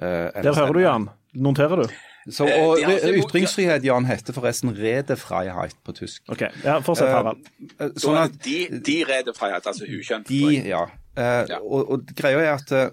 Der 0.00 0.54
hører 0.56 0.76
du, 0.76 0.80
Jan. 0.80 1.10
Noterer 1.36 1.82
du? 1.84 1.98
Så, 2.28 2.44
og 2.44 2.80
Ytringsfrihet 3.08 3.84
Jan, 3.84 4.04
heter 4.04 4.36
forresten 4.36 4.74
Redefreiheit 4.76 5.76
på 5.86 5.94
tysk. 5.96 6.22
Ok, 6.28 6.44
ja, 6.64 6.76
Fortsett, 6.84 7.08
Harald. 7.14 7.46
Uh, 7.80 7.86
sånn 8.00 8.18
at, 8.20 8.36
de, 8.44 8.58
de 8.84 8.98
Redefreiheit, 9.08 9.66
altså 9.66 9.88
ukjønt. 9.88 10.28
De, 10.28 10.42
ja. 10.68 10.84
Uh, 11.16 11.42
ja. 11.48 11.60
Og, 11.62 11.94
og, 11.94 12.12
greia 12.16 12.42
er 12.44 12.52
at 12.58 12.74
uh, 12.76 12.90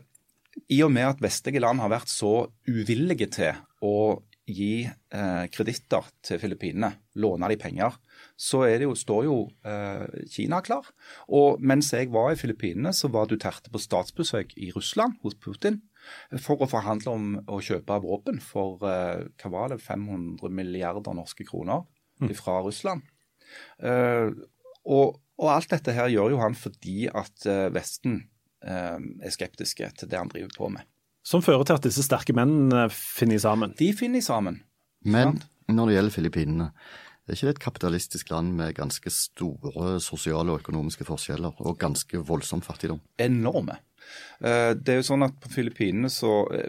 i 0.74 0.80
og 0.86 0.94
med 0.96 1.10
at 1.12 1.24
vestlige 1.24 1.62
land 1.64 1.84
har 1.84 1.92
vært 1.92 2.12
så 2.12 2.48
uvillige 2.70 3.28
til 3.36 3.60
å 3.84 3.98
gi 4.48 4.88
eh, 4.88 5.46
kreditter 5.52 6.06
til 6.24 6.40
Filippinene, 6.40 6.94
låne 7.20 7.50
de 7.52 7.58
penger, 7.60 7.98
så 8.40 8.64
jo, 8.70 8.94
står 8.96 9.26
jo 9.28 9.36
eh, 9.68 10.06
Kina 10.32 10.62
klar. 10.64 10.88
Og 11.28 11.60
mens 11.60 11.92
jeg 11.94 12.10
var 12.14 12.32
i 12.32 12.40
Filippinene, 12.40 12.94
så 12.96 13.12
var 13.12 13.28
Duterte 13.28 13.72
på 13.74 13.82
statsbesøk 13.82 14.56
i 14.56 14.72
Russland 14.76 15.20
hos 15.26 15.36
Putin 15.36 15.82
for 16.44 16.64
å 16.64 16.70
forhandle 16.70 17.14
om 17.14 17.30
å 17.52 17.60
kjøpe 17.64 18.00
våpen 18.04 18.42
for 18.44 18.84
eh, 18.88 19.28
hva 19.42 19.54
var 19.54 19.74
det, 19.74 19.82
500 19.84 20.54
milliarder 20.54 21.16
norske 21.18 21.46
kroner 21.48 21.86
mm. 22.22 22.34
fra 22.38 22.60
Russland. 22.66 23.06
Eh, 23.80 24.30
og, 24.88 25.18
og, 25.38 25.50
alt 25.52 25.72
dette 25.74 25.96
her 25.96 26.12
gjør 26.12 26.36
jo 26.36 26.42
han 26.42 26.58
fordi 26.58 27.08
at 27.08 27.48
eh, 27.50 27.68
Vesten 27.76 28.22
eh, 28.64 28.98
er 28.98 29.34
skeptiske 29.34 29.92
til 30.00 30.12
det 30.12 30.20
han 30.20 30.32
driver 30.32 30.54
på 30.56 30.72
med. 30.78 30.88
Som 31.28 31.44
fører 31.44 31.68
til 31.68 31.76
at 31.76 31.84
disse 31.84 32.06
sterke 32.06 32.36
mennene 32.36 32.88
finner 32.94 33.42
sammen. 33.44 33.76
De 33.80 33.92
finner 33.96 34.24
sammen. 34.24 34.62
Men 35.04 35.42
når 35.68 35.90
det 35.90 35.98
gjelder 35.98 36.16
Filippinene, 36.16 36.70
det 37.28 37.34
er 37.34 37.40
ikke 37.42 37.48
det 37.50 37.56
et 37.58 37.66
kapitalistisk 37.66 38.30
land 38.32 38.54
med 38.56 38.78
ganske 38.78 39.12
store 39.12 39.98
sosiale 40.00 40.54
og 40.54 40.62
økonomiske 40.62 41.04
forskjeller 41.10 41.60
og 41.60 41.76
ganske 41.82 42.22
voldsom 42.24 42.62
fattigdom? 42.64 43.02
Enorme. 43.20 43.76
Eh, 44.40 44.72
det 44.78 44.94
er 44.94 45.00
jo 45.02 45.08
sånn 45.10 45.26
at 45.26 45.38
På 45.42 45.50
Filippinene 45.50 46.12
så 46.14 46.40
eh, 46.54 46.68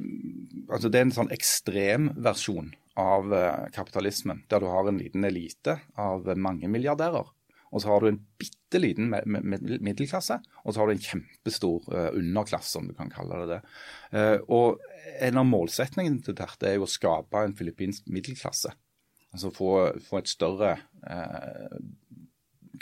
altså 0.73 0.89
Det 0.89 1.01
er 1.01 1.09
en 1.09 1.17
sånn 1.19 1.35
ekstremversjon 1.35 2.71
av 2.99 3.35
eh, 3.35 3.67
kapitalismen, 3.75 4.45
der 4.51 4.63
du 4.63 4.71
har 4.73 4.89
en 4.89 5.01
liten 5.01 5.27
elite 5.29 5.79
av 6.01 6.27
mange 6.41 6.71
milliardærer 6.71 7.35
og 7.69 7.83
så 7.85 7.91
har 7.93 8.01
du 8.01 8.09
en 8.09 8.23
bitte 8.41 8.81
liten 8.81 9.11
middelklasse, 9.13 10.39
og 10.65 10.73
så 10.73 10.81
har 10.81 10.89
du 10.89 10.95
en 10.95 11.03
kjempestor 11.05 11.85
underklasse, 12.17 12.81
om 12.81 12.87
du 12.89 12.95
kan 12.97 13.11
kalle 13.13 13.43
det 13.43 13.59
det. 13.59 14.23
Og 14.49 14.81
En 15.21 15.41
av 15.43 15.45
målsetningene 15.45 16.25
til 16.25 16.39
dette 16.39 16.65
er 16.65 16.79
jo 16.79 16.87
å 16.87 16.89
skape 16.89 17.43
en 17.45 17.53
filippinsk 17.59 18.09
middelklasse. 18.09 18.73
Altså 19.37 19.53
få, 19.53 19.75
få 20.01 20.23
et 20.23 20.33
større 20.33 20.79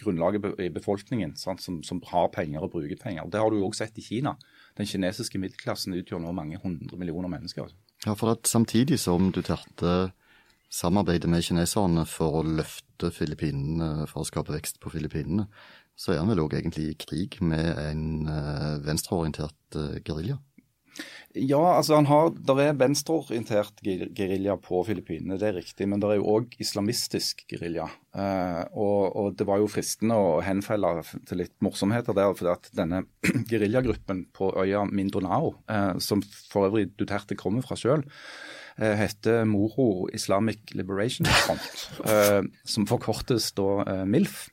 grunnlag 0.01 0.39
i 0.63 0.69
befolkningen 0.73 1.35
sant, 1.41 1.63
som, 1.65 1.81
som, 1.87 2.03
har 2.11 2.29
penger 2.35 2.65
og 2.65 2.73
bruker 2.75 2.99
penger. 3.01 3.29
Det 3.33 3.41
har 3.41 3.51
du 3.51 3.59
jo 3.59 3.67
også 3.69 3.85
sett 3.85 3.99
i 4.01 4.05
Kina. 4.05 4.37
Den 4.77 4.89
kinesiske 4.89 5.41
middelklassen 5.41 5.97
utgjør 5.97 6.23
nå 6.23 6.35
mange 6.37 6.61
hundre 6.63 6.99
millioner 7.01 7.33
mennesker. 7.33 7.67
Altså. 7.67 7.77
Ja, 8.07 8.15
for 8.15 8.35
at 8.35 8.47
Samtidig 8.49 9.01
som 9.03 9.33
du 9.33 9.43
terte 9.43 10.13
samarbeider 10.73 11.31
med 11.31 11.45
kineserne 11.47 12.05
for 12.11 12.41
å 12.41 12.47
løfte 12.47 13.11
Filippinene, 13.15 14.07
for 14.11 14.23
å 14.23 14.29
skape 14.29 14.55
vekst 14.55 14.81
på 14.83 14.93
Filippinene, 14.93 15.47
så 15.97 16.13
er 16.13 16.21
han 16.21 16.29
vel 16.29 16.43
òg 16.45 16.59
egentlig 16.59 16.91
i 16.91 16.99
krig 17.01 17.39
med 17.41 17.71
en 17.81 18.29
uh, 18.29 18.77
venstreorientert 18.85 19.79
uh, 19.79 19.97
gerilja? 20.05 20.37
Ja, 21.37 21.61
altså 21.77 21.99
han 21.99 22.09
har, 22.09 22.31
der 22.49 22.61
er 22.63 22.77
venstreorientert 22.81 23.83
gerilja 23.85 24.55
på 24.63 24.81
Filippinene, 24.89 25.37
det 25.41 25.51
er 25.51 25.59
riktig. 25.59 25.89
Men 25.91 26.01
det 26.01 26.09
er 26.09 26.19
jo 26.21 26.31
òg 26.33 26.57
islamistisk 26.63 27.45
gerilja. 27.51 27.91
Eh, 28.17 28.63
og, 28.73 29.13
og, 29.13 29.31
det 29.37 29.47
var 29.49 29.61
jo 29.61 29.69
fristende 29.69 30.17
å 30.17 30.41
henfelle 30.45 30.95
til 31.29 31.43
litt 31.43 31.55
morsomheter 31.65 32.17
der. 32.17 32.33
For 32.39 32.55
at 32.55 32.71
denne 32.77 33.05
geriljagruppen 33.53 34.27
på 34.37 34.51
øya 34.57 34.87
Mindonao, 34.89 35.57
eh, 35.69 35.93
som 36.01 36.25
for 36.25 36.71
øvrig 36.71 36.89
Duterte 36.97 37.37
kommer 37.37 37.67
fra 37.67 37.77
sjøl, 37.77 38.07
eh, 38.81 38.97
heter 38.97 39.45
Moro 39.51 40.07
Islamic 40.17 40.73
Liberation 40.73 41.29
Front. 41.45 41.89
som 42.77 42.89
forkortes 42.89 43.53
da 43.59 44.05
MILF. 44.09 44.47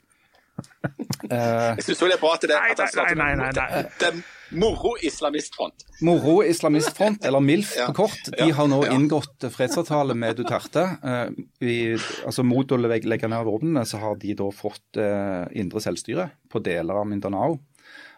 Uh, 1.24 1.74
jeg 1.80 1.86
syns 1.88 2.02
det 2.04 2.16
er 2.18 2.22
bra 2.22 2.34
at 2.36 2.46
det, 2.46 2.56
at 2.56 2.82
han 2.84 2.90
starter 2.92 3.18
nei, 3.18 3.32
nei, 3.40 3.50
nei, 3.56 3.84
det, 4.02 4.12
Moro 4.54 4.92
Islamistfront. 5.02 5.86
Moro 6.06 6.36
Islamistfront, 6.46 7.26
eller 7.26 7.42
MILF 7.42 7.72
ja. 7.80 7.88
på 7.90 8.04
kort, 8.04 8.30
de 8.38 8.50
har 8.54 8.70
nå 8.70 8.84
ja. 8.86 8.94
inngått 8.94 9.48
fredsavtale 9.54 10.14
med 10.20 10.38
Duterte. 10.38 10.86
Uh, 11.02 11.44
i, 11.64 11.96
altså 12.28 12.46
Mot 12.46 12.76
å 12.76 12.80
legge 12.84 13.32
ned 13.32 13.48
våpnene, 13.50 13.86
så 13.90 14.02
har 14.04 14.20
de 14.22 14.36
da 14.38 14.50
fått 14.54 15.02
uh, 15.02 15.48
indre 15.58 15.82
selvstyre 15.84 16.30
på 16.52 16.62
deler 16.66 17.02
av 17.02 17.08
Mindanao. 17.10 17.62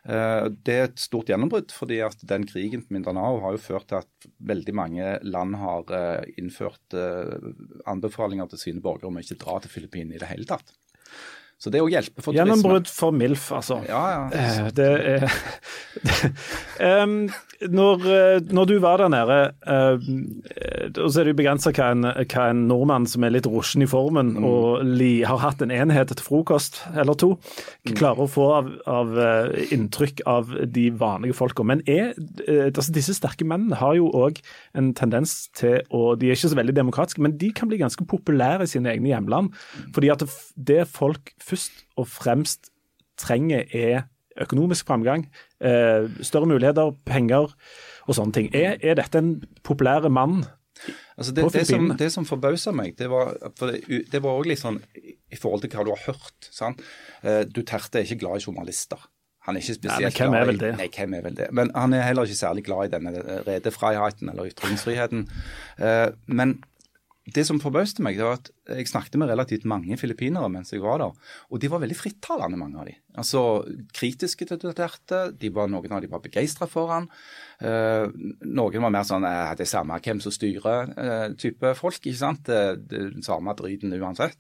Det 0.06 0.70
er 0.70 0.84
et 0.86 1.00
stort 1.02 1.32
gjennombrudd, 1.32 1.72
fordi 1.74 1.96
at 2.06 2.20
den 2.30 2.44
krigen 2.46 2.84
på 2.86 2.94
Mindanao 2.94 3.40
har 3.42 3.56
jo 3.56 3.62
ført 3.64 3.88
til 3.90 4.04
at 4.04 4.28
veldig 4.38 4.76
mange 4.78 5.16
land 5.26 5.58
har 5.58 5.90
innført 6.38 6.94
anbefalinger 7.90 8.52
til 8.52 8.62
sine 8.62 8.84
borgere 8.86 9.10
om 9.10 9.18
å 9.18 9.24
ikke 9.26 9.40
dra 9.42 9.58
til 9.64 9.74
Filippinene 9.74 10.20
i 10.20 10.22
det 10.22 10.30
hele 10.30 10.46
tatt. 10.46 10.70
Så 11.56 11.72
det 11.72 11.80
òg 11.80 11.88
hjelper 11.94 12.20
for 12.20 12.34
turisme. 12.34 12.42
Gjennombrudd 12.42 12.90
for 12.92 13.12
MILF, 13.16 13.46
altså. 13.56 13.78
Ja, 13.88 14.04
ja. 14.12 14.28
Eh, 14.36 14.68
det 14.76 14.92
er 15.08 15.24
når, 17.72 18.04
eh, 18.12 18.44
når, 18.52 18.66
du 18.68 18.84
var 18.84 19.00
der 19.00 19.08
nede, 19.14 19.56
uh, 19.64 19.96
så 21.08 21.22
er 21.22 21.24
det 21.24 21.32
jo 21.32 21.40
begrensa 21.40 21.72
hva, 21.72 21.96
hva, 21.96 22.52
en 22.52 22.68
nordmann 22.68 23.08
som 23.08 23.24
er 23.24 23.32
litt 23.32 23.48
rusjen 23.48 23.80
i 23.86 23.88
formen 23.88 24.36
mm. 24.36 24.44
og 24.50 24.84
li, 25.00 25.24
har 25.24 25.40
hatt 25.40 25.62
en 25.64 25.72
enhet 25.72 26.12
til 26.12 26.20
frokost 26.26 26.84
eller 26.92 27.16
to, 27.16 27.40
mm. 27.88 27.96
klarer 27.96 28.20
å 28.26 28.28
få 28.30 28.54
av, 28.58 28.68
av 28.92 29.16
inntrykk 29.72 30.28
av 30.28 30.52
de 30.76 30.92
vanlige 31.00 31.40
folka. 31.40 31.64
Men 31.64 31.80
er, 31.88 32.12
altså 32.68 32.92
disse 32.96 33.14
sterke 33.16 33.48
mennene 33.48 33.80
har 33.80 33.96
jo 33.96 34.12
òg 34.12 34.44
en 34.76 34.92
tendens 34.98 35.48
til 35.56 35.80
å 35.96 36.20
De 36.20 36.28
er 36.28 36.36
ikke 36.36 36.52
så 36.52 36.60
veldig 36.60 36.76
demokratiske, 36.76 37.24
men 37.24 37.40
de 37.40 37.56
kan 37.56 37.72
bli 37.72 37.80
ganske 37.80 38.04
populære 38.12 38.68
i 38.68 38.72
sine 38.76 38.92
egne 38.92 39.14
hjemland. 39.14 39.56
Fordi 39.96 40.12
at 40.12 40.28
det 40.56 40.88
folk 40.92 41.32
først 41.46 41.86
og 42.00 42.10
fremst 42.12 42.72
trenger, 43.22 43.64
er 43.72 44.06
økonomisk 44.42 44.88
framgang, 44.90 45.30
eh, 45.62 46.10
større 46.22 46.50
muligheter, 46.50 46.92
penger 47.08 47.54
og 48.08 48.18
sånne 48.18 48.36
ting. 48.36 48.50
Er, 48.56 48.78
er 48.82 48.98
dette 49.00 49.22
en 49.22 49.38
populær 49.64 50.10
mann? 50.12 50.44
Altså 51.16 51.32
det, 51.32 51.46
det, 51.54 51.64
som, 51.70 51.88
det 51.98 52.12
som 52.12 52.26
forbausa 52.28 52.74
meg, 52.76 52.98
det 53.00 53.08
var 53.08 53.38
det, 53.62 54.20
var 54.20 54.34
også 54.34 54.50
litt 54.50 54.60
sånn 54.60 54.82
i 55.00 55.38
forhold 55.40 55.64
til 55.64 55.72
hva 55.72 55.86
du 55.88 55.94
har 55.94 56.04
hørt. 56.10 56.50
sant? 56.52 56.84
Eh, 57.24 57.46
Duterte 57.48 58.02
er 58.02 58.10
ikke 58.10 58.26
glad 58.26 58.42
i 58.42 58.50
journalister. 58.50 59.08
Han 59.46 59.56
er 59.56 59.64
ikke 59.64 59.78
spesielt 59.78 60.10
nei, 60.10 60.18
hvem 60.18 60.36
er 60.36 60.48
vel 60.50 60.60
det? 60.60 60.72
Nei, 60.80 60.88
hvem 60.92 61.16
er 61.16 61.26
vel 61.28 61.36
det? 61.38 61.48
Men 61.56 61.72
han 61.78 61.94
er 61.94 62.08
heller 62.08 62.28
ikke 62.28 62.42
særlig 62.42 62.64
glad 62.66 62.88
i 62.90 62.94
denne 62.96 63.42
redefriheten 63.46 64.32
eller 64.34 64.50
ytringsfriheten. 64.50 65.28
Eh, 65.78 66.08
men 66.28 66.58
det 67.34 67.42
som 67.48 67.58
forbauste 67.58 68.04
meg, 68.06 68.20
det 68.20 68.26
var 68.26 68.38
at 68.38 68.52
jeg 68.78 68.90
snakket 68.92 69.16
med 69.18 69.32
relativt 69.32 69.64
mange 69.66 69.96
filippinere 69.98 70.46
mens 70.54 70.70
jeg 70.74 70.84
var 70.84 71.00
der. 71.02 71.16
Og 71.50 71.62
de 71.62 71.70
var 71.74 71.82
veldig 71.82 71.98
frittalende, 71.98 72.60
mange 72.60 72.78
av 72.78 72.86
de. 72.86 72.94
Altså 73.18 73.42
kritiske 73.98 74.46
til 74.46 74.62
dette. 74.62 75.22
De 75.34 75.50
var, 75.54 75.72
noen 75.72 75.96
av 75.98 76.04
de 76.04 76.10
var 76.12 76.22
begeistra 76.22 76.68
for 76.70 76.94
han. 76.94 77.08
Eh, 77.66 78.06
noen 78.46 78.86
var 78.86 78.94
mer 78.94 79.10
sånn 79.10 79.26
eh, 79.26 79.56
det 79.58 79.66
er 79.66 79.72
samme 79.72 79.98
hvem 80.06 80.22
som 80.22 80.36
styrer-type 80.38 81.42
type 81.42 81.74
folk. 81.80 81.98
ikke 82.04 82.22
sant? 82.22 82.46
Det, 82.46 82.86
det 82.94 83.26
samme 83.26 83.58
driten 83.58 83.98
uansett. 83.98 84.38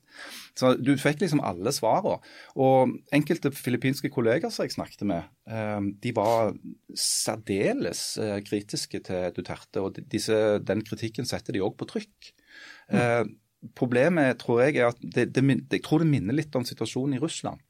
Så 0.53 0.75
du 0.77 0.93
fikk 1.01 1.25
liksom 1.25 1.41
alle 1.41 1.73
svarene. 1.73 2.21
Og 2.61 2.95
enkelte 3.17 3.49
filippinske 3.55 4.13
kolleger 4.13 4.53
som 4.53 4.67
jeg 4.67 4.77
snakket 4.77 5.07
med, 5.09 5.25
uh, 5.49 5.81
de 5.81 6.13
var 6.15 6.53
særdeles 6.93 8.07
kritiske 8.45 9.01
til 9.09 9.29
Duterte. 9.33 9.81
Og 9.81 9.97
disse, 10.05 10.59
den 10.61 10.85
kritikken 10.85 11.25
setter 11.25 11.57
de 11.57 11.65
òg 11.65 11.79
på 11.81 11.89
trykk. 11.89 12.35
Eh, 12.91 13.23
problemet 13.77 14.37
tror 14.41 14.65
jeg 14.65 14.77
er 14.77 14.91
at 14.91 15.01
det, 15.01 15.31
det, 15.35 15.43
jeg 15.71 15.83
tror 15.85 16.03
det 16.03 16.11
minner 16.11 16.37
litt 16.37 16.55
om 16.57 16.67
situasjonen 16.67 17.17
i 17.17 17.23
Russland. 17.23 17.63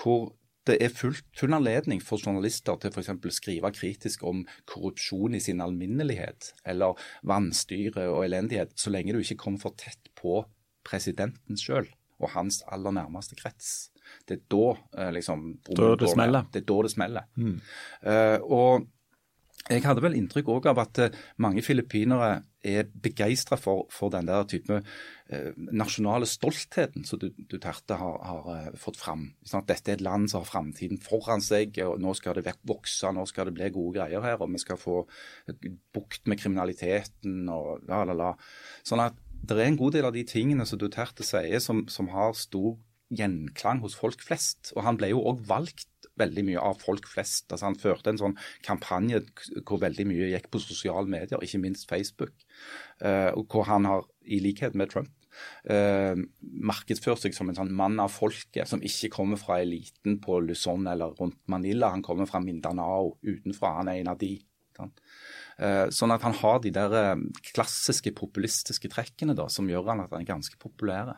Hvor 0.00 0.32
det 0.64 0.78
er 0.80 0.92
full, 0.92 1.16
full 1.36 1.52
anledning 1.52 2.00
for 2.00 2.20
journalister 2.20 2.78
til 2.80 2.94
f.eks. 2.94 3.10
skrive 3.36 3.70
kritisk 3.76 4.22
om 4.24 4.44
korrupsjon 4.70 5.36
i 5.36 5.42
sin 5.44 5.60
alminnelighet, 5.60 6.54
eller 6.64 7.00
vannstyre 7.28 8.06
og 8.08 8.24
elendighet, 8.24 8.72
så 8.80 8.92
lenge 8.94 9.12
du 9.12 9.20
ikke 9.20 9.42
kommer 9.44 9.60
for 9.60 9.76
tett 9.76 10.08
på 10.16 10.40
presidenten 10.84 11.60
sjøl 11.60 11.90
og 12.22 12.30
hans 12.32 12.62
aller 12.72 12.94
nærmeste 12.94 13.36
krets. 13.36 13.90
Det 14.28 14.38
er 14.38 14.42
da 14.52 14.64
eh, 15.00 15.12
liksom, 15.16 15.46
det 15.68 16.10
smeller. 16.12 16.48
Det 16.52 16.62
er 16.62 16.66
da 16.70 16.80
det 16.86 16.92
smeller. 16.92 17.28
Mm. 17.40 17.56
Uh, 18.04 18.38
og 18.52 18.86
jeg 19.70 19.84
hadde 19.86 20.02
vel 20.04 20.16
inntrykk 20.18 20.50
også 20.52 20.72
av 20.74 20.80
at 20.82 21.00
uh, 21.00 21.22
mange 21.40 21.62
filippinere 21.64 22.42
er 22.64 22.88
begeistra 22.88 23.56
for, 23.60 23.86
for, 23.92 24.08
den 24.12 24.24
der 24.24 24.46
type 24.48 24.78
eh, 24.80 25.50
nasjonale 25.76 26.24
stoltheten 26.24 27.04
som 27.04 27.20
Duterte 27.20 27.98
har, 28.00 28.14
har 28.24 28.46
uh, 28.48 28.78
fått 28.80 28.96
fram. 28.96 29.26
Sånn 29.44 29.66
dette 29.68 29.92
er 29.92 29.98
et 29.98 30.04
land 30.04 30.30
som 30.32 30.40
har 30.40 30.48
framtiden 30.48 31.00
foran 31.04 31.44
seg, 31.44 31.76
og 31.84 32.00
nå 32.00 32.14
skal 32.16 32.40
det 32.40 32.56
vokse, 32.64 33.12
nå 33.12 33.26
skal 33.28 33.50
det 33.50 33.56
bli 33.58 33.68
gode 33.74 33.98
greier 33.98 34.24
her, 34.24 34.40
og 34.40 34.52
vi 34.52 34.62
skal 34.62 34.80
få 34.80 35.02
bukt 35.92 36.24
med 36.28 36.40
kriminaliteten 36.40 37.44
og 37.52 37.84
la, 37.88 38.00
la, 38.08 38.16
la. 38.16 38.32
Sånn 38.84 39.04
at 39.04 39.20
det 39.44 39.60
er 39.60 39.68
en 39.68 39.80
god 39.80 39.98
del 39.98 40.08
av 40.08 40.16
de 40.16 40.24
tingene 40.28 40.64
som 40.68 40.80
Duterte 40.80 41.24
sier 41.26 41.60
som, 41.60 41.84
som 41.92 42.08
har 42.14 42.32
stor 42.38 42.78
gjenklang 43.12 43.82
hos 43.84 43.96
folk 43.98 44.22
flest. 44.24 44.72
Og 44.76 44.84
han 44.86 44.96
ble 45.00 45.12
jo 45.12 45.24
òg 45.28 45.44
valgt 45.48 45.88
veldig 46.20 46.44
mye 46.46 46.62
av 46.62 46.78
folk 46.82 47.08
flest. 47.10 47.48
Altså 47.50 47.68
Han 47.68 47.78
førte 47.80 48.12
en 48.12 48.20
sånn 48.20 48.38
kampanje 48.66 49.22
hvor 49.66 49.82
veldig 49.82 50.06
mye 50.10 50.30
gikk 50.32 50.50
på 50.52 50.62
sosiale 50.62 51.10
medier, 51.10 51.42
ikke 51.42 51.62
minst 51.62 51.88
Facebook. 51.90 52.34
Uh, 53.02 53.30
og 53.34 53.46
hvor 53.50 53.68
han 53.70 53.88
har, 53.88 54.06
i 54.24 54.40
likhet 54.42 54.76
med 54.78 54.92
Trump, 54.92 55.12
uh, 55.70 56.14
markedsført 56.40 57.24
seg 57.24 57.36
som 57.36 57.50
en 57.50 57.58
sånn 57.58 57.74
mann 57.74 57.98
av 58.02 58.12
folket, 58.14 58.66
som 58.70 58.82
ikke 58.84 59.12
kommer 59.16 59.40
fra 59.40 59.60
eliten 59.64 60.20
på 60.24 60.40
Luzon 60.44 60.86
eller 60.90 61.16
rundt 61.18 61.40
Manila. 61.50 61.92
Han 61.94 62.04
kommer 62.06 62.30
fra 62.30 62.42
Mindanao 62.44 63.16
utenfra, 63.24 63.78
han 63.80 63.92
er 63.92 64.02
en 64.02 64.14
av 64.14 64.20
de. 64.22 64.36
Uh, 64.74 65.86
sånn 65.94 66.10
at 66.10 66.24
han 66.26 66.34
har 66.40 66.58
de 66.62 66.72
der 66.74 67.20
klassiske 67.52 68.10
populistiske 68.18 68.90
trekkene 68.90 69.36
da, 69.38 69.46
som 69.52 69.68
gjør 69.70 69.92
han 69.92 70.02
at 70.06 70.14
han 70.14 70.24
er 70.24 70.34
ganske 70.34 70.58
populær. 70.62 71.14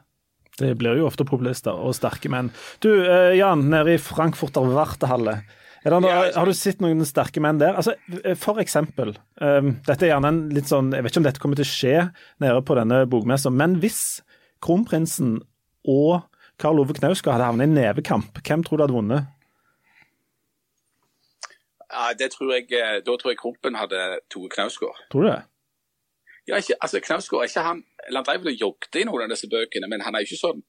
Det 0.57 0.73
blir 0.81 0.97
jo 1.01 1.07
ofte 1.09 1.27
populister 1.29 1.77
og 1.77 1.95
sterke 1.97 2.31
menn. 2.33 2.49
Du 2.81 2.89
Jan, 3.37 3.67
nede 3.71 3.97
i 3.97 4.01
Frankfurter 4.01 4.65
Wartehalle. 4.73 5.41
Noe, 5.87 6.15
har 6.35 6.49
du 6.49 6.55
sett 6.57 6.81
noen 6.83 7.05
sterke 7.07 7.39
menn 7.45 7.61
der? 7.61 7.77
Altså, 7.79 7.93
for 8.41 8.59
eksempel, 8.59 9.13
um, 9.39 9.77
dette 9.87 10.09
er 10.09 10.17
gjerne 10.17 10.33
en 10.33 10.41
litt 10.51 10.67
sånn, 10.67 10.91
Jeg 10.97 11.05
vet 11.05 11.13
ikke 11.13 11.21
om 11.21 11.27
dette 11.29 11.43
kommer 11.43 11.61
til 11.61 11.67
å 11.67 11.71
skje 11.71 11.97
nede 12.43 12.65
på 12.67 12.75
denne 12.79 13.05
bokmessa, 13.07 13.53
men 13.55 13.77
hvis 13.83 14.01
kronprinsen 14.65 15.39
og 15.87 16.25
Karl 16.59 16.81
Ove 16.83 16.97
Knausgård 16.97 17.37
hadde 17.37 17.51
havnet 17.53 17.71
i 17.71 17.77
nevekamp, 17.77 18.41
hvem 18.43 18.65
tror 18.67 18.81
du 18.81 18.87
hadde 18.87 18.97
vunnet? 18.97 19.33
Ja, 21.87 22.11
det 22.19 22.33
tror 22.35 22.51
jeg, 22.57 22.67
eh, 22.73 22.99
Da 23.05 23.17
tror 23.17 23.31
jeg 23.31 23.39
Krompen 23.39 23.79
hadde 23.79 24.01
tatt 24.29 24.51
Knausgård. 24.57 24.97
Tror 25.13 25.23
du 25.23 25.29
det? 25.31 25.43
Ja, 26.47 26.61
ikke, 26.63 26.77
altså 26.81 27.03
Knausgård 27.03 27.43
er 27.43 27.51
ikke 27.51 27.67
han 27.67 27.85
eller 28.07 28.21
Han 28.21 28.27
drev 28.29 28.45
vel 28.45 28.53
og 28.55 28.61
jogget 28.61 29.01
i 29.01 29.07
noen 29.09 29.25
av 29.25 29.33
disse 29.35 29.49
bøkene, 29.51 29.89
men 29.91 30.05
han 30.07 30.15
er 30.15 30.23
jo 30.23 30.31
ikke 30.31 30.45
sånn 30.45 30.65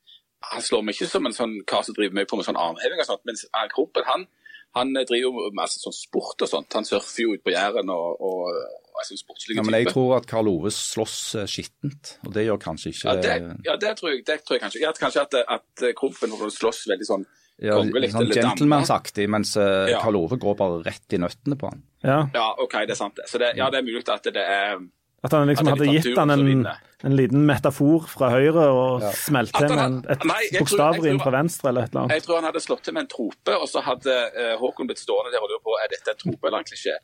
han 0.47 0.61
slår 0.61 0.84
meg 0.86 0.93
ikke 0.93 1.09
som 1.09 1.25
en 1.25 1.34
sånn 1.34 1.53
kar 1.69 1.82
som 1.86 1.95
driver 1.97 2.13
mye 2.13 2.28
på 2.30 2.38
med 2.38 2.45
sånn 2.45 2.59
armheving 2.61 2.99
og 3.01 3.07
sånt, 3.09 3.23
mens 3.25 3.45
Krumpen 3.73 4.05
han 4.05 4.28
han 4.75 4.91
driver 4.93 5.21
jo 5.21 5.47
masse 5.57 5.80
sånn 5.82 5.95
sport 5.95 6.43
og 6.43 6.49
sånt. 6.51 6.75
Han 6.78 6.86
surfer 6.86 7.23
jo 7.23 7.32
ut 7.38 7.43
på 7.45 7.53
Jæren 7.53 7.89
og, 7.93 8.19
og, 8.21 8.51
og 8.51 9.01
er 9.01 9.07
sånn 9.07 9.21
sportslig 9.21 9.57
ja, 9.57 9.65
Men 9.65 9.80
jeg 9.80 9.89
tror 9.93 10.17
at 10.19 10.28
Karl 10.30 10.51
Ove 10.51 10.71
slåss 10.73 11.17
eh, 11.39 11.49
skittent, 11.49 12.17
og 12.28 12.36
det 12.36 12.47
gjør 12.47 12.61
kanskje 12.61 12.93
ikke 12.93 13.07
Ja, 13.07 13.15
det, 13.23 13.55
ja, 13.65 13.78
det, 13.82 13.95
tror, 13.99 14.13
jeg, 14.13 14.23
det 14.28 14.39
tror 14.43 14.57
jeg 14.57 14.65
kanskje. 14.65 14.84
Ja, 14.84 14.93
kanskje 14.97 15.25
at, 15.25 15.39
at 15.57 15.86
Krumpen 15.97 16.36
slåss 16.53 16.86
veldig 16.91 17.09
sånn 17.09 17.28
ja, 17.57 17.73
sånn 17.73 18.30
gentlemansaktig, 18.30 19.25
mens 19.34 19.55
uh, 19.57 19.88
ja. 19.89 19.97
Karl 20.03 20.19
Ove 20.19 20.38
går 20.38 20.57
bare 20.59 20.84
rett 20.86 21.15
i 21.17 21.19
nøttene 21.23 21.57
på 21.57 21.71
han. 21.71 21.80
Ja, 22.05 22.19
ja 22.36 22.51
OK, 22.61 22.75
det 22.86 22.93
er 22.93 22.99
sant. 22.99 23.23
Så 23.25 23.41
det, 23.41 23.55
ja, 23.57 23.71
det 23.73 23.80
er 23.82 23.88
mulig 23.88 24.03
at 24.13 24.30
det 24.30 24.43
er 24.43 24.78
at 25.26 25.34
han 25.34 25.49
liksom 25.49 25.68
hadde 25.72 25.88
gitt 25.89 26.18
han 26.18 26.30
en, 26.30 26.68
en, 26.68 27.15
liten 27.18 27.45
metafor 27.49 28.05
fra 28.11 28.30
høyre 28.36 28.68
og 28.70 29.05
ja. 29.05 29.11
smelt 29.18 29.53
til 29.55 29.72
med 29.74 29.84
en, 29.84 29.95
et 30.13 30.26
bokstavrim 30.59 31.22
fra 31.24 31.34
venstre 31.34 31.72
eller 31.72 31.88
et 31.88 31.93
eller 31.93 32.03
annet. 32.03 32.18
Jeg 32.20 32.26
tror 32.28 32.39
han 32.41 32.49
hadde 32.51 32.61
slått 32.61 32.84
til 32.86 32.95
med 32.97 33.05
en 33.07 33.09
trope, 33.11 33.55
og 33.57 33.65
så 33.72 33.82
hadde 33.86 34.18
uh, 34.38 34.53
Håkon 34.61 34.89
blitt 34.89 35.01
stående 35.01 35.34
der 35.34 35.41
og 35.41 35.49
lurt 35.53 35.65
på 35.65 35.78
er 35.82 35.89
dette 35.93 36.13
en 36.13 36.22
trope 36.22 36.49
eller 36.49 36.61
en 36.61 36.70
klisjé 36.70 36.95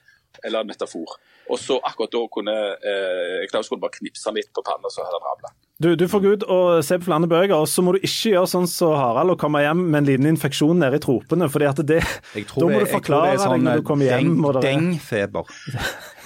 eller 0.44 0.64
en 0.64 0.72
metafor. 0.72 1.18
Og 1.52 1.60
så 1.60 1.78
akkurat 1.84 2.14
da 2.14 2.24
kunne 2.32 2.56
eh, 2.80 3.44
Klaus 3.52 3.70
kunne 3.70 3.84
bare 3.84 3.98
knipse 4.00 4.32
litt 4.36 4.50
på 4.56 4.64
panna, 4.66 4.90
så 4.92 5.04
hadde 5.04 5.20
han 5.20 5.28
rabla. 5.28 5.52
Du, 5.84 5.90
du 6.00 6.06
får 6.08 6.22
gå 6.24 6.32
ut 6.38 6.44
og 6.54 6.84
se 6.86 6.96
på 7.02 7.08
flere 7.10 7.28
bøker, 7.28 7.56
og 7.58 7.68
så 7.68 7.84
må 7.84 7.96
du 7.96 8.00
ikke 8.00 8.36
gjøre 8.36 8.48
sånn 8.48 8.68
som 8.70 8.94
så 8.94 9.00
Harald 9.00 9.34
og 9.34 9.40
komme 9.42 9.64
hjem 9.64 9.82
med 9.90 10.00
en 10.04 10.08
liten 10.08 10.30
infeksjon 10.30 10.80
nede 10.80 11.00
i 11.00 11.04
tropene. 11.04 11.50
fordi 11.52 11.68
at 11.68 11.82
det, 11.90 12.00
Da 12.36 12.70
må 12.70 12.80
du 12.80 12.88
forklare 12.88 13.36
sånn, 13.42 13.58
deg 13.58 13.68
når 13.68 13.82
du 13.82 13.88
kommer 13.90 14.08
hjem. 14.08 14.32
Dengfeber. 14.64 15.52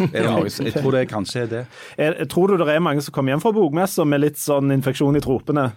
ja, 0.03 0.35
jeg 0.45 0.75
tror 0.77 0.91
det 0.99 1.07
kanskje 1.09 1.45
er 1.47 1.51
det. 1.55 1.65
Jeg, 1.97 2.29
tror 2.29 2.51
du 2.51 2.61
det 2.61 2.69
er 2.75 2.83
mange 2.83 3.01
som 3.01 3.15
kommer 3.15 3.33
hjem 3.33 3.41
fra 3.41 3.55
bokmessa 3.55 4.05
med 4.05 4.21
litt 4.21 4.37
sånn 4.41 4.69
infeksjon 4.75 5.17
i 5.17 5.23
tropene? 5.23 5.71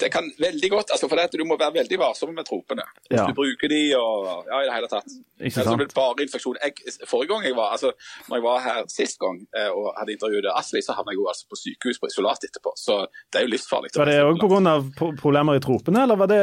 Det 0.00 0.08
kan 0.10 0.26
veldig 0.38 0.70
godt, 0.70 0.90
altså 0.90 1.08
for 1.08 1.16
det 1.18 1.28
at 1.28 1.34
Du 1.38 1.44
må 1.46 1.56
være 1.60 1.74
veldig 1.78 1.98
varsom 2.00 2.32
med 2.34 2.46
tropene. 2.48 2.82
Hvis 3.06 3.20
ja. 3.20 3.26
du 3.28 3.36
bruker 3.36 3.70
de 3.70 3.82
og 3.98 4.48
ja, 4.50 4.62
i 4.62 4.66
det 4.66 4.74
hele 4.74 4.90
tatt. 4.90 5.14
Ikke 5.38 5.54
sant? 5.54 5.68
Altså, 5.68 5.94
bare 5.94 6.24
infeksjon. 6.26 6.58
Jeg, 6.64 6.96
forrige 7.10 7.30
gang 7.32 7.46
jeg 7.46 7.56
var 7.58 7.76
altså, 7.76 7.92
når 8.28 8.40
jeg 8.40 8.46
var 8.48 8.64
her 8.66 8.80
sist 8.92 9.20
gang 9.22 9.38
eh, 9.54 9.70
og 9.70 9.92
hadde 9.98 10.16
intervjuet 10.16 10.50
Asli, 10.54 10.82
så 10.82 10.96
havna 10.98 11.14
jeg 11.14 11.22
jo 11.22 11.28
altså 11.30 11.46
på 11.50 11.60
sykehus 11.62 12.02
på 12.02 12.10
isolat 12.10 12.48
etterpå. 12.48 12.74
Så 12.76 12.98
det 13.30 13.40
er 13.40 13.46
jo 13.46 13.54
livsfarlig. 13.54 13.94
Var 13.96 14.10
det 14.10 14.18
òg 14.26 14.42
pga. 14.42 14.76
problemer 15.22 15.60
i 15.60 15.62
tropene, 15.62 16.02
eller 16.02 16.18
var 16.18 16.32
det 16.32 16.42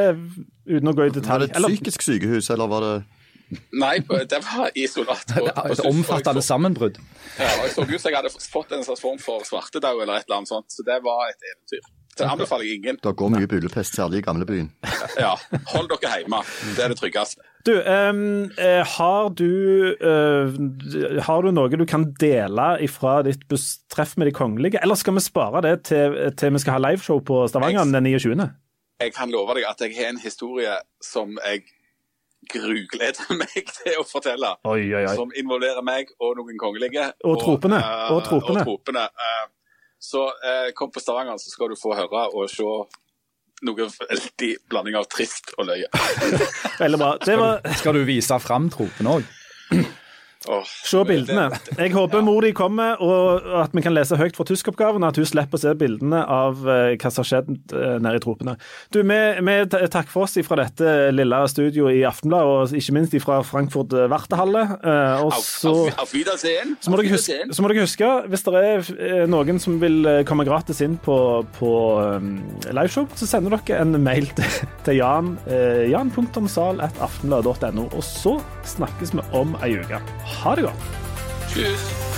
uten 0.71 0.91
å 0.91 0.95
gå 0.95 1.09
i 1.09 1.13
detalj? 1.19 1.51
Var 1.51 1.51
det 1.51 1.59
et 1.59 1.75
psykisk 1.75 2.07
sykehus, 2.09 2.49
eller 2.55 2.71
var 2.71 2.87
det 2.87 2.95
Nei, 3.77 3.99
det 4.29 4.39
var 4.41 4.71
isolat. 4.75 5.27
På, 5.35 5.67
et 5.71 5.83
omfattende 5.85 6.41
sammenbrudd. 6.41 6.97
Ja, 7.37 7.51
Jeg 7.61 7.75
så 7.75 7.85
ut 7.85 8.01
som 8.01 8.09
jeg 8.09 8.17
hadde 8.17 8.31
fått 8.33 8.73
en 8.73 8.85
slags 8.87 9.03
form 9.03 9.19
for 9.21 9.45
svartedaud 9.45 10.01
eller 10.01 10.17
et 10.17 10.25
eller 10.25 10.41
annet 10.41 10.51
sånt. 10.51 10.71
Så 10.73 10.85
det 10.87 10.97
var 11.05 11.29
et 11.29 11.49
eventyr. 11.51 11.85
Det 12.15 12.27
anbefaler 12.31 12.63
jeg 12.63 12.79
ingen. 12.79 12.99
Det 13.03 13.11
går 13.19 13.31
mye 13.33 13.47
byllepest, 13.51 13.97
særlig 13.97 14.21
i 14.21 14.25
gamlebyen. 14.25 14.71
Ja. 15.15 15.35
Hold 15.71 15.87
dere 15.91 16.17
hjemme. 16.19 16.41
Det 16.75 16.83
er 16.83 16.91
det 16.91 16.97
tryggeste. 16.99 17.43
Du, 17.65 17.71
um, 17.79 18.49
har 18.97 19.29
du 19.33 19.51
uh, 20.01 21.21
Har 21.23 21.45
du 21.45 21.51
noe 21.55 21.79
du 21.79 21.85
kan 21.89 22.09
dele 22.19 22.67
fra 22.91 23.21
ditt 23.25 23.45
treff 23.91 24.17
med 24.17 24.27
de 24.27 24.35
kongelige, 24.35 24.81
eller 24.83 24.99
skal 24.99 25.15
vi 25.15 25.23
spare 25.23 25.63
det 25.65 25.75
til, 25.91 26.17
til 26.37 26.53
vi 26.55 26.61
skal 26.63 26.77
ha 26.77 26.83
liveshow 26.89 27.23
på 27.25 27.45
Stavanger 27.51 27.87
den 27.87 28.11
29.? 28.11 28.49
Jeg 29.01 29.15
kan 29.15 29.31
love 29.31 29.57
deg 29.57 29.65
at 29.67 29.81
jeg 29.83 29.95
har 29.97 30.13
en 30.13 30.21
historie 30.21 30.75
som 31.03 31.39
jeg 31.43 31.65
grugleder 32.51 33.33
meg 33.41 33.71
til 33.71 33.99
å 33.99 34.05
fortelle. 34.07 34.55
Oi, 34.67 34.81
oi, 34.91 35.03
oi. 35.03 35.15
Som 35.17 35.33
involverer 35.37 35.83
meg 35.85 36.11
og 36.19 36.37
noen 36.39 36.59
kongelige. 36.61 37.09
Og, 37.23 37.35
og 37.35 37.43
tropene. 37.43 37.81
Uh, 37.81 38.15
og 38.15 38.23
tropene. 38.27 38.63
Og 38.63 38.69
tropene. 38.69 39.07
Uh, 39.11 39.51
så 40.05 40.27
eh, 40.45 40.69
kom 40.77 40.91
på 40.93 41.01
Stavanger, 41.01 41.37
så 41.41 41.49
skal 41.49 41.73
du 41.73 41.79
få 41.79 41.95
høre 41.97 42.27
og 42.35 42.49
se 42.51 42.67
noe 43.65 43.87
veldig 43.87 44.51
blanding 44.69 44.97
av 44.99 45.07
trist 45.09 45.53
og 45.55 45.69
løye. 45.69 45.87
Veldig 46.83 46.99
bra. 46.99 47.13
Var... 47.25 47.69
Skal 47.79 47.97
du 47.97 48.03
vise 48.07 48.37
fram 48.43 48.67
tropen 48.73 49.09
òg? 49.09 49.29
Oh, 50.51 50.61
Se 50.85 51.01
bildene. 51.07 51.47
Jeg 51.79 51.93
håper 51.95 52.21
mor 52.25 52.45
di 52.45 52.51
kommer, 52.55 52.99
og 53.01 53.41
at 53.63 53.73
vi 53.73 53.81
kan 53.85 53.95
lese 53.95 54.17
høyt 54.19 54.35
fra 54.37 54.45
tyskoppgaven. 54.47 55.03
At 55.07 55.17
hun 55.19 55.25
slipper 55.27 55.57
å 55.57 55.61
se 55.63 55.73
bildene 55.77 56.21
av 56.21 56.61
uh, 56.65 56.93
hva 56.93 57.09
som 57.11 57.23
har 57.23 57.29
skjedd 57.31 57.49
uh, 57.73 57.97
nede 58.03 58.17
i 58.19 58.23
tropene. 58.23 58.53
Du, 58.93 58.99
vi, 59.01 59.19
vi 59.47 59.55
takker 59.71 60.11
for 60.13 60.21
oss 60.27 60.37
fra 60.45 60.55
dette 60.61 60.85
lille 61.15 61.37
studioet 61.49 61.95
i 61.97 62.03
Aftenbladet, 62.07 62.45
og 62.45 62.77
ikke 62.77 62.95
minst 62.97 63.13
fra 63.23 63.39
Frankfurt 63.45 63.93
eh, 63.95 64.09
Wartehalle. 64.11 64.63
Og 65.23 65.31
så, 65.37 65.71
så, 65.87 66.89
må 66.91 66.97
dere 66.99 67.13
huske, 67.13 67.37
så 67.55 67.63
må 67.63 67.67
dere 67.71 67.85
huske, 67.85 68.07
hvis 68.31 68.43
det 68.45 68.53
er 68.59 69.29
noen 69.31 69.59
som 69.61 69.79
vil 69.81 69.97
komme 70.27 70.45
gratis 70.47 70.81
inn 70.83 70.97
på, 71.01 71.17
på 71.57 71.71
um, 72.19 72.35
liveshow, 72.75 73.05
så 73.17 73.25
sender 73.29 73.49
dere 73.55 73.75
en 73.85 73.93
mail 74.03 74.27
til, 74.37 74.51
til 74.85 74.95
jan. 74.99 75.27
Jan.sal.aftenbladet.no, 75.91 77.83
og 77.87 78.03
så 78.05 78.33
snakkes 78.75 79.15
vi 79.15 79.21
om 79.37 79.55
ei 79.63 79.71
uke. 79.79 79.99
Ha 80.43 80.55
det 80.55 80.63
godt. 80.63 80.75
Tschüss. 81.49 82.14